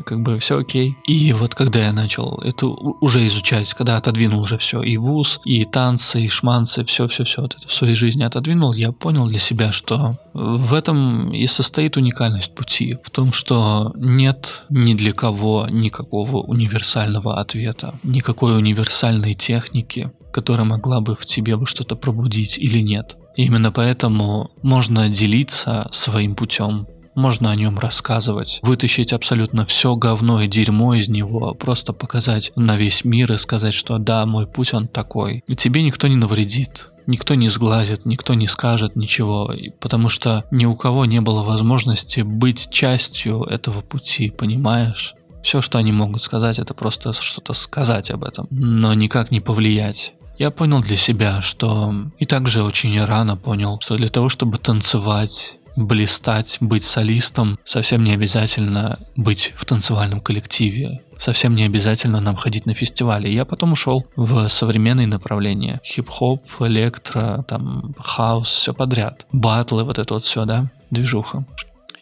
как 0.00 0.22
бы 0.22 0.38
все 0.38 0.58
окей. 0.58 0.96
И 1.06 1.32
вот 1.32 1.54
когда 1.54 1.80
я 1.80 1.92
начал 1.92 2.40
это 2.42 2.66
уже 2.66 3.26
изучать, 3.26 3.72
когда 3.74 3.96
отодвинул 3.96 4.40
уже 4.40 4.56
все, 4.56 4.82
и 4.82 4.96
вуз, 4.96 5.40
и 5.44 5.64
танцы, 5.64 6.22
и 6.22 6.28
шманцы, 6.28 6.84
все-все-все 6.84 7.42
вот 7.42 7.56
это 7.58 7.68
в 7.68 7.72
своей 7.72 7.94
жизни 7.94 8.22
отодвинул, 8.22 8.72
я 8.72 8.92
понял 8.92 9.26
для 9.28 9.38
себя, 9.38 9.72
что 9.72 10.16
в 10.32 10.72
этом 10.74 11.32
и 11.32 11.46
состоит 11.46 11.96
уникальность 11.96 12.54
пути, 12.54 12.96
в 13.04 13.10
том, 13.10 13.32
что 13.32 13.92
нет 13.96 14.64
ни 14.70 14.94
для 14.94 15.12
кого 15.12 15.66
никакого 15.70 16.38
универсального 16.38 17.40
ответа, 17.40 17.98
никакой 18.02 18.56
универсальной 18.56 19.34
техники, 19.34 20.10
которая 20.32 20.64
могла 20.64 21.00
бы 21.00 21.14
в 21.14 21.26
тебе 21.26 21.56
бы 21.56 21.66
что-то 21.66 21.96
пробудить 21.96 22.56
или 22.58 22.80
нет. 22.80 23.16
И 23.36 23.44
именно 23.44 23.72
поэтому 23.72 24.50
можно 24.62 25.08
делиться 25.08 25.88
своим 25.92 26.34
путем, 26.34 26.86
можно 27.14 27.50
о 27.50 27.56
нем 27.56 27.78
рассказывать, 27.78 28.60
вытащить 28.62 29.12
абсолютно 29.12 29.66
все 29.66 29.96
говно 29.96 30.40
и 30.40 30.48
дерьмо 30.48 30.94
из 30.94 31.08
него, 31.08 31.54
просто 31.54 31.92
показать 31.92 32.52
на 32.56 32.76
весь 32.76 33.04
мир 33.04 33.32
и 33.32 33.38
сказать, 33.38 33.74
что 33.74 33.98
да, 33.98 34.26
мой 34.26 34.46
путь 34.46 34.74
он 34.74 34.88
такой. 34.88 35.42
И 35.46 35.56
тебе 35.56 35.82
никто 35.82 36.08
не 36.08 36.16
навредит. 36.16 36.88
Никто 37.06 37.34
не 37.34 37.48
сглазит, 37.48 38.06
никто 38.06 38.34
не 38.34 38.46
скажет 38.46 38.94
ничего, 38.94 39.52
потому 39.80 40.08
что 40.08 40.44
ни 40.52 40.66
у 40.66 40.76
кого 40.76 41.04
не 41.04 41.20
было 41.20 41.42
возможности 41.42 42.20
быть 42.20 42.70
частью 42.70 43.42
этого 43.42 43.80
пути, 43.80 44.30
понимаешь? 44.30 45.14
Все, 45.42 45.60
что 45.60 45.78
они 45.78 45.90
могут 45.90 46.22
сказать, 46.22 46.60
это 46.60 46.74
просто 46.74 47.12
что-то 47.12 47.54
сказать 47.54 48.12
об 48.12 48.22
этом, 48.22 48.46
но 48.50 48.94
никак 48.94 49.32
не 49.32 49.40
повлиять. 49.40 50.12
Я 50.38 50.50
понял 50.50 50.80
для 50.80 50.96
себя, 50.96 51.42
что 51.42 51.92
и 52.18 52.24
также 52.24 52.62
очень 52.62 53.02
рано 53.04 53.36
понял, 53.36 53.78
что 53.80 53.96
для 53.96 54.08
того, 54.08 54.28
чтобы 54.28 54.58
танцевать 54.58 55.56
блистать, 55.76 56.58
быть 56.60 56.84
солистом, 56.84 57.58
совсем 57.64 58.04
не 58.04 58.12
обязательно 58.12 58.98
быть 59.16 59.52
в 59.56 59.64
танцевальном 59.64 60.20
коллективе. 60.20 61.02
Совсем 61.18 61.54
не 61.54 61.64
обязательно 61.64 62.20
нам 62.20 62.36
ходить 62.36 62.66
на 62.66 62.74
фестивали. 62.74 63.28
Я 63.28 63.44
потом 63.44 63.72
ушел 63.72 64.04
в 64.16 64.48
современные 64.48 65.06
направления. 65.06 65.80
Хип-хоп, 65.84 66.42
электро, 66.60 67.44
там, 67.46 67.94
хаос, 67.98 68.48
все 68.48 68.74
подряд. 68.74 69.26
Батлы, 69.30 69.84
вот 69.84 69.98
это 69.98 70.14
вот 70.14 70.24
все, 70.24 70.44
да, 70.44 70.70
движуха. 70.90 71.44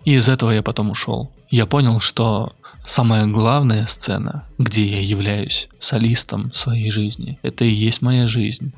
И 0.04 0.14
из 0.14 0.28
этого 0.28 0.50
я 0.50 0.62
потом 0.62 0.90
ушел. 0.90 1.30
Я 1.50 1.66
понял, 1.66 2.00
что 2.00 2.54
самая 2.84 3.26
главная 3.26 3.86
сцена, 3.86 4.44
где 4.58 4.86
я 4.86 5.00
являюсь 5.00 5.68
солистом 5.78 6.52
своей 6.54 6.90
жизни, 6.90 7.38
это 7.42 7.64
и 7.64 7.72
есть 7.72 8.02
моя 8.02 8.26
жизнь. 8.26 8.72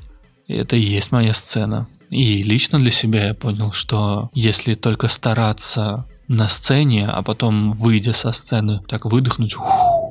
Это 0.47 0.75
и 0.75 0.81
есть 0.81 1.11
моя 1.11 1.33
сцена. 1.33 1.87
И 2.13 2.43
лично 2.43 2.79
для 2.79 2.91
себя 2.91 3.27
я 3.27 3.33
понял, 3.33 3.71
что 3.73 4.29
если 4.33 4.75
только 4.75 5.07
стараться 5.07 6.05
на 6.27 6.47
сцене, 6.47 7.07
а 7.07 7.21
потом, 7.21 7.73
выйдя 7.73 8.13
со 8.13 8.31
сцены, 8.31 8.81
так 8.87 9.05
выдохнуть 9.05 9.55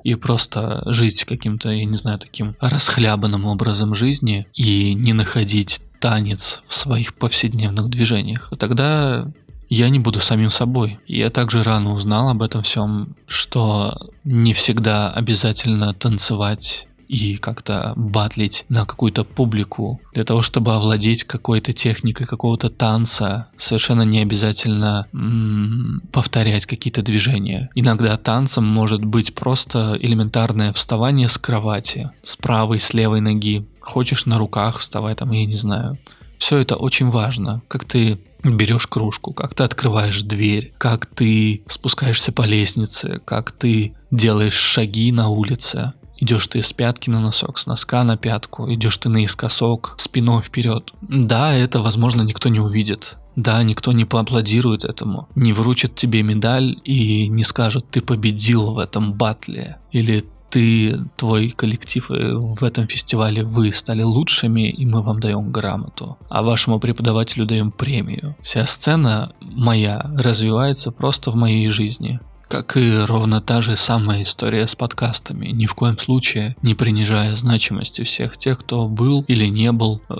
и 0.04 0.14
просто 0.14 0.82
жить 0.86 1.24
каким-то, 1.24 1.70
я 1.70 1.84
не 1.84 1.96
знаю, 1.96 2.18
таким 2.18 2.56
расхлябанным 2.60 3.44
образом 3.44 3.94
жизни 3.94 4.46
и 4.54 4.94
не 4.94 5.12
находить 5.12 5.80
танец 6.00 6.62
в 6.66 6.74
своих 6.74 7.14
повседневных 7.14 7.88
движениях, 7.88 8.50
тогда 8.58 9.28
я 9.68 9.88
не 9.88 9.98
буду 9.98 10.20
самим 10.20 10.50
собой. 10.50 10.98
Я 11.06 11.30
также 11.30 11.62
рано 11.62 11.94
узнал 11.94 12.28
об 12.28 12.42
этом 12.42 12.62
всем, 12.62 13.16
что 13.26 14.10
не 14.24 14.52
всегда 14.52 15.10
обязательно 15.10 15.94
танцевать 15.94 16.86
и 17.12 17.36
как-то 17.36 17.92
батлить 17.94 18.64
на 18.70 18.86
какую-то 18.86 19.24
публику. 19.24 20.00
Для 20.14 20.24
того, 20.24 20.40
чтобы 20.40 20.74
овладеть 20.74 21.24
какой-то 21.24 21.74
техникой 21.74 22.26
какого-то 22.26 22.70
танца, 22.70 23.48
совершенно 23.58 24.00
не 24.00 24.20
обязательно 24.20 25.06
м- 25.12 26.02
повторять 26.10 26.64
какие-то 26.64 27.02
движения. 27.02 27.68
Иногда 27.74 28.16
танцем 28.16 28.64
может 28.64 29.04
быть 29.04 29.34
просто 29.34 29.98
элементарное 30.00 30.72
вставание 30.72 31.28
с 31.28 31.36
кровати, 31.36 32.10
с 32.22 32.34
правой, 32.36 32.80
с 32.80 32.94
левой 32.94 33.20
ноги. 33.20 33.66
Хочешь 33.80 34.24
на 34.24 34.38
руках 34.38 34.78
вставай 34.78 35.14
там, 35.14 35.32
я 35.32 35.44
не 35.44 35.54
знаю. 35.56 35.98
Все 36.38 36.56
это 36.56 36.76
очень 36.76 37.10
важно. 37.10 37.60
Как 37.68 37.84
ты 37.84 38.18
берешь 38.42 38.86
кружку, 38.86 39.34
как 39.34 39.54
ты 39.54 39.64
открываешь 39.64 40.22
дверь, 40.22 40.72
как 40.78 41.04
ты 41.06 41.62
спускаешься 41.68 42.32
по 42.32 42.42
лестнице, 42.42 43.20
как 43.26 43.52
ты 43.52 43.94
делаешь 44.10 44.54
шаги 44.54 45.12
на 45.12 45.28
улице. 45.28 45.92
Идешь 46.22 46.46
ты 46.46 46.62
с 46.62 46.72
пятки 46.72 47.10
на 47.10 47.20
носок, 47.20 47.58
с 47.58 47.66
носка 47.66 48.04
на 48.04 48.16
пятку, 48.16 48.72
идешь 48.72 48.96
ты 48.96 49.08
наискосок, 49.08 49.94
спиной 49.98 50.40
вперед. 50.40 50.92
Да, 51.00 51.52
это, 51.52 51.82
возможно, 51.82 52.22
никто 52.22 52.48
не 52.48 52.60
увидит. 52.60 53.16
Да, 53.34 53.60
никто 53.64 53.90
не 53.90 54.04
поаплодирует 54.04 54.84
этому, 54.84 55.28
не 55.34 55.52
вручит 55.52 55.96
тебе 55.96 56.22
медаль 56.22 56.78
и 56.84 57.26
не 57.26 57.42
скажет, 57.42 57.86
ты 57.90 58.00
победил 58.00 58.72
в 58.72 58.78
этом 58.78 59.14
батле, 59.14 59.78
или 59.90 60.24
ты, 60.48 61.00
твой 61.16 61.50
коллектив 61.50 62.08
э, 62.10 62.34
в 62.34 62.62
этом 62.62 62.86
фестивале, 62.86 63.42
вы 63.42 63.72
стали 63.72 64.02
лучшими, 64.02 64.70
и 64.70 64.86
мы 64.86 65.02
вам 65.02 65.18
даем 65.18 65.50
грамоту. 65.50 66.18
А 66.28 66.42
вашему 66.42 66.78
преподавателю 66.78 67.46
даем 67.46 67.72
премию. 67.72 68.36
Вся 68.42 68.64
сцена 68.66 69.32
моя 69.40 70.08
развивается 70.16 70.92
просто 70.92 71.32
в 71.32 71.34
моей 71.34 71.68
жизни. 71.68 72.20
Как 72.52 72.76
и 72.76 72.98
ровно 73.06 73.40
та 73.40 73.62
же 73.62 73.78
самая 73.78 74.24
история 74.24 74.68
с 74.68 74.74
подкастами, 74.74 75.46
ни 75.46 75.64
в 75.64 75.72
коем 75.72 75.98
случае 75.98 76.54
не 76.60 76.74
принижая 76.74 77.34
значимости 77.34 78.04
всех 78.04 78.36
тех, 78.36 78.58
кто 78.58 78.88
был 78.88 79.24
или 79.26 79.46
не 79.46 79.72
был 79.72 80.02
э, 80.10 80.14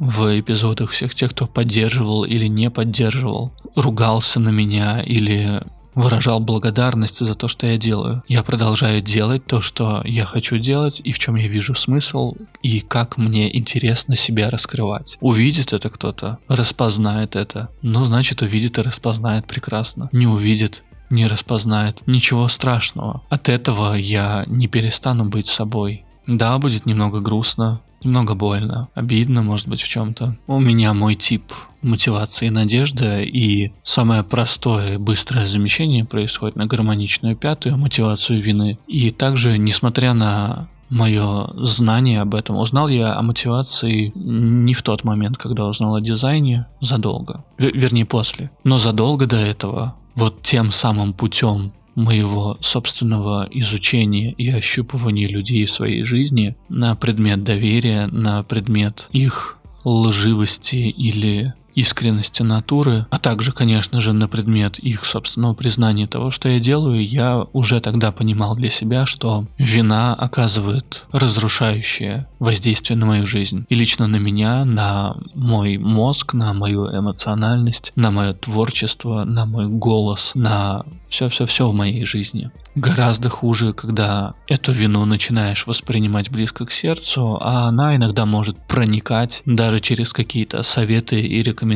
в 0.00 0.40
эпизодах, 0.40 0.90
всех 0.90 1.14
тех, 1.14 1.30
кто 1.30 1.46
поддерживал 1.46 2.24
или 2.24 2.48
не 2.48 2.68
поддерживал, 2.68 3.52
ругался 3.76 4.40
на 4.40 4.48
меня 4.48 5.02
или 5.02 5.62
выражал 5.94 6.40
благодарность 6.40 7.24
за 7.24 7.36
то, 7.36 7.46
что 7.46 7.68
я 7.68 7.78
делаю. 7.78 8.24
Я 8.26 8.42
продолжаю 8.42 9.00
делать 9.00 9.46
то, 9.46 9.60
что 9.60 10.02
я 10.04 10.26
хочу 10.26 10.58
делать 10.58 11.00
и 11.04 11.12
в 11.12 11.20
чем 11.20 11.36
я 11.36 11.46
вижу 11.46 11.76
смысл 11.76 12.34
и 12.60 12.80
как 12.80 13.18
мне 13.18 13.56
интересно 13.56 14.16
себя 14.16 14.50
раскрывать. 14.50 15.16
Увидит 15.20 15.72
это 15.72 15.90
кто-то, 15.90 16.38
распознает 16.48 17.36
это, 17.36 17.68
ну 17.82 18.04
значит 18.04 18.42
увидит 18.42 18.78
и 18.78 18.82
распознает 18.82 19.46
прекрасно. 19.46 20.08
Не 20.12 20.26
увидит, 20.26 20.82
не 21.10 21.26
распознает. 21.26 22.02
Ничего 22.06 22.48
страшного. 22.48 23.22
От 23.28 23.48
этого 23.48 23.94
я 23.94 24.44
не 24.46 24.68
перестану 24.68 25.24
быть 25.24 25.46
собой. 25.46 26.04
Да, 26.26 26.58
будет 26.58 26.84
немного 26.84 27.20
грустно, 27.20 27.80
немного 28.04 28.34
больно, 28.34 28.88
обидно, 28.94 29.42
может 29.42 29.68
быть, 29.68 29.80
в 29.80 29.88
чем-то. 29.88 30.36
У 30.46 30.60
меня 30.60 30.92
мой 30.94 31.14
тип 31.14 31.44
мотивации 31.82 32.46
и 32.46 32.50
надежда, 32.50 33.22
и 33.22 33.72
самое 33.82 34.22
простое 34.22 34.98
быстрое 34.98 35.46
замещение 35.46 36.04
происходит 36.04 36.56
на 36.56 36.66
гармоничную 36.66 37.36
пятую 37.36 37.76
мотивацию 37.76 38.42
вины. 38.42 38.78
И 38.86 39.10
также, 39.10 39.58
несмотря 39.58 40.14
на 40.14 40.68
мое 40.90 41.48
знание 41.54 42.20
об 42.20 42.34
этом. 42.34 42.56
Узнал 42.56 42.88
я 42.88 43.14
о 43.14 43.22
мотивации 43.22 44.12
не 44.14 44.74
в 44.74 44.82
тот 44.82 45.04
момент, 45.04 45.36
когда 45.36 45.66
узнал 45.66 45.96
о 45.96 46.00
дизайне, 46.00 46.66
задолго. 46.80 47.44
В- 47.58 47.62
вернее, 47.62 48.06
после. 48.06 48.50
Но 48.64 48.78
задолго 48.78 49.26
до 49.26 49.36
этого, 49.36 49.94
вот 50.14 50.42
тем 50.42 50.72
самым 50.72 51.12
путем 51.12 51.72
моего 51.94 52.56
собственного 52.60 53.48
изучения 53.50 54.32
и 54.32 54.48
ощупывания 54.50 55.28
людей 55.28 55.64
в 55.64 55.70
своей 55.70 56.04
жизни 56.04 56.54
на 56.68 56.94
предмет 56.94 57.42
доверия, 57.42 58.06
на 58.06 58.44
предмет 58.44 59.08
их 59.10 59.58
лживости 59.84 60.76
или 60.76 61.54
искренности 61.78 62.42
натуры, 62.42 63.06
а 63.10 63.18
также, 63.18 63.52
конечно 63.52 64.00
же, 64.00 64.12
на 64.12 64.26
предмет 64.26 64.78
их 64.78 65.04
собственного 65.04 65.54
признания 65.54 66.06
того, 66.06 66.30
что 66.30 66.48
я 66.48 66.58
делаю, 66.58 67.08
я 67.08 67.44
уже 67.52 67.80
тогда 67.80 68.10
понимал 68.10 68.56
для 68.56 68.70
себя, 68.70 69.06
что 69.06 69.44
вина 69.58 70.14
оказывает 70.14 71.04
разрушающее 71.12 72.26
воздействие 72.40 72.96
на 72.96 73.06
мою 73.06 73.26
жизнь. 73.26 73.64
И 73.68 73.74
лично 73.74 74.08
на 74.08 74.16
меня, 74.16 74.64
на 74.64 75.16
мой 75.34 75.78
мозг, 75.78 76.34
на 76.34 76.52
мою 76.52 76.86
эмоциональность, 76.86 77.92
на 77.94 78.10
мое 78.10 78.32
творчество, 78.32 79.24
на 79.24 79.46
мой 79.46 79.68
голос, 79.68 80.32
на 80.34 80.84
все-все-все 81.08 81.68
в 81.68 81.74
моей 81.74 82.04
жизни. 82.04 82.50
Гораздо 82.74 83.28
хуже, 83.28 83.72
когда 83.72 84.34
эту 84.46 84.72
вину 84.72 85.04
начинаешь 85.04 85.66
воспринимать 85.66 86.30
близко 86.30 86.64
к 86.64 86.72
сердцу, 86.72 87.38
а 87.40 87.68
она 87.68 87.96
иногда 87.96 88.26
может 88.26 88.56
проникать 88.66 89.42
даже 89.46 89.80
через 89.80 90.12
какие-то 90.12 90.62
советы 90.62 91.20
и 91.20 91.42
рекомендации, 91.42 91.67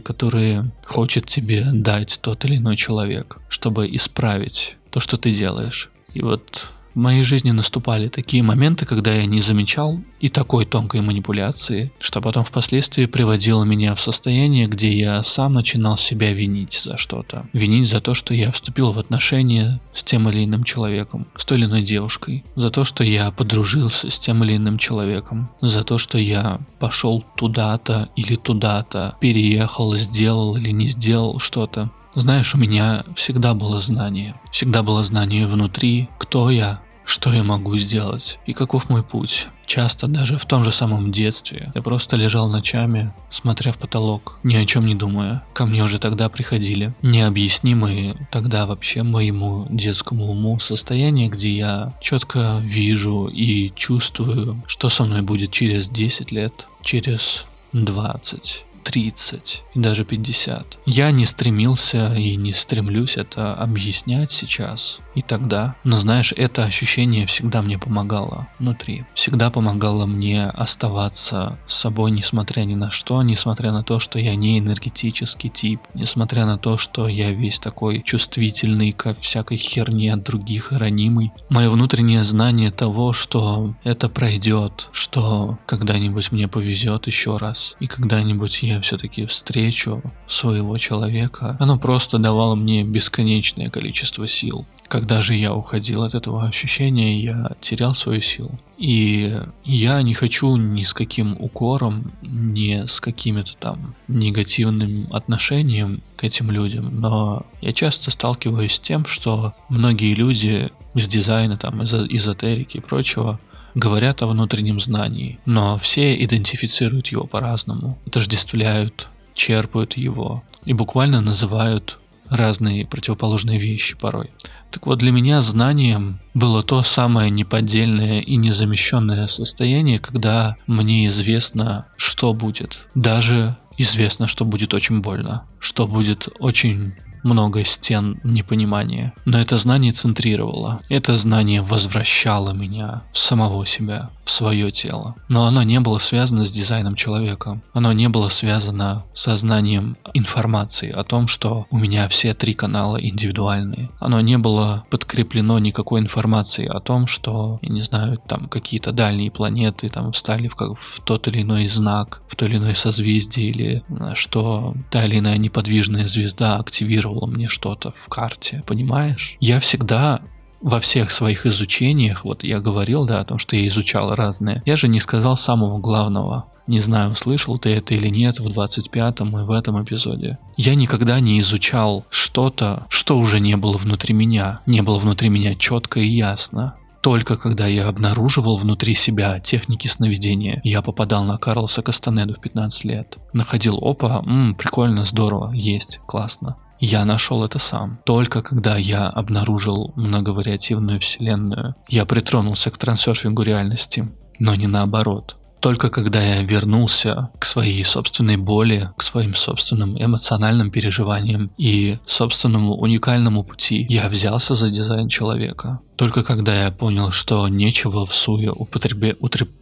которые 0.00 0.64
хочет 0.84 1.26
тебе 1.26 1.64
дать 1.72 2.18
тот 2.22 2.44
или 2.44 2.56
иной 2.56 2.76
человек, 2.76 3.38
чтобы 3.48 3.88
исправить 3.94 4.76
то, 4.90 5.00
что 5.00 5.16
ты 5.16 5.32
делаешь. 5.32 5.90
И 6.12 6.22
вот 6.22 6.70
моей 7.00 7.22
жизни 7.22 7.50
наступали 7.50 8.08
такие 8.08 8.42
моменты, 8.42 8.86
когда 8.86 9.12
я 9.12 9.26
не 9.26 9.40
замечал 9.40 10.00
и 10.20 10.28
такой 10.28 10.64
тонкой 10.64 11.00
манипуляции, 11.00 11.92
что 11.98 12.20
потом 12.20 12.44
впоследствии 12.44 13.06
приводило 13.06 13.64
меня 13.64 13.94
в 13.94 14.00
состояние, 14.00 14.66
где 14.66 14.90
я 14.90 15.22
сам 15.22 15.54
начинал 15.54 15.96
себя 15.96 16.32
винить 16.32 16.80
за 16.84 16.96
что-то. 16.96 17.46
Винить 17.52 17.88
за 17.88 18.00
то, 18.00 18.14
что 18.14 18.34
я 18.34 18.52
вступил 18.52 18.92
в 18.92 18.98
отношения 18.98 19.80
с 19.94 20.02
тем 20.02 20.28
или 20.28 20.44
иным 20.44 20.64
человеком, 20.64 21.26
с 21.36 21.44
той 21.44 21.58
или 21.58 21.64
иной 21.64 21.82
девушкой, 21.82 22.44
за 22.54 22.70
то, 22.70 22.84
что 22.84 23.02
я 23.02 23.30
подружился 23.30 24.10
с 24.10 24.18
тем 24.18 24.44
или 24.44 24.56
иным 24.56 24.78
человеком, 24.78 25.50
за 25.60 25.82
то, 25.82 25.98
что 25.98 26.18
я 26.18 26.60
пошел 26.78 27.24
туда-то 27.36 28.08
или 28.16 28.36
туда-то, 28.36 29.16
переехал, 29.20 29.96
сделал 29.96 30.56
или 30.56 30.70
не 30.70 30.88
сделал 30.88 31.38
что-то. 31.38 31.90
Знаешь, 32.14 32.54
у 32.54 32.58
меня 32.58 33.04
всегда 33.14 33.54
было 33.54 33.80
знание. 33.80 34.34
Всегда 34.50 34.82
было 34.82 35.04
знание 35.04 35.46
внутри, 35.46 36.08
кто 36.18 36.50
я, 36.50 36.80
что 37.10 37.32
я 37.32 37.42
могу 37.42 37.76
сделать 37.76 38.38
и 38.46 38.52
каков 38.52 38.88
мой 38.88 39.02
путь. 39.02 39.48
Часто 39.66 40.06
даже 40.06 40.38
в 40.38 40.46
том 40.46 40.64
же 40.64 40.72
самом 40.72 41.10
детстве 41.12 41.70
я 41.74 41.82
просто 41.82 42.16
лежал 42.16 42.48
ночами, 42.48 43.12
смотря 43.30 43.72
в 43.72 43.78
потолок, 43.78 44.38
ни 44.44 44.54
о 44.54 44.64
чем 44.64 44.86
не 44.86 44.94
думая. 44.94 45.42
Ко 45.52 45.66
мне 45.66 45.82
уже 45.82 45.98
тогда 45.98 46.28
приходили 46.28 46.92
необъяснимые 47.02 48.16
тогда 48.30 48.66
вообще 48.66 49.02
моему 49.02 49.66
детскому 49.70 50.26
уму 50.30 50.58
состояния, 50.60 51.28
где 51.28 51.50
я 51.50 51.92
четко 52.00 52.58
вижу 52.62 53.26
и 53.26 53.72
чувствую, 53.74 54.62
что 54.66 54.88
со 54.88 55.04
мной 55.04 55.22
будет 55.22 55.50
через 55.50 55.88
10 55.88 56.30
лет, 56.30 56.66
через 56.82 57.44
20 57.72 58.64
30 58.82 59.62
и 59.74 59.80
даже 59.80 60.04
50. 60.04 60.78
Я 60.86 61.10
не 61.10 61.26
стремился 61.26 62.14
и 62.14 62.36
не 62.36 62.52
стремлюсь 62.52 63.16
это 63.16 63.54
объяснять 63.54 64.30
сейчас 64.30 64.98
и 65.14 65.22
тогда. 65.22 65.74
Но 65.84 65.98
знаешь, 65.98 66.32
это 66.36 66.64
ощущение 66.64 67.26
всегда 67.26 67.62
мне 67.62 67.78
помогало 67.78 68.48
внутри. 68.58 69.04
Всегда 69.14 69.50
помогало 69.50 70.06
мне 70.06 70.44
оставаться 70.44 71.58
с 71.66 71.76
собой, 71.76 72.10
несмотря 72.10 72.62
ни 72.62 72.74
на 72.74 72.90
что, 72.90 73.22
несмотря 73.22 73.72
на 73.72 73.82
то, 73.82 73.98
что 73.98 74.18
я 74.18 74.34
не 74.34 74.58
энергетический 74.58 75.50
тип, 75.50 75.80
несмотря 75.94 76.46
на 76.46 76.58
то, 76.58 76.78
что 76.78 77.08
я 77.08 77.30
весь 77.30 77.58
такой 77.58 78.02
чувствительный 78.02 78.92
ко 78.92 79.14
всякой 79.14 79.56
херне 79.56 80.12
от 80.14 80.22
других 80.22 80.72
и 80.72 80.76
ранимый. 80.76 81.32
Мое 81.48 81.70
внутреннее 81.70 82.24
знание 82.24 82.70
того, 82.70 83.12
что 83.12 83.74
это 83.84 84.08
пройдет, 84.08 84.88
что 84.92 85.58
когда-нибудь 85.66 86.32
мне 86.32 86.48
повезет 86.48 87.06
еще 87.06 87.36
раз, 87.36 87.74
и 87.80 87.86
когда-нибудь 87.86 88.62
я 88.62 88.69
все-таки 88.78 89.24
встречу 89.24 90.02
своего 90.28 90.78
человека, 90.78 91.56
оно 91.58 91.78
просто 91.78 92.18
давало 92.18 92.54
мне 92.54 92.84
бесконечное 92.84 93.70
количество 93.70 94.28
сил. 94.28 94.66
Когда 94.86 95.22
же 95.22 95.34
я 95.34 95.54
уходил 95.54 96.02
от 96.02 96.14
этого 96.14 96.44
ощущения, 96.44 97.20
я 97.20 97.52
терял 97.60 97.94
свою 97.94 98.22
силу. 98.22 98.58
И 98.76 99.36
я 99.64 100.02
не 100.02 100.14
хочу 100.14 100.56
ни 100.56 100.84
с 100.84 100.94
каким 100.94 101.36
укором, 101.38 102.12
ни 102.22 102.86
с 102.86 103.00
какими-то 103.00 103.56
там 103.58 103.94
негативным 104.08 105.06
отношением 105.12 106.02
к 106.16 106.24
этим 106.24 106.50
людям, 106.50 107.00
но 107.00 107.46
я 107.60 107.72
часто 107.72 108.10
сталкиваюсь 108.10 108.74
с 108.74 108.80
тем, 108.80 109.06
что 109.06 109.54
многие 109.68 110.14
люди 110.14 110.70
из 110.94 111.08
дизайна, 111.08 111.56
там, 111.56 111.82
из 111.82 111.92
эзотерики 111.92 112.78
и 112.78 112.80
прочего, 112.80 113.38
говорят 113.74 114.22
о 114.22 114.26
внутреннем 114.26 114.80
знании, 114.80 115.38
но 115.46 115.78
все 115.78 116.14
идентифицируют 116.22 117.08
его 117.08 117.24
по-разному, 117.24 117.98
отождествляют, 118.06 119.08
черпают 119.34 119.96
его 119.96 120.42
и 120.64 120.72
буквально 120.72 121.20
называют 121.20 121.98
разные 122.28 122.86
противоположные 122.86 123.58
вещи 123.58 123.96
порой. 123.96 124.30
Так 124.70 124.86
вот, 124.86 124.98
для 125.00 125.10
меня 125.10 125.40
знанием 125.40 126.20
было 126.32 126.62
то 126.62 126.82
самое 126.82 127.30
неподдельное 127.30 128.20
и 128.20 128.36
незамещенное 128.36 129.26
состояние, 129.26 129.98
когда 129.98 130.56
мне 130.66 131.08
известно, 131.08 131.86
что 131.96 132.32
будет. 132.32 132.86
Даже 132.94 133.56
известно, 133.78 134.28
что 134.28 134.44
будет 134.44 134.74
очень 134.74 135.00
больно, 135.00 135.44
что 135.58 135.88
будет 135.88 136.28
очень 136.38 136.94
много 137.22 137.64
стен 137.64 138.20
непонимания. 138.24 139.12
Но 139.24 139.40
это 139.40 139.58
знание 139.58 139.92
центрировало. 139.92 140.80
Это 140.88 141.16
знание 141.16 141.62
возвращало 141.62 142.52
меня 142.52 143.02
в 143.12 143.18
самого 143.18 143.66
себя, 143.66 144.10
свое 144.30 144.70
тело. 144.70 145.14
Но 145.28 145.44
оно 145.44 145.62
не 145.62 145.80
было 145.80 145.98
связано 145.98 146.44
с 146.44 146.52
дизайном 146.52 146.94
человека. 146.94 147.60
Оно 147.72 147.92
не 147.92 148.08
было 148.08 148.28
связано 148.28 149.04
со 149.14 149.36
знанием 149.36 149.96
информации 150.14 150.90
о 150.90 151.04
том, 151.04 151.26
что 151.28 151.66
у 151.70 151.78
меня 151.78 152.08
все 152.08 152.34
три 152.34 152.54
канала 152.54 152.96
индивидуальные. 152.96 153.90
Оно 153.98 154.20
не 154.20 154.38
было 154.38 154.84
подкреплено 154.90 155.58
никакой 155.58 156.00
информацией 156.00 156.68
о 156.68 156.80
том, 156.80 157.06
что, 157.06 157.58
я 157.62 157.68
не 157.70 157.82
знаю, 157.82 158.18
там 158.26 158.48
какие-то 158.48 158.92
дальние 158.92 159.30
планеты 159.30 159.88
там 159.88 160.12
встали 160.12 160.48
в, 160.48 160.54
как, 160.54 160.78
в 160.78 161.00
тот 161.04 161.28
или 161.28 161.42
иной 161.42 161.68
знак, 161.68 162.22
в 162.28 162.36
то 162.36 162.46
или 162.46 162.56
иное 162.56 162.74
созвездие, 162.74 163.50
или 163.50 163.82
что 164.14 164.74
та 164.90 165.04
или 165.04 165.18
иная 165.18 165.38
неподвижная 165.38 166.06
звезда 166.06 166.56
активировала 166.56 167.26
мне 167.26 167.48
что-то 167.48 167.92
в 167.92 168.08
карте, 168.08 168.62
понимаешь? 168.66 169.36
Я 169.40 169.60
всегда 169.60 170.20
во 170.60 170.80
всех 170.80 171.10
своих 171.10 171.46
изучениях, 171.46 172.24
вот 172.24 172.44
я 172.44 172.60
говорил, 172.60 173.04
да, 173.04 173.20
о 173.20 173.24
том, 173.24 173.38
что 173.38 173.56
я 173.56 173.66
изучал 173.68 174.14
разные, 174.14 174.62
я 174.66 174.76
же 174.76 174.88
не 174.88 175.00
сказал 175.00 175.36
самого 175.36 175.78
главного. 175.78 176.46
Не 176.66 176.80
знаю, 176.80 177.16
слышал 177.16 177.58
ты 177.58 177.70
это 177.70 177.94
или 177.94 178.08
нет 178.08 178.38
в 178.38 178.46
25-м 178.46 179.38
и 179.38 179.44
в 179.44 179.50
этом 179.50 179.82
эпизоде. 179.82 180.38
Я 180.56 180.74
никогда 180.74 181.18
не 181.20 181.40
изучал 181.40 182.04
что-то, 182.10 182.86
что 182.88 183.18
уже 183.18 183.40
не 183.40 183.56
было 183.56 183.76
внутри 183.76 184.14
меня, 184.14 184.60
не 184.66 184.82
было 184.82 184.98
внутри 184.98 185.28
меня 185.30 185.54
четко 185.54 186.00
и 186.00 186.06
ясно. 186.06 186.74
Только 187.00 187.38
когда 187.38 187.66
я 187.66 187.88
обнаруживал 187.88 188.58
внутри 188.58 188.94
себя 188.94 189.40
техники 189.40 189.88
сновидения, 189.88 190.60
я 190.64 190.82
попадал 190.82 191.24
на 191.24 191.38
Карлоса 191.38 191.80
Кастанеду 191.80 192.34
в 192.34 192.40
15 192.40 192.84
лет. 192.84 193.16
Находил, 193.32 193.78
опа, 193.80 194.22
м, 194.26 194.54
прикольно, 194.54 195.06
здорово, 195.06 195.50
есть, 195.54 195.98
классно. 196.06 196.56
Я 196.80 197.04
нашел 197.04 197.44
это 197.44 197.58
сам. 197.58 197.98
Только 198.04 198.40
когда 198.42 198.78
я 198.78 199.06
обнаружил 199.08 199.92
многовариативную 199.96 200.98
вселенную, 200.98 201.74
я 201.88 202.06
притронулся 202.06 202.70
к 202.70 202.78
трансерфингу 202.78 203.42
реальности, 203.42 204.08
но 204.38 204.54
не 204.54 204.66
наоборот. 204.66 205.36
Только 205.60 205.90
когда 205.90 206.22
я 206.22 206.42
вернулся 206.42 207.28
к 207.38 207.44
своей 207.44 207.84
собственной 207.84 208.38
боли, 208.38 208.88
к 208.96 209.02
своим 209.02 209.34
собственным 209.34 209.94
эмоциональным 210.02 210.70
переживаниям 210.70 211.50
и 211.58 211.98
собственному 212.06 212.76
уникальному 212.76 213.44
пути, 213.44 213.84
я 213.90 214.08
взялся 214.08 214.54
за 214.54 214.70
дизайн 214.70 215.08
человека. 215.08 215.80
Только 215.96 216.22
когда 216.22 216.64
я 216.64 216.70
понял, 216.70 217.10
что 217.10 217.46
нечего 217.48 218.06
в 218.06 218.14
суе 218.14 218.50
употребе, 218.50 219.16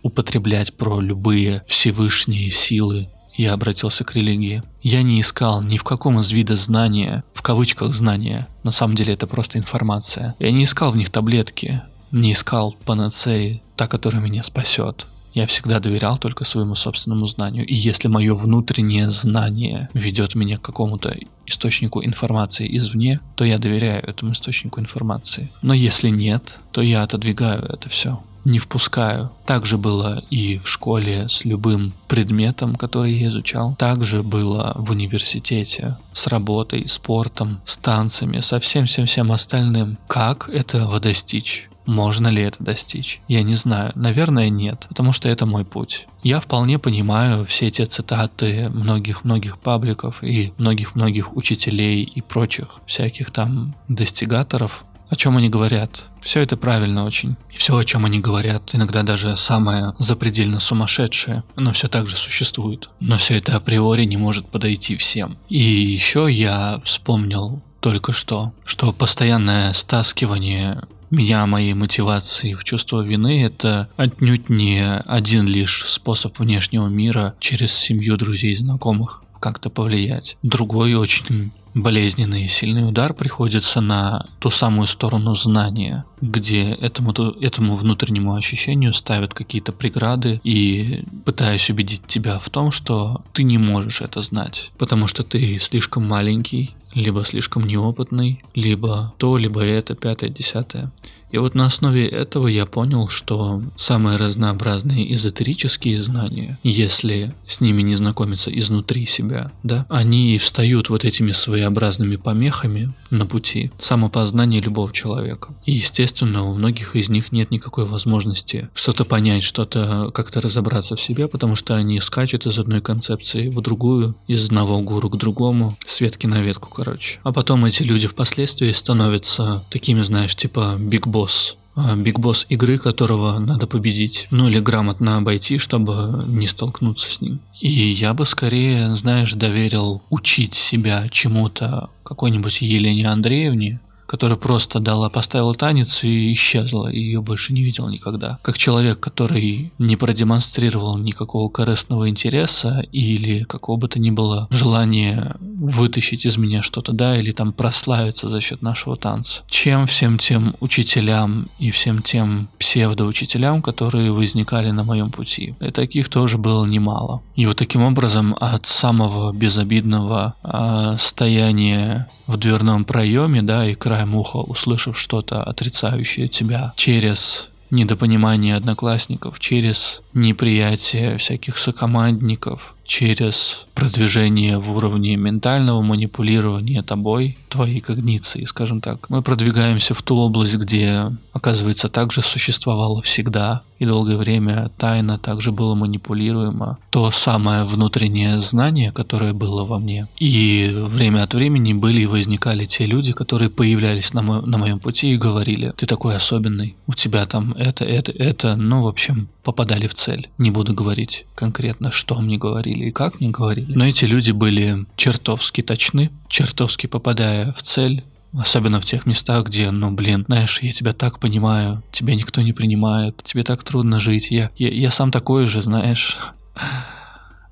употреблять 0.04 0.76
про 0.76 1.00
любые 1.00 1.62
всевышние 1.66 2.48
силы 2.50 3.08
я 3.38 3.54
обратился 3.54 4.04
к 4.04 4.14
религии. 4.14 4.62
Я 4.82 5.02
не 5.02 5.20
искал 5.20 5.62
ни 5.62 5.78
в 5.78 5.84
каком 5.84 6.20
из 6.20 6.30
вида 6.30 6.56
знания, 6.56 7.24
в 7.32 7.40
кавычках 7.40 7.94
знания, 7.94 8.46
на 8.64 8.72
самом 8.72 8.96
деле 8.96 9.14
это 9.14 9.26
просто 9.26 9.58
информация. 9.58 10.34
Я 10.38 10.50
не 10.50 10.64
искал 10.64 10.90
в 10.90 10.96
них 10.96 11.08
таблетки, 11.10 11.80
не 12.12 12.32
искал 12.32 12.76
панацеи, 12.84 13.62
та, 13.76 13.86
которая 13.86 14.20
меня 14.20 14.42
спасет. 14.42 15.06
Я 15.34 15.46
всегда 15.46 15.78
доверял 15.78 16.18
только 16.18 16.44
своему 16.44 16.74
собственному 16.74 17.28
знанию. 17.28 17.64
И 17.64 17.74
если 17.74 18.08
мое 18.08 18.34
внутреннее 18.34 19.08
знание 19.10 19.88
ведет 19.94 20.34
меня 20.34 20.58
к 20.58 20.62
какому-то 20.62 21.14
источнику 21.46 22.04
информации 22.04 22.76
извне, 22.76 23.20
то 23.36 23.44
я 23.44 23.58
доверяю 23.58 24.04
этому 24.04 24.32
источнику 24.32 24.80
информации. 24.80 25.48
Но 25.62 25.74
если 25.74 26.08
нет, 26.08 26.58
то 26.72 26.82
я 26.82 27.04
отодвигаю 27.04 27.62
это 27.62 27.88
все 27.88 28.18
не 28.44 28.58
впускаю. 28.58 29.30
Так 29.46 29.66
же 29.66 29.78
было 29.78 30.22
и 30.30 30.58
в 30.58 30.68
школе 30.68 31.28
с 31.28 31.44
любым 31.44 31.92
предметом, 32.06 32.76
который 32.76 33.12
я 33.12 33.28
изучал. 33.28 33.74
Так 33.78 34.04
же 34.04 34.22
было 34.22 34.72
в 34.76 34.90
университете 34.90 35.96
с 36.12 36.26
работой, 36.26 36.88
спортом, 36.88 37.60
с 37.64 37.76
танцами, 37.76 38.40
со 38.40 38.60
всем-всем-всем 38.60 39.32
остальным. 39.32 39.98
Как 40.06 40.48
этого 40.48 41.00
достичь? 41.00 41.68
можно 41.88 42.28
ли 42.28 42.42
это 42.42 42.62
достичь. 42.62 43.22
Я 43.28 43.42
не 43.42 43.54
знаю, 43.54 43.92
наверное 43.94 44.50
нет, 44.50 44.84
потому 44.90 45.14
что 45.14 45.30
это 45.30 45.46
мой 45.46 45.64
путь. 45.64 46.06
Я 46.22 46.38
вполне 46.38 46.78
понимаю 46.78 47.46
все 47.46 47.70
те 47.70 47.86
цитаты 47.86 48.68
многих-многих 48.68 49.56
пабликов 49.56 50.22
и 50.22 50.52
многих-многих 50.58 51.34
учителей 51.34 52.02
и 52.02 52.20
прочих 52.20 52.80
всяких 52.84 53.30
там 53.30 53.74
достигаторов, 53.88 54.84
о 55.08 55.16
чем 55.16 55.38
они 55.38 55.48
говорят. 55.48 56.02
Все 56.22 56.40
это 56.40 56.56
правильно 56.56 57.04
очень. 57.04 57.36
И 57.52 57.56
все, 57.56 57.76
о 57.76 57.84
чем 57.84 58.04
они 58.04 58.20
говорят, 58.20 58.74
иногда 58.74 59.02
даже 59.02 59.36
самое 59.36 59.94
запредельно 59.98 60.60
сумасшедшее, 60.60 61.44
но 61.56 61.72
все 61.72 61.88
так 61.88 62.06
же 62.06 62.16
существует. 62.16 62.90
Но 63.00 63.18
все 63.18 63.36
это 63.36 63.56
априори 63.56 64.04
не 64.04 64.16
может 64.16 64.48
подойти 64.48 64.96
всем. 64.96 65.36
И 65.48 65.58
еще 65.58 66.28
я 66.30 66.80
вспомнил 66.84 67.62
только 67.80 68.12
что, 68.12 68.52
что 68.64 68.92
постоянное 68.92 69.72
стаскивание 69.72 70.82
меня, 71.10 71.46
моей 71.46 71.74
мотивации 71.74 72.54
в 72.54 72.64
чувство 72.64 73.02
вины, 73.02 73.44
это 73.44 73.88
отнюдь 73.96 74.50
не 74.50 74.84
один 74.84 75.46
лишь 75.46 75.86
способ 75.86 76.38
внешнего 76.38 76.86
мира 76.88 77.34
через 77.40 77.72
семью, 77.72 78.16
друзей, 78.16 78.54
знакомых 78.54 79.22
как-то 79.40 79.70
повлиять. 79.70 80.36
Другой 80.42 80.94
очень 80.94 81.52
болезненный 81.82 82.44
и 82.44 82.48
сильный 82.48 82.88
удар 82.88 83.14
приходится 83.14 83.80
на 83.80 84.26
ту 84.40 84.50
самую 84.50 84.86
сторону 84.86 85.34
знания, 85.34 86.04
где 86.20 86.72
этому, 86.72 87.12
этому 87.40 87.76
внутреннему 87.76 88.34
ощущению 88.34 88.92
ставят 88.92 89.34
какие-то 89.34 89.72
преграды 89.72 90.40
и 90.44 91.02
пытаясь 91.24 91.70
убедить 91.70 92.06
тебя 92.06 92.38
в 92.38 92.48
том, 92.50 92.70
что 92.70 93.22
ты 93.32 93.42
не 93.42 93.58
можешь 93.58 94.00
это 94.00 94.22
знать, 94.22 94.70
потому 94.78 95.06
что 95.06 95.22
ты 95.22 95.58
слишком 95.58 96.06
маленький, 96.06 96.74
либо 96.94 97.24
слишком 97.24 97.64
неопытный, 97.64 98.42
либо 98.54 99.14
то, 99.18 99.36
либо 99.36 99.62
это, 99.62 99.94
пятое, 99.94 100.30
десятое. 100.30 100.90
И 101.30 101.38
вот 101.38 101.54
на 101.54 101.66
основе 101.66 102.06
этого 102.06 102.46
я 102.46 102.66
понял, 102.66 103.08
что 103.08 103.62
самые 103.76 104.16
разнообразные 104.16 105.14
эзотерические 105.14 106.02
знания, 106.02 106.58
если 106.62 107.34
с 107.46 107.60
ними 107.60 107.82
не 107.82 107.96
знакомиться 107.96 108.50
изнутри 108.50 109.06
себя, 109.06 109.50
да, 109.62 109.86
они 109.88 110.38
встают 110.38 110.88
вот 110.88 111.04
этими 111.04 111.32
своеобразными 111.32 112.16
помехами 112.16 112.92
на 113.10 113.26
пути 113.26 113.70
самопознания 113.78 114.60
любого 114.60 114.92
человека. 114.92 115.54
И, 115.66 115.72
естественно, 115.72 116.44
у 116.44 116.54
многих 116.54 116.96
из 116.96 117.08
них 117.08 117.32
нет 117.32 117.50
никакой 117.50 117.84
возможности 117.84 118.68
что-то 118.74 119.04
понять, 119.04 119.42
что-то 119.42 120.10
как-то 120.14 120.40
разобраться 120.40 120.96
в 120.96 121.00
себе, 121.00 121.28
потому 121.28 121.56
что 121.56 121.74
они 121.74 122.00
скачут 122.00 122.46
из 122.46 122.58
одной 122.58 122.80
концепции 122.80 123.48
в 123.48 123.60
другую, 123.60 124.14
из 124.26 124.46
одного 124.46 124.80
гуру 124.80 125.10
к 125.10 125.16
другому, 125.16 125.76
с 125.86 126.00
ветки 126.00 126.26
на 126.26 126.40
ветку, 126.40 126.70
короче. 126.74 127.18
А 127.22 127.32
потом 127.32 127.64
эти 127.64 127.82
люди 127.82 128.06
впоследствии 128.06 128.72
становятся 128.72 129.64
такими, 129.70 130.02
знаешь, 130.02 130.34
типа 130.34 130.76
биг 130.78 131.06
босс, 131.18 131.56
биг 131.96 132.20
босс 132.20 132.46
игры, 132.48 132.78
которого 132.78 133.40
надо 133.40 133.66
победить, 133.66 134.28
ну 134.30 134.48
или 134.48 134.60
грамотно 134.60 135.16
обойти, 135.16 135.58
чтобы 135.58 136.24
не 136.28 136.46
столкнуться 136.46 137.10
с 137.10 137.20
ним. 137.20 137.40
И 137.60 137.70
я 137.90 138.14
бы 138.14 138.24
скорее, 138.24 138.94
знаешь, 138.96 139.32
доверил 139.32 140.00
учить 140.10 140.54
себя 140.54 141.08
чему-то 141.10 141.90
какой-нибудь 142.04 142.60
Елене 142.60 143.08
Андреевне, 143.08 143.80
которая 144.08 144.38
просто 144.38 144.80
дала, 144.80 145.10
поставила 145.10 145.54
танец 145.54 146.02
и 146.02 146.32
исчезла, 146.32 146.88
и 146.88 146.98
ее 146.98 147.20
больше 147.20 147.52
не 147.52 147.62
видел 147.62 147.88
никогда. 147.88 148.38
Как 148.42 148.56
человек, 148.56 148.98
который 148.98 149.70
не 149.78 149.96
продемонстрировал 149.96 150.96
никакого 150.96 151.50
корыстного 151.50 152.08
интереса 152.08 152.84
или 152.90 153.44
какого 153.44 153.76
бы 153.76 153.88
то 153.88 154.00
ни 154.00 154.10
было 154.10 154.48
желания 154.50 155.36
вытащить 155.40 156.24
из 156.24 156.38
меня 156.38 156.62
что-то, 156.62 156.92
да, 156.92 157.18
или 157.18 157.32
там 157.32 157.52
прославиться 157.52 158.28
за 158.28 158.40
счет 158.40 158.62
нашего 158.62 158.96
танца. 158.96 159.42
Чем 159.48 159.86
всем 159.86 160.18
тем 160.18 160.54
учителям 160.60 161.48
и 161.58 161.70
всем 161.70 162.00
тем 162.00 162.48
псевдоучителям, 162.58 163.60
которые 163.60 164.12
возникали 164.12 164.70
на 164.70 164.84
моем 164.84 165.10
пути. 165.10 165.54
И 165.60 165.70
таких 165.70 166.08
тоже 166.08 166.38
было 166.38 166.64
немало. 166.64 167.22
И 167.36 167.44
вот 167.46 167.58
таким 167.58 167.82
образом 167.82 168.34
от 168.40 168.66
самого 168.66 169.32
безобидного 169.32 170.34
э, 170.42 170.96
стояния 170.98 172.08
в 172.26 172.36
дверном 172.36 172.84
проеме, 172.84 173.42
да, 173.42 173.66
и 173.66 173.74
краем 173.98 174.14
уха 174.14 174.36
услышав 174.36 174.96
что-то 174.96 175.42
отрицающее 175.42 176.28
тебя 176.28 176.72
через 176.76 177.48
недопонимание 177.70 178.54
одноклассников, 178.54 179.40
через 179.40 180.02
неприятие 180.14 181.18
всяких 181.18 181.58
сокомандников, 181.58 182.74
через 182.84 183.66
продвижение 183.78 184.58
в 184.58 184.76
уровне 184.76 185.14
ментального 185.16 185.82
манипулирования 185.82 186.82
тобой, 186.82 187.38
твоей 187.48 187.80
когниции, 187.80 188.44
скажем 188.44 188.80
так. 188.80 189.08
Мы 189.08 189.22
продвигаемся 189.22 189.94
в 189.94 190.02
ту 190.02 190.16
область, 190.16 190.56
где, 190.56 191.12
оказывается, 191.32 191.88
также 191.88 192.22
существовало 192.22 193.02
всегда 193.02 193.62
и 193.78 193.86
долгое 193.86 194.16
время 194.16 194.70
тайна 194.76 195.18
также 195.18 195.52
было 195.52 195.74
манипулируемо. 195.74 196.78
То 196.90 197.10
самое 197.10 197.64
внутреннее 197.64 198.40
знание, 198.40 198.90
которое 198.90 199.32
было 199.32 199.64
во 199.64 199.78
мне. 199.78 200.06
И 200.18 200.70
время 200.74 201.22
от 201.22 201.34
времени 201.34 201.72
были 201.72 202.00
и 202.02 202.06
возникали 202.06 202.66
те 202.66 202.86
люди, 202.86 203.12
которые 203.12 203.50
появлялись 203.50 204.12
на, 204.14 204.22
мо- 204.22 204.42
на 204.42 204.58
моем 204.58 204.80
пути 204.80 205.12
и 205.12 205.16
говорили, 205.16 205.72
ты 205.76 205.86
такой 205.86 206.16
особенный, 206.16 206.74
у 206.86 206.94
тебя 206.94 207.24
там 207.26 207.52
это, 207.52 207.84
это, 207.84 208.12
это, 208.12 208.56
ну, 208.56 208.82
в 208.82 208.88
общем, 208.88 209.28
попадали 209.44 209.86
в 209.86 209.94
цель. 209.94 210.28
Не 210.38 210.50
буду 210.50 210.74
говорить 210.74 211.24
конкретно, 211.34 211.90
что 211.92 212.20
мне 212.20 212.36
говорили 212.36 212.86
и 212.86 212.92
как 212.92 213.20
мне 213.20 213.30
говорили. 213.30 213.67
Но 213.68 213.86
эти 213.86 214.04
люди 214.04 214.30
были 214.30 214.86
чертовски 214.96 215.62
точны, 215.62 216.10
чертовски 216.28 216.86
попадая 216.86 217.52
в 217.52 217.62
цель, 217.62 218.02
Особенно 218.32 218.78
в 218.78 218.84
тех 218.84 219.06
местах, 219.06 219.46
где, 219.46 219.70
ну, 219.70 219.90
блин, 219.90 220.24
знаешь, 220.26 220.60
я 220.60 220.70
тебя 220.70 220.92
так 220.92 221.18
понимаю, 221.18 221.82
тебя 221.90 222.14
никто 222.14 222.42
не 222.42 222.52
принимает, 222.52 223.22
тебе 223.24 223.42
так 223.42 223.64
трудно 223.64 224.00
жить, 224.00 224.30
я, 224.30 224.50
я, 224.56 224.68
я 224.68 224.90
сам 224.90 225.10
такой 225.10 225.46
же, 225.46 225.62
знаешь. 225.62 226.18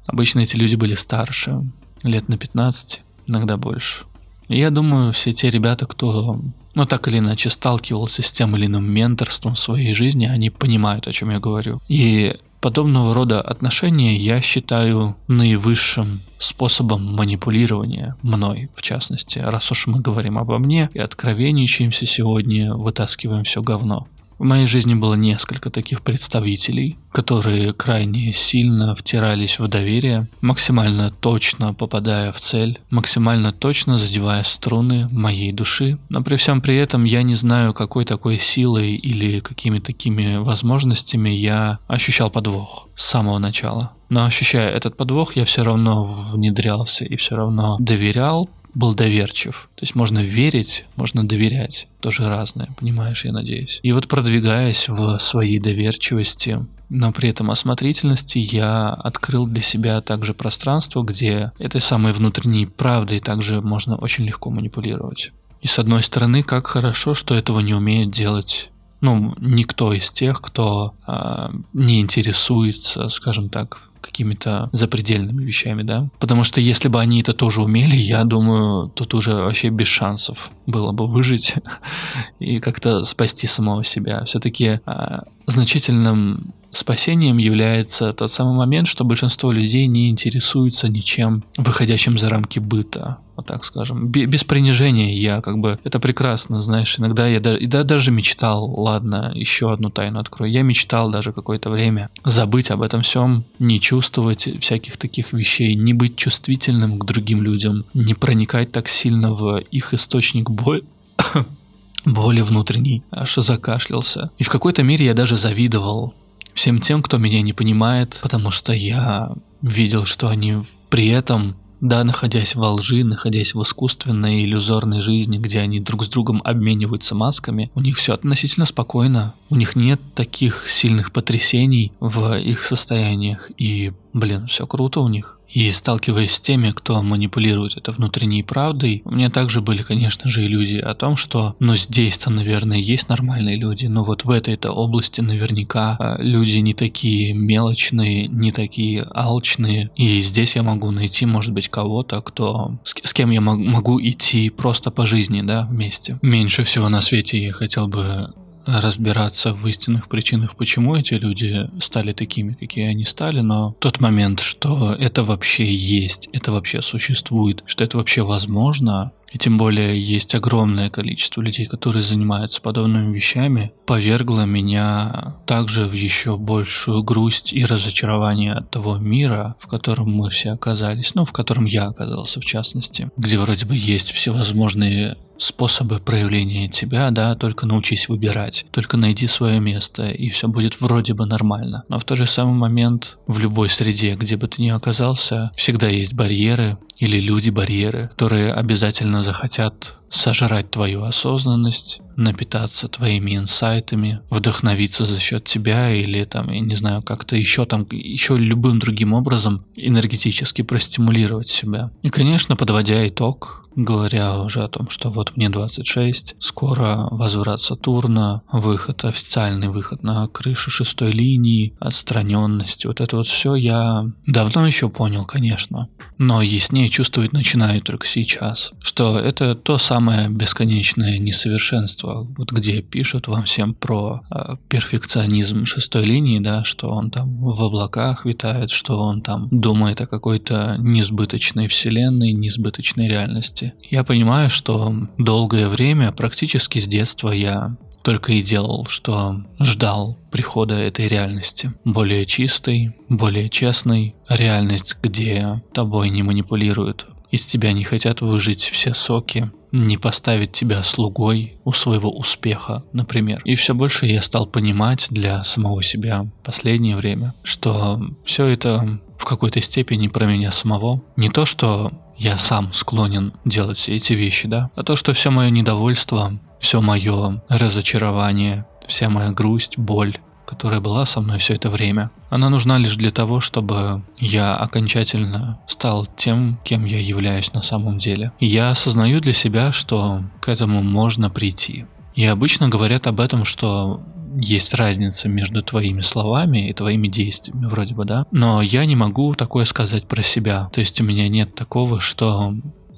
Обычно 0.06 0.40
эти 0.40 0.54
люди 0.56 0.74
были 0.74 0.94
старше, 0.94 1.62
лет 2.02 2.28
на 2.28 2.36
15, 2.36 3.00
иногда 3.26 3.56
больше. 3.56 4.04
И 4.48 4.58
я 4.58 4.70
думаю, 4.70 5.12
все 5.12 5.32
те 5.32 5.48
ребята, 5.48 5.86
кто, 5.86 6.40
ну, 6.74 6.86
так 6.86 7.08
или 7.08 7.18
иначе 7.18 7.48
сталкивался 7.48 8.22
с 8.22 8.30
тем 8.30 8.54
или 8.54 8.66
иным 8.66 8.84
менторством 8.84 9.54
в 9.54 9.58
своей 9.58 9.94
жизни, 9.94 10.26
они 10.26 10.50
понимают, 10.50 11.08
о 11.08 11.12
чем 11.12 11.30
я 11.30 11.40
говорю. 11.40 11.80
И 11.88 12.36
Подобного 12.66 13.14
рода 13.14 13.40
отношения 13.40 14.16
я 14.16 14.40
считаю 14.40 15.14
наивысшим 15.28 16.18
способом 16.40 17.14
манипулирования 17.14 18.16
мной, 18.22 18.70
в 18.74 18.82
частности, 18.82 19.38
раз 19.38 19.70
уж 19.70 19.86
мы 19.86 20.00
говорим 20.00 20.36
обо 20.36 20.58
мне 20.58 20.90
и 20.92 20.98
откровенничаемся 20.98 22.06
сегодня, 22.06 22.74
вытаскиваем 22.74 23.44
все 23.44 23.62
говно. 23.62 24.08
В 24.38 24.44
моей 24.44 24.66
жизни 24.66 24.94
было 24.94 25.14
несколько 25.14 25.70
таких 25.70 26.02
представителей, 26.02 26.98
которые 27.10 27.72
крайне 27.72 28.34
сильно 28.34 28.94
втирались 28.94 29.58
в 29.58 29.66
доверие, 29.68 30.26
максимально 30.42 31.10
точно 31.10 31.72
попадая 31.72 32.32
в 32.32 32.40
цель, 32.40 32.78
максимально 32.90 33.52
точно 33.52 33.96
задевая 33.96 34.42
струны 34.44 35.08
моей 35.10 35.52
души. 35.52 35.98
Но 36.10 36.22
при 36.22 36.36
всем 36.36 36.60
при 36.60 36.76
этом 36.76 37.04
я 37.04 37.22
не 37.22 37.34
знаю, 37.34 37.72
какой 37.72 38.04
такой 38.04 38.38
силой 38.38 38.94
или 38.96 39.40
какими 39.40 39.78
такими 39.78 40.36
возможностями 40.36 41.30
я 41.30 41.78
ощущал 41.86 42.30
подвох 42.30 42.88
с 42.94 43.06
самого 43.06 43.38
начала. 43.38 43.92
Но 44.08 44.24
ощущая 44.24 44.70
этот 44.70 44.96
подвох, 44.96 45.34
я 45.36 45.44
все 45.44 45.64
равно 45.64 46.04
внедрялся 46.32 47.04
и 47.04 47.16
все 47.16 47.36
равно 47.36 47.76
доверял, 47.80 48.48
был 48.76 48.94
доверчив. 48.94 49.70
То 49.74 49.84
есть 49.84 49.94
можно 49.94 50.22
верить, 50.22 50.84
можно 50.96 51.26
доверять. 51.26 51.88
Тоже 52.00 52.28
разное, 52.28 52.68
понимаешь, 52.78 53.24
я 53.24 53.32
надеюсь. 53.32 53.80
И 53.82 53.92
вот 53.92 54.06
продвигаясь 54.06 54.88
в 54.88 55.18
своей 55.18 55.58
доверчивости, 55.58 56.64
но 56.90 57.10
при 57.10 57.30
этом 57.30 57.50
осмотрительности 57.50 58.38
я 58.38 58.90
открыл 58.90 59.46
для 59.46 59.62
себя 59.62 60.00
также 60.02 60.34
пространство, 60.34 61.02
где 61.02 61.52
этой 61.58 61.80
самой 61.80 62.12
внутренней 62.12 62.66
правдой 62.66 63.20
также 63.20 63.62
можно 63.62 63.96
очень 63.96 64.26
легко 64.26 64.50
манипулировать. 64.50 65.32
И 65.62 65.66
с 65.66 65.78
одной 65.78 66.02
стороны, 66.02 66.42
как 66.42 66.66
хорошо, 66.66 67.14
что 67.14 67.34
этого 67.34 67.60
не 67.60 67.74
умеет 67.74 68.10
делать 68.10 68.70
ну, 69.02 69.34
никто 69.38 69.92
из 69.92 70.10
тех, 70.10 70.40
кто 70.40 70.94
э, 71.06 71.48
не 71.74 72.00
интересуется, 72.00 73.10
скажем 73.10 73.50
так, 73.50 73.78
какими-то 74.06 74.70
запредельными 74.72 75.44
вещами, 75.44 75.82
да. 75.82 76.08
Потому 76.18 76.44
что 76.44 76.60
если 76.60 76.88
бы 76.88 77.00
они 77.00 77.20
это 77.20 77.32
тоже 77.32 77.62
умели, 77.62 77.96
я 77.96 78.24
думаю, 78.24 78.88
тут 78.88 79.14
уже 79.14 79.34
вообще 79.34 79.68
без 79.68 79.88
шансов 79.88 80.50
было 80.66 80.92
бы 80.92 81.06
выжить 81.06 81.54
и 82.38 82.60
как-то 82.60 83.04
спасти 83.04 83.46
самого 83.46 83.84
себя. 83.84 84.24
Все-таки 84.24 84.80
а, 84.86 85.24
значительным 85.46 86.54
спасением 86.76 87.38
является 87.38 88.12
тот 88.12 88.30
самый 88.30 88.54
момент, 88.54 88.88
что 88.88 89.04
большинство 89.04 89.52
людей 89.52 89.86
не 89.86 90.10
интересуется 90.10 90.88
ничем, 90.88 91.42
выходящим 91.56 92.18
за 92.18 92.28
рамки 92.28 92.58
быта 92.58 93.18
вот 93.36 93.46
так 93.46 93.64
скажем. 93.64 94.08
Без 94.08 94.44
принижения 94.44 95.14
я 95.14 95.40
как 95.40 95.58
бы... 95.58 95.78
Это 95.84 96.00
прекрасно, 96.00 96.62
знаешь. 96.62 96.98
Иногда 96.98 97.28
я 97.28 97.38
даже, 97.38 97.66
да, 97.66 97.84
даже 97.84 98.10
мечтал, 98.10 98.68
ладно, 98.80 99.32
еще 99.34 99.72
одну 99.72 99.90
тайну 99.90 100.18
открою. 100.18 100.50
Я 100.50 100.62
мечтал 100.62 101.10
даже 101.10 101.32
какое-то 101.32 101.70
время 101.70 102.08
забыть 102.24 102.70
об 102.70 102.82
этом 102.82 103.02
всем, 103.02 103.44
не 103.58 103.80
чувствовать 103.80 104.48
всяких 104.60 104.96
таких 104.96 105.32
вещей, 105.32 105.74
не 105.74 105.92
быть 105.92 106.16
чувствительным 106.16 106.98
к 106.98 107.04
другим 107.04 107.42
людям, 107.42 107.84
не 107.94 108.14
проникать 108.14 108.72
так 108.72 108.88
сильно 108.88 109.32
в 109.32 109.58
их 109.70 109.92
источник 109.92 110.50
боли 110.50 110.82
боли 112.04 112.40
внутренней, 112.40 113.02
аж 113.10 113.34
закашлялся. 113.36 114.30
И 114.38 114.44
в 114.44 114.48
какой-то 114.48 114.82
мере 114.82 115.04
я 115.04 115.14
даже 115.14 115.36
завидовал 115.36 116.14
всем 116.56 116.80
тем, 116.80 117.02
кто 117.02 117.18
меня 117.18 117.42
не 117.42 117.52
понимает, 117.52 118.18
потому 118.22 118.50
что 118.50 118.72
я 118.72 119.32
видел, 119.62 120.06
что 120.06 120.28
они 120.28 120.56
при 120.88 121.08
этом 121.08 121.56
да, 121.80 122.04
находясь 122.04 122.54
во 122.54 122.72
лжи, 122.72 123.04
находясь 123.04 123.54
в 123.54 123.62
искусственной 123.62 124.44
иллюзорной 124.44 125.02
жизни, 125.02 125.36
где 125.36 125.60
они 125.60 125.78
друг 125.78 126.04
с 126.04 126.08
другом 126.08 126.40
обмениваются 126.42 127.14
масками, 127.14 127.70
у 127.74 127.80
них 127.82 127.98
все 127.98 128.14
относительно 128.14 128.64
спокойно. 128.64 129.34
У 129.50 129.56
них 129.56 129.76
нет 129.76 130.00
таких 130.14 130.66
сильных 130.68 131.12
потрясений 131.12 131.92
в 132.00 132.38
их 132.38 132.62
состояниях. 132.62 133.50
И, 133.58 133.92
блин, 134.14 134.46
все 134.46 134.66
круто 134.66 135.00
у 135.00 135.08
них. 135.08 135.35
И 135.48 135.70
сталкиваясь 135.72 136.32
с 136.32 136.40
теми, 136.40 136.72
кто 136.72 137.02
манипулирует 137.02 137.76
это 137.76 137.92
внутренней 137.92 138.42
правдой, 138.42 139.02
у 139.04 139.12
меня 139.12 139.30
также 139.30 139.60
были, 139.60 139.82
конечно 139.82 140.28
же, 140.28 140.44
иллюзии 140.44 140.78
о 140.78 140.94
том, 140.94 141.16
что, 141.16 141.56
ну, 141.60 141.76
здесь-то, 141.76 142.30
наверное, 142.30 142.78
есть 142.78 143.08
нормальные 143.08 143.56
люди, 143.56 143.86
но 143.86 144.04
вот 144.04 144.24
в 144.24 144.30
этой-то 144.30 144.70
области 144.70 145.20
наверняка 145.20 145.96
а, 145.98 146.16
люди 146.20 146.58
не 146.58 146.74
такие 146.74 147.32
мелочные, 147.32 148.28
не 148.28 148.52
такие 148.52 149.06
алчные, 149.14 149.90
и 149.96 150.20
здесь 150.20 150.56
я 150.56 150.62
могу 150.62 150.90
найти, 150.90 151.26
может 151.26 151.52
быть, 151.52 151.68
кого-то, 151.68 152.20
кто 152.20 152.78
с, 152.82 152.94
с 153.02 153.12
кем 153.12 153.30
я 153.30 153.40
могу 153.40 154.00
идти 154.00 154.50
просто 154.50 154.90
по 154.90 155.06
жизни, 155.06 155.42
да, 155.42 155.66
вместе. 155.70 156.18
Меньше 156.22 156.64
всего 156.64 156.88
на 156.88 157.00
свете 157.00 157.42
я 157.42 157.52
хотел 157.52 157.88
бы 157.88 158.32
разбираться 158.66 159.54
в 159.54 159.66
истинных 159.66 160.08
причинах, 160.08 160.56
почему 160.56 160.96
эти 160.96 161.14
люди 161.14 161.70
стали 161.80 162.12
такими, 162.12 162.54
какие 162.54 162.86
они 162.86 163.04
стали, 163.04 163.40
но 163.40 163.76
тот 163.78 164.00
момент, 164.00 164.40
что 164.40 164.94
это 164.98 165.22
вообще 165.22 165.72
есть, 165.72 166.28
это 166.32 166.52
вообще 166.52 166.82
существует, 166.82 167.62
что 167.66 167.84
это 167.84 167.96
вообще 167.96 168.22
возможно, 168.22 169.12
и 169.32 169.38
тем 169.38 169.58
более 169.58 170.00
есть 170.00 170.34
огромное 170.34 170.90
количество 170.90 171.40
людей, 171.40 171.66
которые 171.66 172.02
занимаются 172.02 172.60
подобными 172.60 173.14
вещами, 173.14 173.72
повергло 173.84 174.44
меня 174.44 175.36
также 175.46 175.86
в 175.86 175.92
еще 175.92 176.36
большую 176.36 177.02
грусть 177.02 177.52
и 177.52 177.64
разочарование 177.64 178.52
от 178.52 178.70
того 178.70 178.96
мира, 178.96 179.56
в 179.60 179.66
котором 179.66 180.10
мы 180.10 180.30
все 180.30 180.52
оказались, 180.52 181.14
ну, 181.14 181.24
в 181.24 181.32
котором 181.32 181.64
я 181.64 181.86
оказался 181.86 182.40
в 182.40 182.44
частности, 182.44 183.10
где 183.16 183.38
вроде 183.38 183.66
бы 183.66 183.76
есть 183.76 184.12
всевозможные 184.12 185.16
способы 185.38 185.98
проявления 185.98 186.68
тебя, 186.68 187.10
да, 187.10 187.34
только 187.34 187.66
научись 187.66 188.08
выбирать, 188.08 188.66
только 188.70 188.96
найди 188.96 189.26
свое 189.26 189.60
место, 189.60 190.08
и 190.08 190.30
все 190.30 190.48
будет 190.48 190.80
вроде 190.80 191.14
бы 191.14 191.26
нормально. 191.26 191.84
Но 191.88 191.98
в 191.98 192.04
тот 192.04 192.18
же 192.18 192.26
самый 192.26 192.54
момент 192.54 193.18
в 193.26 193.38
любой 193.38 193.68
среде, 193.68 194.14
где 194.14 194.36
бы 194.36 194.48
ты 194.48 194.62
ни 194.62 194.68
оказался, 194.68 195.52
всегда 195.56 195.88
есть 195.88 196.14
барьеры 196.14 196.78
или 196.96 197.20
люди-барьеры, 197.20 198.08
которые 198.08 198.52
обязательно 198.52 199.15
захотят 199.22 199.96
сожрать 200.10 200.70
твою 200.70 201.04
осознанность, 201.04 202.00
напитаться 202.16 202.88
твоими 202.88 203.36
инсайтами, 203.36 204.20
вдохновиться 204.30 205.04
за 205.04 205.18
счет 205.18 205.44
тебя 205.44 205.90
или 205.90 206.24
там, 206.24 206.50
я 206.50 206.60
не 206.60 206.74
знаю, 206.74 207.02
как-то 207.02 207.36
еще 207.36 207.66
там, 207.66 207.86
еще 207.90 208.38
любым 208.38 208.78
другим 208.78 209.12
образом 209.12 209.64
энергетически 209.74 210.62
простимулировать 210.62 211.48
себя. 211.48 211.90
И, 212.02 212.08
конечно, 212.08 212.56
подводя 212.56 213.06
итог, 213.06 213.66
говоря 213.76 214.40
уже 214.40 214.62
о 214.62 214.68
том, 214.68 214.88
что 214.88 215.10
вот 215.10 215.36
мне 215.36 215.50
26, 215.50 216.36
скоро 216.40 217.08
возврат 217.10 217.60
Сатурна, 217.60 218.42
выход, 218.50 219.04
официальный 219.04 219.68
выход 219.68 220.02
на 220.02 220.26
крышу 220.28 220.70
шестой 220.70 221.12
линии, 221.12 221.74
отстраненность, 221.78 222.86
вот 222.86 223.00
это 223.00 223.16
вот 223.16 223.26
все 223.26 223.54
я 223.54 224.06
давно 224.26 224.66
еще 224.66 224.88
понял, 224.88 225.24
конечно, 225.24 225.88
но 226.18 226.42
яснее 226.42 226.88
чувствовать 226.88 227.32
начинаю 227.32 227.80
только 227.80 228.06
сейчас, 228.06 228.72
что 228.80 229.18
это 229.18 229.54
то 229.54 229.78
самое 229.78 230.28
бесконечное 230.28 231.18
несовершенство, 231.18 232.26
вот 232.36 232.52
где 232.52 232.82
пишут 232.82 233.28
вам 233.28 233.44
всем 233.44 233.74
про 233.74 234.22
э, 234.30 234.56
перфекционизм 234.68 235.64
шестой 235.64 236.04
линии, 236.04 236.38
да, 236.38 236.64
что 236.64 236.88
он 236.88 237.10
там 237.10 237.36
в 237.38 237.62
облаках 237.62 238.24
витает, 238.24 238.70
что 238.70 238.98
он 238.98 239.22
там 239.22 239.48
думает 239.50 240.00
о 240.00 240.06
какой-то 240.06 240.76
несбыточной 240.78 241.68
вселенной, 241.68 242.32
несбыточной 242.32 243.08
реальности. 243.08 243.74
Я 243.90 244.04
понимаю, 244.04 244.50
что 244.50 244.94
долгое 245.18 245.68
время, 245.68 246.12
практически 246.12 246.78
с 246.78 246.86
детства, 246.86 247.30
я 247.30 247.76
только 248.06 248.34
и 248.34 248.40
делал, 248.40 248.86
что 248.88 249.42
ждал 249.58 250.16
прихода 250.30 250.74
этой 250.74 251.08
реальности. 251.08 251.72
Более 251.84 252.24
чистой, 252.24 252.94
более 253.08 253.48
честной, 253.48 254.14
реальность, 254.28 254.94
где 255.02 255.60
тобой 255.74 256.10
не 256.10 256.22
манипулируют. 256.22 257.08
Из 257.32 257.44
тебя 257.46 257.72
не 257.72 257.82
хотят 257.82 258.20
выжить 258.20 258.62
все 258.62 258.94
соки, 258.94 259.50
не 259.72 259.98
поставить 259.98 260.52
тебя 260.52 260.84
слугой 260.84 261.58
у 261.64 261.72
своего 261.72 262.16
успеха, 262.16 262.84
например. 262.92 263.42
И 263.44 263.56
все 263.56 263.74
больше 263.74 264.06
я 264.06 264.22
стал 264.22 264.46
понимать 264.46 265.08
для 265.10 265.42
самого 265.42 265.82
себя 265.82 266.28
последнее 266.44 266.94
время, 266.94 267.34
что 267.42 268.00
все 268.24 268.46
это 268.46 269.00
в 269.18 269.24
какой-то 269.24 269.60
степени 269.60 270.06
про 270.06 270.26
меня 270.26 270.52
самого. 270.52 271.02
Не 271.16 271.28
то, 271.28 271.44
что 271.44 271.90
я 272.18 272.38
сам 272.38 272.72
склонен 272.72 273.32
делать 273.44 273.78
все 273.78 273.96
эти 273.96 274.12
вещи, 274.12 274.48
да, 274.48 274.70
а 274.74 274.82
то, 274.82 274.96
что 274.96 275.12
все 275.12 275.30
мое 275.30 275.50
недовольство, 275.50 276.38
все 276.60 276.80
мое 276.80 277.42
разочарование, 277.48 278.64
вся 278.86 279.08
моя 279.08 279.30
грусть, 279.30 279.78
боль, 279.78 280.18
которая 280.46 280.80
была 280.80 281.04
со 281.04 281.20
мной 281.20 281.38
все 281.38 281.54
это 281.54 281.68
время, 281.68 282.10
она 282.30 282.48
нужна 282.48 282.78
лишь 282.78 282.96
для 282.96 283.10
того, 283.10 283.40
чтобы 283.40 284.04
я 284.16 284.54
окончательно 284.54 285.58
стал 285.68 286.06
тем, 286.16 286.58
кем 286.64 286.84
я 286.84 287.00
являюсь 287.00 287.52
на 287.52 287.62
самом 287.62 287.98
деле. 287.98 288.32
И 288.38 288.46
я 288.46 288.70
осознаю 288.70 289.20
для 289.20 289.32
себя, 289.32 289.72
что 289.72 290.22
к 290.40 290.48
этому 290.48 290.82
можно 290.82 291.30
прийти. 291.30 291.86
И 292.14 292.24
обычно 292.24 292.68
говорят 292.68 293.06
об 293.06 293.20
этом, 293.20 293.44
что 293.44 294.00
есть 294.40 294.74
разница 294.74 295.28
между 295.28 295.62
твоими 295.62 296.00
словами 296.00 296.68
и 296.68 296.72
твоими 296.72 297.08
действиями, 297.08 297.66
вроде 297.66 297.94
бы, 297.94 298.04
да. 298.04 298.26
Но 298.30 298.62
я 298.62 298.84
не 298.84 298.96
могу 298.96 299.34
такое 299.34 299.64
сказать 299.64 300.06
про 300.06 300.22
себя. 300.22 300.68
То 300.72 300.80
есть 300.80 301.00
у 301.00 301.04
меня 301.04 301.28
нет 301.28 301.54
такого, 301.54 302.00
что 302.00 302.54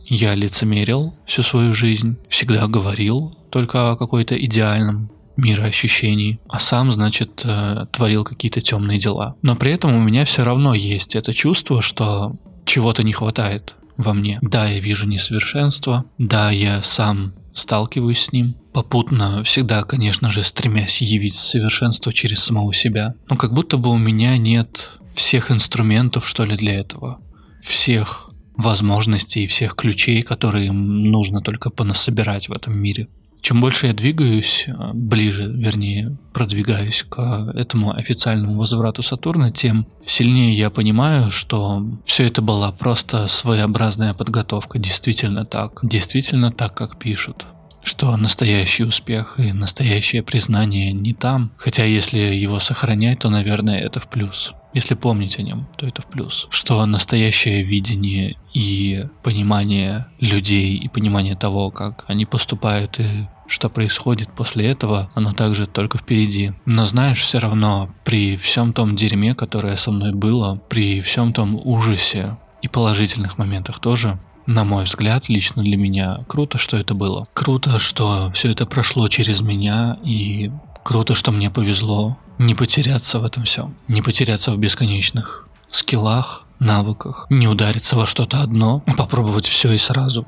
я 0.07 0.35
лицемерил 0.35 1.15
всю 1.27 1.43
свою 1.43 1.73
жизнь, 1.73 2.17
всегда 2.29 2.67
говорил 2.67 3.37
только 3.51 3.93
о 3.93 3.97
какой-то 3.97 4.37
идеальном 4.37 5.11
мироощущении, 5.37 6.41
а 6.49 6.59
сам, 6.59 6.93
значит, 6.93 7.43
э, 7.45 7.87
творил 7.93 8.25
какие-то 8.25 8.61
темные 8.61 8.99
дела. 8.99 9.37
Но 9.43 9.55
при 9.55 9.73
этом 9.73 9.95
у 9.95 10.03
меня 10.03 10.25
все 10.25 10.43
равно 10.43 10.75
есть 10.75 11.15
это 11.15 11.33
чувство, 11.33 11.81
что 11.81 12.35
чего-то 12.65 13.05
не 13.05 13.13
хватает 13.13 13.75
во 13.97 14.15
мне. 14.15 14.39
Да, 14.43 14.67
я 14.67 14.81
вижу 14.81 15.07
несовершенство, 15.07 16.05
да, 16.19 16.51
я 16.51 16.83
сам 16.83 17.35
сталкиваюсь 17.59 18.21
с 18.21 18.33
ним, 18.33 18.55
попутно 18.73 19.43
всегда, 19.45 19.83
конечно 19.83 20.31
же, 20.31 20.45
стремясь 20.45 21.03
явить 21.03 21.35
совершенство 21.35 22.13
через 22.13 22.41
самого 22.41 22.73
себя. 22.73 23.15
Но 23.29 23.37
как 23.37 23.53
будто 23.53 23.77
бы 23.77 23.91
у 23.91 23.99
меня 23.99 24.37
нет 24.39 24.91
всех 25.15 25.51
инструментов, 25.51 26.27
что 26.27 26.45
ли, 26.45 26.57
для 26.57 26.75
этого. 26.75 27.21
Всех 27.63 28.31
возможностей 28.57 29.45
и 29.45 29.47
всех 29.47 29.75
ключей, 29.75 30.23
которые 30.23 30.73
нужно 30.73 31.41
только 31.41 31.71
понасобирать 31.71 32.49
в 32.49 32.53
этом 32.53 32.79
мире. 32.79 33.09
Чем 33.41 33.61
больше 33.61 33.87
я 33.87 33.93
двигаюсь, 33.93 34.67
а, 34.69 34.91
ближе, 34.93 35.45
вернее, 35.47 36.17
продвигаюсь 36.33 37.05
к 37.09 37.53
этому 37.55 37.95
официальному 37.95 38.59
возврату 38.59 39.03
Сатурна, 39.03 39.53
тем 39.53 39.87
сильнее 40.07 40.57
я 40.57 40.71
понимаю, 40.71 41.31
что 41.31 41.87
все 42.05 42.25
это 42.25 42.43
была 42.43 42.73
просто 42.73 43.29
своеобразная 43.29 44.15
подготовка, 44.15 44.79
действительно 44.79 45.45
так, 45.45 45.81
действительно 45.83 46.51
так, 46.51 46.75
как 46.75 46.99
пишут. 46.99 47.47
Что 47.83 48.17
настоящий 48.17 48.85
успех 48.85 49.35
и 49.39 49.53
настоящее 49.53 50.23
признание 50.23 50.93
не 50.93 51.15
там, 51.15 51.53
хотя 51.57 51.85
если 51.85 52.19
его 52.19 52.61
сохранять, 52.61 53.21
то, 53.21 53.31
наверное, 53.31 53.79
это 53.79 54.01
в 54.01 54.09
плюс. 54.09 54.53
Если 54.75 54.95
помнить 54.95 55.39
о 55.39 55.43
нем, 55.43 55.67
то 55.77 55.87
это 55.87 56.03
в 56.03 56.07
плюс. 56.07 56.47
Что 56.51 56.85
настоящее 56.85 57.63
видение 57.63 58.37
и 58.53 59.07
понимание 59.23 60.07
людей, 60.21 60.75
и 60.77 60.89
понимание 60.89 61.37
того, 61.37 61.71
как 61.71 62.05
они 62.07 62.27
поступают 62.27 63.01
и 63.01 63.29
что 63.47 63.71
происходит 63.71 64.29
после 64.31 64.67
этого, 64.67 65.11
оно 65.15 65.33
также 65.33 65.67
только 65.67 65.99
впереди. 65.99 66.53
Но 66.67 66.85
знаешь, 66.85 67.23
все 67.23 67.39
равно, 67.39 67.91
при 68.05 68.37
всем 68.37 68.73
том 68.73 68.95
дерьме, 68.95 69.35
которое 69.35 69.77
со 69.77 69.91
мной 69.91 70.13
было, 70.13 70.61
при 70.69 71.01
всем 71.01 71.33
том 71.33 71.59
ужасе 71.65 72.37
и 72.61 72.69
положительных 72.69 73.39
моментах 73.39 73.79
тоже, 73.79 74.19
на 74.47 74.65
мой 74.65 74.85
взгляд, 74.85 75.29
лично 75.29 75.63
для 75.63 75.77
меня, 75.77 76.25
круто, 76.29 76.59
что 76.59 76.77
это 76.77 76.95
было. 76.95 77.27
Круто, 77.33 77.79
что 77.79 78.31
все 78.33 78.51
это 78.53 78.67
прошло 78.67 79.09
через 79.09 79.41
меня, 79.41 79.99
и 80.05 80.51
круто, 80.85 81.15
что 81.15 81.33
мне 81.33 81.51
повезло 81.51 82.19
не 82.39 82.55
потеряться 82.55 83.19
в 83.19 83.25
этом 83.25 83.45
всем, 83.45 83.75
не 83.89 84.03
потеряться 84.03 84.53
в 84.53 84.59
бесконечных 84.59 85.47
скиллах, 85.71 86.45
навыках. 86.59 87.27
Не 87.31 87.49
удариться 87.49 87.97
во 87.97 88.07
что-то 88.07 88.43
одно, 88.43 88.83
попробовать 88.97 89.47
все 89.47 89.73
и 89.73 89.79
сразу. 89.79 90.27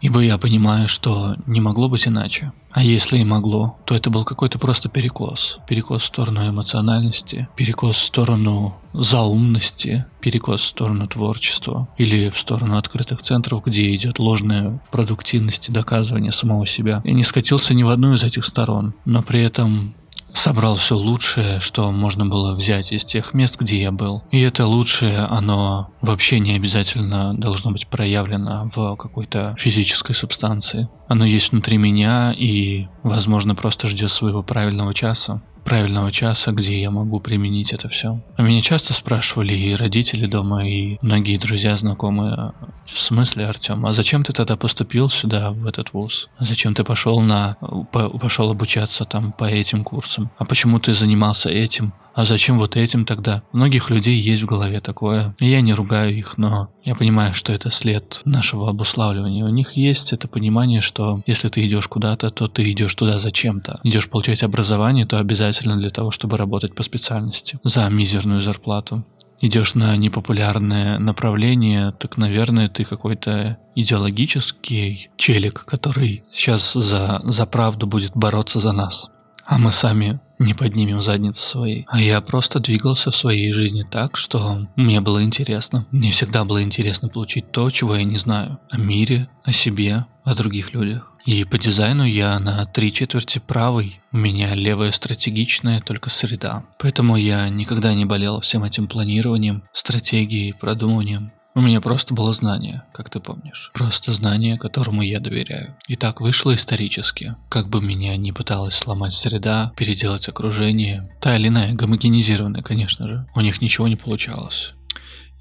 Ибо 0.00 0.20
я 0.20 0.38
понимаю, 0.38 0.88
что 0.88 1.36
не 1.46 1.60
могло 1.60 1.88
быть 1.88 2.06
иначе. 2.08 2.52
А 2.70 2.82
если 2.82 3.18
и 3.18 3.24
могло, 3.24 3.78
то 3.84 3.94
это 3.94 4.10
был 4.10 4.24
какой-то 4.24 4.58
просто 4.58 4.88
перекос. 4.88 5.58
Перекос 5.66 6.02
в 6.02 6.06
сторону 6.06 6.46
эмоциональности, 6.46 7.48
перекос 7.56 7.96
в 7.96 8.04
сторону 8.04 8.76
заумности, 8.92 10.04
перекос 10.20 10.60
в 10.60 10.66
сторону 10.66 11.06
творчества 11.08 11.88
или 11.96 12.28
в 12.28 12.38
сторону 12.38 12.76
открытых 12.76 13.22
центров, 13.22 13.64
где 13.64 13.94
идет 13.94 14.18
ложная 14.18 14.80
продуктивность 14.90 15.68
и 15.68 15.72
доказывание 15.72 16.32
самого 16.32 16.66
себя. 16.66 17.00
Я 17.04 17.12
не 17.12 17.24
скатился 17.24 17.74
ни 17.74 17.82
в 17.82 17.88
одну 17.88 18.14
из 18.14 18.24
этих 18.24 18.44
сторон, 18.44 18.94
но 19.04 19.22
при 19.22 19.42
этом 19.42 19.94
собрал 20.36 20.76
все 20.76 20.96
лучшее, 20.96 21.60
что 21.60 21.90
можно 21.90 22.26
было 22.26 22.54
взять 22.54 22.92
из 22.92 23.04
тех 23.04 23.34
мест, 23.34 23.58
где 23.58 23.80
я 23.80 23.90
был. 23.90 24.22
И 24.30 24.40
это 24.40 24.66
лучшее, 24.66 25.20
оно 25.20 25.90
вообще 26.00 26.38
не 26.38 26.52
обязательно 26.52 27.34
должно 27.34 27.70
быть 27.70 27.86
проявлено 27.86 28.70
в 28.74 28.96
какой-то 28.96 29.56
физической 29.58 30.14
субстанции. 30.14 30.88
Оно 31.08 31.24
есть 31.24 31.52
внутри 31.52 31.78
меня 31.78 32.32
и, 32.36 32.86
возможно, 33.02 33.54
просто 33.54 33.86
ждет 33.88 34.12
своего 34.12 34.42
правильного 34.42 34.94
часа 34.94 35.42
правильного 35.66 36.12
часа, 36.12 36.52
где 36.52 36.80
я 36.80 36.90
могу 36.90 37.18
применить 37.20 37.72
это 37.72 37.88
все. 37.88 38.20
А 38.36 38.42
меня 38.42 38.62
часто 38.62 38.94
спрашивали 38.94 39.52
и 39.52 39.74
родители 39.74 40.26
дома, 40.26 40.66
и 40.66 40.96
многие 41.02 41.36
друзья, 41.38 41.76
знакомые, 41.76 42.52
в 42.86 42.98
смысле, 42.98 43.46
Артем, 43.46 43.84
а 43.84 43.92
зачем 43.92 44.22
ты 44.22 44.32
тогда 44.32 44.56
поступил 44.56 45.10
сюда, 45.10 45.50
в 45.50 45.66
этот 45.66 45.92
вуз? 45.92 46.28
Зачем 46.38 46.72
ты 46.74 46.84
пошел 46.84 47.20
на, 47.20 47.56
пошел 47.92 48.50
обучаться 48.50 49.04
там 49.04 49.32
по 49.32 49.44
этим 49.44 49.82
курсам? 49.82 50.30
А 50.38 50.44
почему 50.44 50.78
ты 50.78 50.94
занимался 50.94 51.50
этим? 51.50 51.92
А 52.16 52.24
зачем 52.24 52.58
вот 52.58 52.76
этим 52.76 53.04
тогда? 53.04 53.42
У 53.52 53.58
многих 53.58 53.90
людей 53.90 54.18
есть 54.18 54.42
в 54.42 54.46
голове 54.46 54.80
такое. 54.80 55.36
И 55.38 55.50
я 55.50 55.60
не 55.60 55.74
ругаю 55.74 56.16
их, 56.16 56.38
но 56.38 56.70
я 56.82 56.94
понимаю, 56.94 57.34
что 57.34 57.52
это 57.52 57.70
след 57.70 58.22
нашего 58.24 58.70
обуславливания. 58.70 59.44
У 59.44 59.50
них 59.50 59.72
есть 59.72 60.14
это 60.14 60.26
понимание, 60.26 60.80
что 60.80 61.20
если 61.26 61.48
ты 61.48 61.66
идешь 61.66 61.88
куда-то, 61.88 62.30
то 62.30 62.48
ты 62.48 62.72
идешь 62.72 62.94
туда 62.94 63.18
зачем-то. 63.18 63.80
Идешь 63.82 64.08
получать 64.08 64.42
образование, 64.42 65.04
то 65.04 65.18
обязательно 65.18 65.76
для 65.76 65.90
того, 65.90 66.10
чтобы 66.10 66.38
работать 66.38 66.74
по 66.74 66.82
специальности 66.82 67.58
за 67.64 67.86
мизерную 67.90 68.40
зарплату 68.40 69.04
идешь 69.42 69.74
на 69.74 69.94
непопулярное 69.98 70.98
направление, 70.98 71.92
так, 71.92 72.16
наверное, 72.16 72.70
ты 72.70 72.84
какой-то 72.84 73.58
идеологический 73.74 75.10
челик, 75.18 75.66
который 75.66 76.24
сейчас 76.32 76.72
за, 76.72 77.20
за 77.22 77.44
правду 77.44 77.86
будет 77.86 78.12
бороться 78.14 78.60
за 78.60 78.72
нас. 78.72 79.10
А 79.44 79.58
мы 79.58 79.72
сами 79.72 80.20
не 80.38 80.54
поднимем 80.54 81.02
задницы 81.02 81.40
своей. 81.40 81.86
А 81.88 82.00
я 82.00 82.20
просто 82.20 82.60
двигался 82.60 83.10
в 83.10 83.16
своей 83.16 83.52
жизни 83.52 83.84
так, 83.88 84.16
что 84.16 84.66
мне 84.76 85.00
было 85.00 85.22
интересно. 85.22 85.86
Мне 85.90 86.10
всегда 86.10 86.44
было 86.44 86.62
интересно 86.62 87.08
получить 87.08 87.50
то, 87.52 87.70
чего 87.70 87.96
я 87.96 88.04
не 88.04 88.18
знаю. 88.18 88.58
О 88.70 88.78
мире, 88.78 89.28
о 89.44 89.52
себе, 89.52 90.06
о 90.24 90.34
других 90.34 90.74
людях. 90.74 91.12
И 91.24 91.44
по 91.44 91.58
дизайну 91.58 92.04
я 92.04 92.38
на 92.38 92.64
три 92.66 92.92
четверти 92.92 93.40
правый. 93.44 94.00
У 94.12 94.16
меня 94.16 94.54
левая 94.54 94.92
стратегичная, 94.92 95.80
только 95.80 96.08
среда. 96.08 96.64
Поэтому 96.78 97.16
я 97.16 97.48
никогда 97.48 97.94
не 97.94 98.04
болел 98.04 98.40
всем 98.40 98.62
этим 98.62 98.86
планированием, 98.86 99.64
стратегией, 99.72 100.52
продумыванием. 100.52 101.32
У 101.56 101.62
меня 101.62 101.80
просто 101.80 102.12
было 102.12 102.34
знание, 102.34 102.82
как 102.92 103.08
ты 103.08 103.18
помнишь. 103.18 103.70
Просто 103.72 104.12
знание, 104.12 104.58
которому 104.58 105.00
я 105.00 105.20
доверяю. 105.20 105.74
И 105.88 105.96
так 105.96 106.20
вышло 106.20 106.54
исторически. 106.54 107.34
Как 107.48 107.70
бы 107.70 107.80
меня 107.80 108.14
ни 108.18 108.30
пыталась 108.30 108.74
сломать 108.74 109.14
среда, 109.14 109.72
переделать 109.74 110.28
окружение. 110.28 111.10
Та 111.18 111.34
или 111.34 111.48
иная, 111.48 111.72
гомогенизированная, 111.72 112.60
конечно 112.60 113.08
же. 113.08 113.26
У 113.34 113.40
них 113.40 113.62
ничего 113.62 113.88
не 113.88 113.96
получалось. 113.96 114.74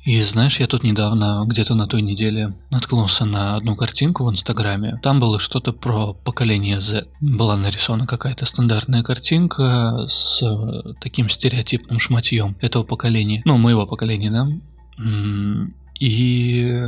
И 0.05 0.23
знаешь, 0.23 0.57
я 0.61 0.67
тут 0.67 0.83
недавно, 0.83 1.43
где-то 1.45 1.75
на 1.75 1.85
той 1.85 2.01
неделе, 2.01 2.55
наткнулся 2.69 3.25
на 3.25 3.57
одну 3.57 3.75
картинку 3.75 4.23
в 4.23 4.31
Инстаграме. 4.31 4.97
Там 5.03 5.19
было 5.19 5.37
что-то 5.41 5.73
про 5.73 6.13
поколение 6.13 6.79
Z. 6.79 7.07
Была 7.19 7.57
нарисована 7.57 8.07
какая-то 8.07 8.45
стандартная 8.45 9.03
картинка 9.03 10.05
с 10.07 10.41
таким 11.01 11.27
стереотипным 11.27 11.99
шматьем 11.99 12.55
этого 12.61 12.85
поколения. 12.85 13.41
Ну, 13.43 13.57
моего 13.57 13.85
поколения, 13.85 14.31
да? 14.31 14.47
И 15.99 16.81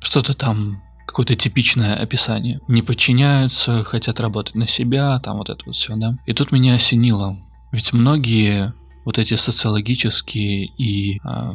что-то 0.00 0.34
там 0.34 0.82
какое-то 1.06 1.36
типичное 1.36 1.94
описание. 1.94 2.60
Не 2.68 2.82
подчиняются, 2.82 3.84
хотят 3.84 4.20
работать 4.20 4.54
на 4.54 4.66
себя, 4.66 5.18
там 5.20 5.38
вот 5.38 5.50
это 5.50 5.62
вот 5.66 5.74
все, 5.74 5.94
да. 5.96 6.16
И 6.26 6.32
тут 6.32 6.52
меня 6.52 6.74
осенило. 6.74 7.38
Ведь 7.70 7.92
многие 7.92 8.72
вот 9.04 9.18
эти 9.18 9.34
социологические 9.34 10.66
и 10.78 11.18
э, 11.18 11.52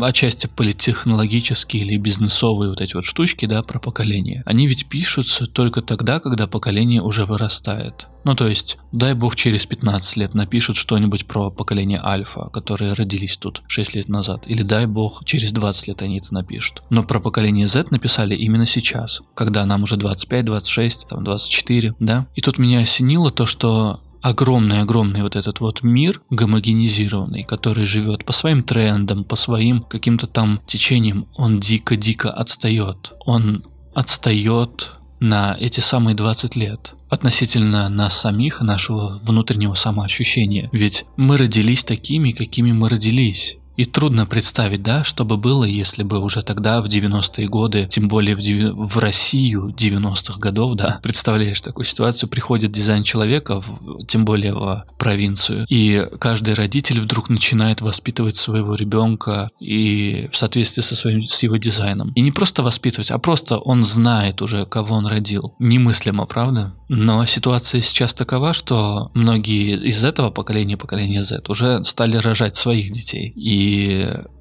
отчасти 0.00 0.46
политтехнологические 0.46 1.82
или 1.84 1.96
бизнесовые 1.96 2.70
вот 2.70 2.80
эти 2.80 2.94
вот 2.94 3.04
штучки, 3.04 3.46
да, 3.46 3.62
про 3.62 3.78
поколение, 3.78 4.42
они 4.46 4.66
ведь 4.66 4.86
пишутся 4.86 5.46
только 5.46 5.82
тогда, 5.82 6.20
когда 6.20 6.46
поколение 6.46 7.02
уже 7.02 7.24
вырастает. 7.24 8.06
Ну, 8.24 8.34
то 8.34 8.46
есть, 8.46 8.76
дай 8.92 9.14
бог, 9.14 9.36
через 9.36 9.64
15 9.64 10.16
лет 10.16 10.34
напишут 10.34 10.76
что-нибудь 10.76 11.26
про 11.26 11.50
поколение 11.50 12.00
альфа, 12.02 12.50
которые 12.52 12.92
родились 12.92 13.36
тут 13.36 13.62
6 13.68 13.94
лет 13.94 14.08
назад. 14.08 14.44
Или 14.46 14.62
дай 14.62 14.86
бог, 14.86 15.24
через 15.24 15.52
20 15.52 15.88
лет 15.88 16.02
они 16.02 16.18
это 16.18 16.34
напишут. 16.34 16.82
Но 16.90 17.04
про 17.04 17.20
поколение 17.20 17.68
Z 17.68 17.86
написали 17.90 18.34
именно 18.34 18.66
сейчас, 18.66 19.22
когда 19.34 19.64
нам 19.64 19.84
уже 19.84 19.96
25, 19.96 20.44
26, 20.44 21.08
там 21.08 21.24
24, 21.24 21.94
да. 22.00 22.26
И 22.34 22.40
тут 22.40 22.58
меня 22.58 22.80
осенило 22.80 23.30
то, 23.30 23.46
что 23.46 24.00
огромный-огромный 24.22 25.22
вот 25.22 25.36
этот 25.36 25.60
вот 25.60 25.82
мир 25.82 26.22
гомогенизированный, 26.30 27.44
который 27.44 27.86
живет 27.86 28.24
по 28.24 28.32
своим 28.32 28.62
трендам, 28.62 29.24
по 29.24 29.36
своим 29.36 29.82
каким-то 29.82 30.26
там 30.26 30.60
течениям, 30.66 31.26
он 31.36 31.60
дико-дико 31.60 32.30
отстает. 32.30 33.12
Он 33.24 33.64
отстает 33.94 34.92
на 35.20 35.56
эти 35.58 35.80
самые 35.80 36.14
20 36.14 36.56
лет 36.56 36.94
относительно 37.08 37.88
нас 37.88 38.20
самих, 38.20 38.60
нашего 38.60 39.18
внутреннего 39.22 39.74
самоощущения. 39.74 40.68
Ведь 40.72 41.04
мы 41.16 41.36
родились 41.36 41.84
такими, 41.84 42.32
какими 42.32 42.72
мы 42.72 42.88
родились. 42.88 43.56
И 43.78 43.84
трудно 43.84 44.26
представить, 44.26 44.82
да, 44.82 45.04
что 45.04 45.24
бы 45.24 45.36
было, 45.36 45.62
если 45.62 46.02
бы 46.02 46.18
уже 46.18 46.42
тогда, 46.42 46.82
в 46.82 46.86
90-е 46.86 47.46
годы, 47.46 47.86
тем 47.88 48.08
более 48.08 48.34
в, 48.34 48.88
в 48.88 48.98
Россию 48.98 49.68
90-х 49.68 50.40
годов, 50.40 50.74
да, 50.74 50.98
представляешь 51.04 51.60
такую 51.60 51.84
ситуацию, 51.84 52.28
приходит 52.28 52.72
дизайн 52.72 53.04
человека, 53.04 53.60
в, 53.60 54.04
тем 54.06 54.24
более 54.24 54.52
в 54.52 54.84
провинцию, 54.98 55.64
и 55.68 56.08
каждый 56.18 56.54
родитель 56.54 57.00
вдруг 57.00 57.30
начинает 57.30 57.80
воспитывать 57.80 58.36
своего 58.36 58.74
ребенка 58.74 59.50
и 59.60 60.28
в 60.32 60.36
соответствии 60.36 60.82
со 60.82 60.96
своим, 60.96 61.22
с 61.22 61.40
его 61.44 61.56
дизайном. 61.56 62.10
И 62.16 62.20
не 62.20 62.32
просто 62.32 62.64
воспитывать, 62.64 63.12
а 63.12 63.18
просто 63.18 63.58
он 63.58 63.84
знает 63.84 64.42
уже, 64.42 64.66
кого 64.66 64.96
он 64.96 65.06
родил. 65.06 65.54
Немыслимо, 65.60 66.26
правда? 66.26 66.74
Но 66.88 67.24
ситуация 67.26 67.82
сейчас 67.82 68.14
такова, 68.14 68.52
что 68.52 69.10
многие 69.14 69.76
из 69.88 70.02
этого 70.02 70.30
поколения, 70.30 70.76
поколения 70.76 71.22
Z, 71.22 71.42
уже 71.48 71.84
стали 71.84 72.16
рожать 72.16 72.56
своих 72.56 72.90
детей. 72.90 73.32
И 73.36 73.67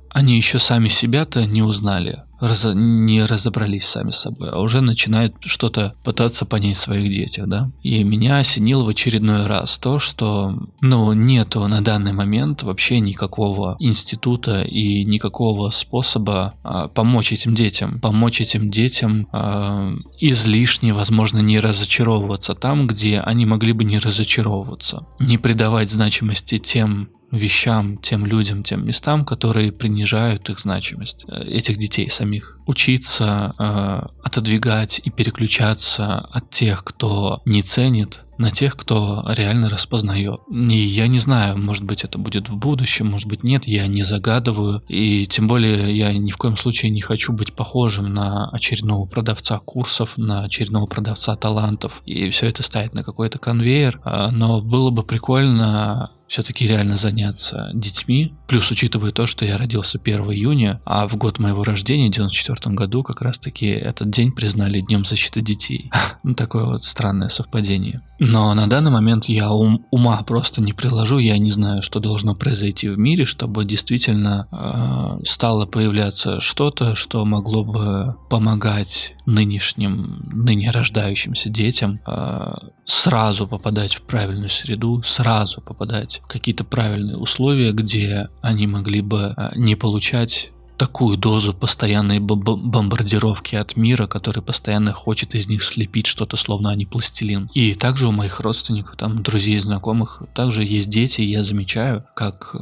они 0.10 0.38
еще 0.38 0.60
сами 0.60 0.88
себя-то 0.88 1.46
не 1.46 1.62
узнали 1.62 2.24
раз, 2.40 2.66
не 2.74 3.26
разобрались 3.26 3.86
сами 3.86 4.12
с 4.12 4.18
собой, 4.18 4.50
а 4.50 4.60
уже 4.60 4.82
начинают 4.82 5.36
что-то 5.42 5.96
пытаться 6.04 6.46
понять 6.46 6.78
в 6.78 6.82
своих 6.82 7.12
детях, 7.12 7.48
да. 7.48 7.72
И 7.84 8.04
меня 8.04 8.38
осенило 8.38 8.84
в 8.84 8.90
очередной 8.90 9.48
раз 9.48 9.78
то, 9.78 10.00
что, 10.00 10.58
ну, 10.82 11.14
нету 11.14 11.68
на 11.68 11.82
данный 11.82 12.14
момент 12.14 12.64
вообще 12.64 13.00
никакого 13.00 13.76
института 13.80 14.62
и 14.62 15.04
никакого 15.04 15.70
способа 15.72 16.54
а, 16.64 16.88
помочь 16.88 17.32
этим 17.32 17.56
детям, 17.56 18.00
помочь 18.00 18.42
этим 18.42 18.70
детям 18.70 19.28
а, 19.32 19.94
излишне, 20.20 20.94
возможно, 20.94 21.40
не 21.40 21.60
разочаровываться 21.60 22.56
там, 22.56 22.88
где 22.88 23.20
они 23.20 23.46
могли 23.46 23.74
бы 23.74 23.84
не 23.84 24.00
разочаровываться, 24.00 25.06
не 25.20 25.38
придавать 25.38 25.90
значимости 25.90 26.58
тем 26.58 27.10
вещам, 27.32 27.98
тем 27.98 28.26
людям, 28.26 28.64
тем 28.64 28.86
местам, 28.86 29.26
которые 29.26 29.72
принижают 29.72 30.50
их 30.50 30.60
значимость, 30.60 31.26
э, 31.28 31.44
этих 31.44 31.78
детей 31.78 32.10
самих. 32.10 32.57
Учиться 32.68 33.56
э, 33.58 34.08
отодвигать 34.24 35.02
и 35.04 35.10
переключаться 35.10 36.20
от 36.32 36.50
тех, 36.52 36.84
кто 36.84 37.42
не 37.46 37.62
ценит, 37.64 38.26
на 38.38 38.52
тех, 38.52 38.76
кто 38.76 39.26
реально 39.28 39.70
распознает. 39.70 40.40
И 40.52 40.78
я 40.78 41.08
не 41.08 41.20
знаю, 41.20 41.58
может 41.58 41.84
быть 41.84 42.04
это 42.04 42.18
будет 42.18 42.50
в 42.50 42.56
будущем, 42.56 43.08
может 43.08 43.28
быть 43.28 43.44
нет, 43.44 43.68
я 43.68 43.88
не 43.88 44.04
загадываю. 44.04 44.84
И 44.88 45.26
тем 45.26 45.48
более 45.48 45.98
я 45.98 46.14
ни 46.14 46.32
в 46.32 46.38
коем 46.38 46.58
случае 46.58 46.92
не 46.92 47.02
хочу 47.02 47.34
быть 47.34 47.54
похожим 47.54 48.14
на 48.14 48.50
очередного 48.50 49.06
продавца 49.06 49.60
курсов, 49.60 50.14
на 50.18 50.44
очередного 50.44 50.86
продавца 50.86 51.36
талантов. 51.36 52.02
И 52.06 52.30
все 52.30 52.48
это 52.48 52.64
ставить 52.64 52.94
на 52.94 53.04
какой-то 53.04 53.40
конвейер. 53.40 54.00
А, 54.04 54.32
но 54.32 54.62
было 54.62 54.92
бы 54.92 55.04
прикольно 55.04 56.12
все-таки 56.28 56.68
реально 56.68 56.98
заняться 56.98 57.72
детьми. 57.74 58.34
Плюс, 58.48 58.70
учитывая 58.70 59.12
то, 59.12 59.26
что 59.26 59.46
я 59.46 59.58
родился 59.58 59.98
1 59.98 60.22
июня, 60.32 60.82
а 60.86 61.08
в 61.08 61.16
год 61.16 61.40
моего 61.40 61.64
рождения, 61.64 62.10
94 62.10 62.57
2004 62.60 62.76
году 62.76 63.04
как 63.04 63.22
раз-таки 63.22 63.68
этот 63.68 64.10
день 64.10 64.32
признали 64.32 64.82
Днем 64.82 65.06
защиты 65.06 65.42
детей. 65.42 65.92
Ну, 66.24 66.34
такое 66.34 66.66
вот 66.66 66.84
странное 66.84 67.30
совпадение. 67.30 68.02
Но 68.20 68.54
на 68.54 68.68
данный 68.68 68.92
момент 68.92 69.26
я 69.26 69.52
ум, 69.52 69.86
ума 69.92 70.22
просто 70.24 70.62
не 70.62 70.74
приложу, 70.74 71.20
я 71.20 71.38
не 71.38 71.52
знаю, 71.52 71.84
что 71.84 72.00
должно 72.00 72.36
произойти 72.36 72.90
в 72.90 72.98
мире, 72.98 73.26
чтобы 73.26 73.64
действительно 73.64 74.48
э, 74.52 75.24
стало 75.26 75.66
появляться 75.68 76.42
что-то, 76.42 76.96
что 76.96 77.24
могло 77.24 77.64
бы 77.64 78.16
помогать 78.30 79.16
нынешним, 79.26 80.28
ныне 80.34 80.72
рождающимся 80.72 81.50
детям 81.50 82.00
э, 82.06 82.54
сразу 82.86 83.48
попадать 83.48 83.96
в 83.96 84.02
правильную 84.02 84.50
среду, 84.50 85.04
сразу 85.04 85.62
попадать 85.62 86.22
в 86.24 86.28
какие-то 86.28 86.64
правильные 86.64 87.18
условия, 87.18 87.72
где 87.72 88.30
они 88.42 88.68
могли 88.68 89.02
бы 89.02 89.34
э, 89.38 89.52
не 89.56 89.76
получать 89.76 90.50
такую 90.78 91.18
дозу 91.18 91.54
постоянной 91.54 92.20
бомбардировки 92.20 93.56
от 93.56 93.76
мира, 93.76 94.08
который 94.08 94.44
постоянно 94.44 94.94
хочет 94.94 95.36
из 95.36 95.48
них 95.48 95.64
слепить 95.64 96.08
что-то, 96.08 96.38
словно 96.38 96.70
они 96.70 96.86
пластилин. 96.86 97.50
И 97.54 97.74
также 97.74 98.08
у 98.08 98.12
моих 98.12 98.40
родственников, 98.40 98.96
там, 98.96 99.24
друзей, 99.24 99.60
знакомых, 99.60 100.22
также 100.34 100.64
есть 100.64 100.90
дети, 100.90 101.22
и 101.22 101.32
я 101.32 101.44
замечаю, 101.44 102.06
как, 102.16 102.56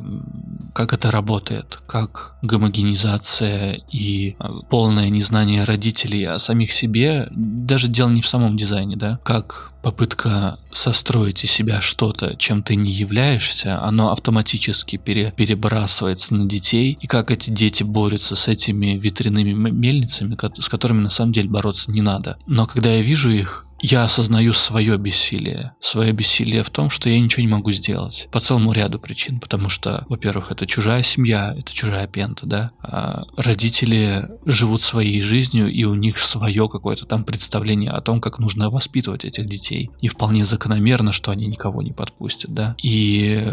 как 0.73 0.93
это 0.93 1.11
работает, 1.11 1.79
как 1.87 2.35
гомогенизация 2.41 3.81
и 3.91 4.35
а, 4.39 4.61
полное 4.69 5.09
незнание 5.09 5.63
родителей 5.63 6.23
о 6.23 6.39
самих 6.39 6.71
себе, 6.71 7.27
даже 7.31 7.87
дело 7.87 8.09
не 8.09 8.21
в 8.21 8.27
самом 8.27 8.57
дизайне, 8.57 8.95
да, 8.95 9.19
как 9.23 9.71
попытка 9.85 10.57
состроить 10.71 11.43
из 11.43 11.51
себя 11.51 11.79
что-то, 11.79 12.35
чем 12.37 12.63
ты 12.63 12.75
не 12.75 12.91
являешься, 12.91 13.79
оно 13.83 14.11
автоматически 14.11 14.97
пере, 14.97 15.31
перебрасывается 15.37 16.33
на 16.33 16.45
детей, 16.45 16.97
и 16.99 17.05
как 17.05 17.29
эти 17.29 17.51
дети 17.51 17.83
борются 17.83 18.35
с 18.35 18.47
этими 18.47 18.97
ветряными 18.97 19.53
мельницами, 19.53 20.35
с 20.59 20.69
которыми 20.69 21.01
на 21.01 21.11
самом 21.11 21.33
деле 21.33 21.49
бороться 21.49 21.91
не 21.91 22.01
надо. 22.01 22.39
Но 22.47 22.65
когда 22.65 22.95
я 22.95 23.03
вижу 23.03 23.29
их, 23.29 23.64
я 23.85 24.03
осознаю 24.03 24.51
свое 24.53 24.97
бессилие. 24.97 25.73
Свое 25.79 26.11
бессилие 26.11 26.63
в 26.63 26.71
том, 26.71 26.89
что 26.89 27.07
я 27.07 27.19
ничего 27.19 27.41
не 27.41 27.47
могу 27.47 27.71
сделать. 27.71 28.27
По 28.31 28.39
целому 28.39 28.71
ряду 28.71 28.99
причин. 28.99 29.39
Потому 29.39 29.69
что, 29.69 30.05
во-первых, 30.09 30.51
это 30.51 30.65
чужая 30.65 31.03
семья, 31.03 31.55
это 31.55 31.71
чужая 31.71 32.07
пента, 32.07 32.47
да. 32.47 32.71
А 32.81 33.25
родители 33.37 34.27
живут 34.45 34.81
своей 34.81 35.21
жизнью, 35.21 35.71
и 35.71 35.83
у 35.83 35.93
них 35.93 36.17
свое 36.17 36.67
какое-то 36.67 37.05
там 37.05 37.23
представление 37.23 37.91
о 37.91 38.01
том, 38.01 38.21
как 38.21 38.39
нужно 38.39 38.71
воспитывать 38.71 39.23
этих 39.23 39.47
детей. 39.47 39.91
И 40.01 40.07
вполне 40.07 40.45
закономерно, 40.45 41.11
что 41.11 41.29
они 41.29 41.45
никого 41.45 41.83
не 41.83 41.91
подпустят, 41.91 42.53
да. 42.53 42.75
И... 42.81 43.45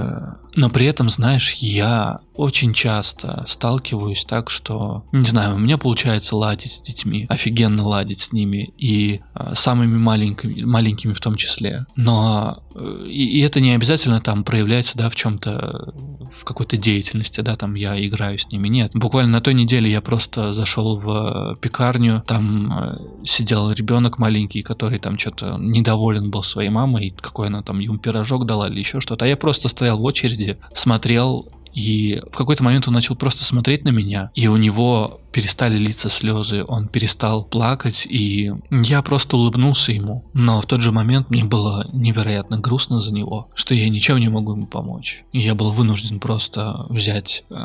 Но 0.54 0.70
при 0.70 0.86
этом, 0.86 1.10
знаешь, 1.10 1.52
я 1.54 2.20
очень 2.34 2.72
часто 2.72 3.44
сталкиваюсь 3.46 4.24
так, 4.24 4.50
что, 4.50 5.04
не 5.12 5.24
знаю, 5.24 5.56
у 5.56 5.58
меня 5.58 5.78
получается 5.78 6.36
ладить 6.36 6.72
с 6.72 6.80
детьми, 6.80 7.26
офигенно 7.28 7.86
ладить 7.86 8.20
с 8.20 8.32
ними, 8.32 8.72
и 8.78 9.20
а, 9.34 9.54
самыми 9.54 9.96
маленькими, 9.96 10.21
маленькими 10.64 11.12
в 11.12 11.20
том 11.20 11.36
числе. 11.36 11.86
Но 11.96 12.62
э, 12.74 13.06
и, 13.06 13.38
и 13.38 13.40
это 13.40 13.60
не 13.60 13.72
обязательно 13.72 14.20
там 14.20 14.44
проявляется, 14.44 14.96
да, 14.96 15.10
в 15.10 15.16
чем-то, 15.16 15.94
в 16.38 16.44
какой-то 16.44 16.76
деятельности, 16.76 17.40
да, 17.40 17.56
там 17.56 17.74
я 17.74 18.04
играю 18.06 18.38
с 18.38 18.50
ними. 18.50 18.68
Нет. 18.68 18.92
Буквально 18.94 19.32
на 19.32 19.40
той 19.40 19.54
неделе 19.54 19.90
я 19.90 20.00
просто 20.00 20.54
зашел 20.54 20.96
в 20.96 21.56
пекарню, 21.60 22.22
там 22.26 22.72
э, 22.72 22.98
сидел 23.24 23.70
ребенок 23.72 24.18
маленький, 24.18 24.62
который 24.62 24.98
там 24.98 25.18
что-то 25.18 25.56
недоволен 25.58 26.30
был 26.30 26.42
своей 26.42 26.70
мамой, 26.70 27.14
какой 27.20 27.48
она 27.48 27.62
там 27.62 27.78
ему 27.78 27.98
пирожок 27.98 28.46
дала 28.46 28.68
или 28.68 28.78
еще 28.78 29.00
что-то. 29.00 29.24
А 29.24 29.28
я 29.28 29.36
просто 29.36 29.68
стоял 29.68 29.98
в 29.98 30.04
очереди, 30.04 30.58
смотрел 30.74 31.48
и 31.74 32.20
в 32.30 32.36
какой-то 32.36 32.62
момент 32.62 32.88
он 32.88 32.94
начал 32.94 33.16
просто 33.16 33.44
смотреть 33.44 33.84
на 33.84 33.90
меня, 33.90 34.30
и 34.34 34.46
у 34.48 34.56
него 34.56 35.20
перестали 35.32 35.78
литься 35.78 36.10
слезы, 36.10 36.64
он 36.66 36.88
перестал 36.88 37.44
плакать, 37.44 38.06
и 38.08 38.52
я 38.70 39.02
просто 39.02 39.36
улыбнулся 39.36 39.92
ему. 39.92 40.24
Но 40.34 40.60
в 40.60 40.66
тот 40.66 40.80
же 40.80 40.92
момент 40.92 41.30
мне 41.30 41.44
было 41.44 41.88
невероятно 41.92 42.58
грустно 42.58 43.00
за 43.00 43.12
него, 43.12 43.48
что 43.54 43.74
я 43.74 43.88
ничем 43.88 44.18
не 44.18 44.28
могу 44.28 44.52
ему 44.52 44.66
помочь. 44.66 45.24
И 45.32 45.40
я 45.40 45.54
был 45.54 45.72
вынужден 45.72 46.20
просто 46.20 46.86
взять 46.90 47.44
э, 47.50 47.56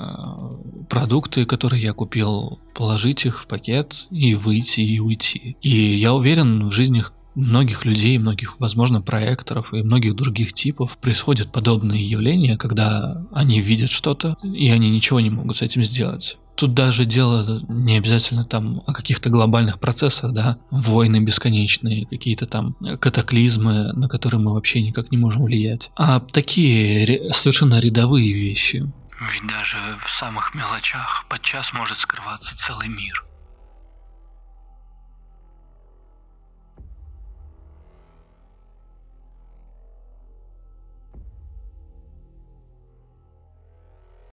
продукты, 0.90 1.46
которые 1.46 1.84
я 1.84 1.94
купил, 1.94 2.60
положить 2.74 3.26
их 3.26 3.42
в 3.42 3.48
пакет 3.48 4.08
и 4.12 4.36
выйти 4.36 4.82
и 4.82 5.00
уйти. 5.00 5.58
И 5.62 5.70
я 5.98 6.14
уверен, 6.14 6.70
в 6.70 6.72
жизни 6.72 7.04
многих 7.38 7.86
людей, 7.86 8.18
многих, 8.18 8.60
возможно, 8.60 9.02
проекторов 9.02 9.74
и 9.74 9.84
многих 9.84 10.16
других 10.16 10.54
типов 10.54 10.98
происходят 10.98 11.52
подобные 11.52 12.10
явления, 12.10 12.58
когда 12.58 13.24
они 13.32 13.62
видят 13.62 13.92
что-то, 13.92 14.36
и 14.44 14.70
они 14.70 14.90
ничего 14.90 15.20
не 15.20 15.30
могут 15.30 15.58
с 15.58 15.62
этим 15.62 15.84
сделать. 15.84 16.38
Тут 16.56 16.74
даже 16.74 17.06
дело 17.06 17.62
не 17.70 17.98
обязательно 17.98 18.44
там 18.44 18.82
о 18.88 18.94
каких-то 18.94 19.30
глобальных 19.30 19.80
процессах, 19.80 20.34
да, 20.34 20.58
войны 20.72 21.20
бесконечные, 21.20 22.08
какие-то 22.08 22.48
там 22.48 22.74
катаклизмы, 23.00 23.94
на 23.94 24.10
которые 24.10 24.42
мы 24.42 24.54
вообще 24.54 24.82
никак 24.82 25.12
не 25.12 25.18
можем 25.20 25.44
влиять, 25.44 25.92
а 25.96 26.20
такие 26.20 27.32
совершенно 27.32 27.80
рядовые 27.80 28.34
вещи. 28.34 28.92
Ведь 29.20 29.48
даже 29.48 29.78
в 30.04 30.20
самых 30.20 30.56
мелочах 30.56 31.26
подчас 31.30 31.72
может 31.74 32.00
скрываться 32.00 32.58
целый 32.58 32.88
мир. 32.88 33.24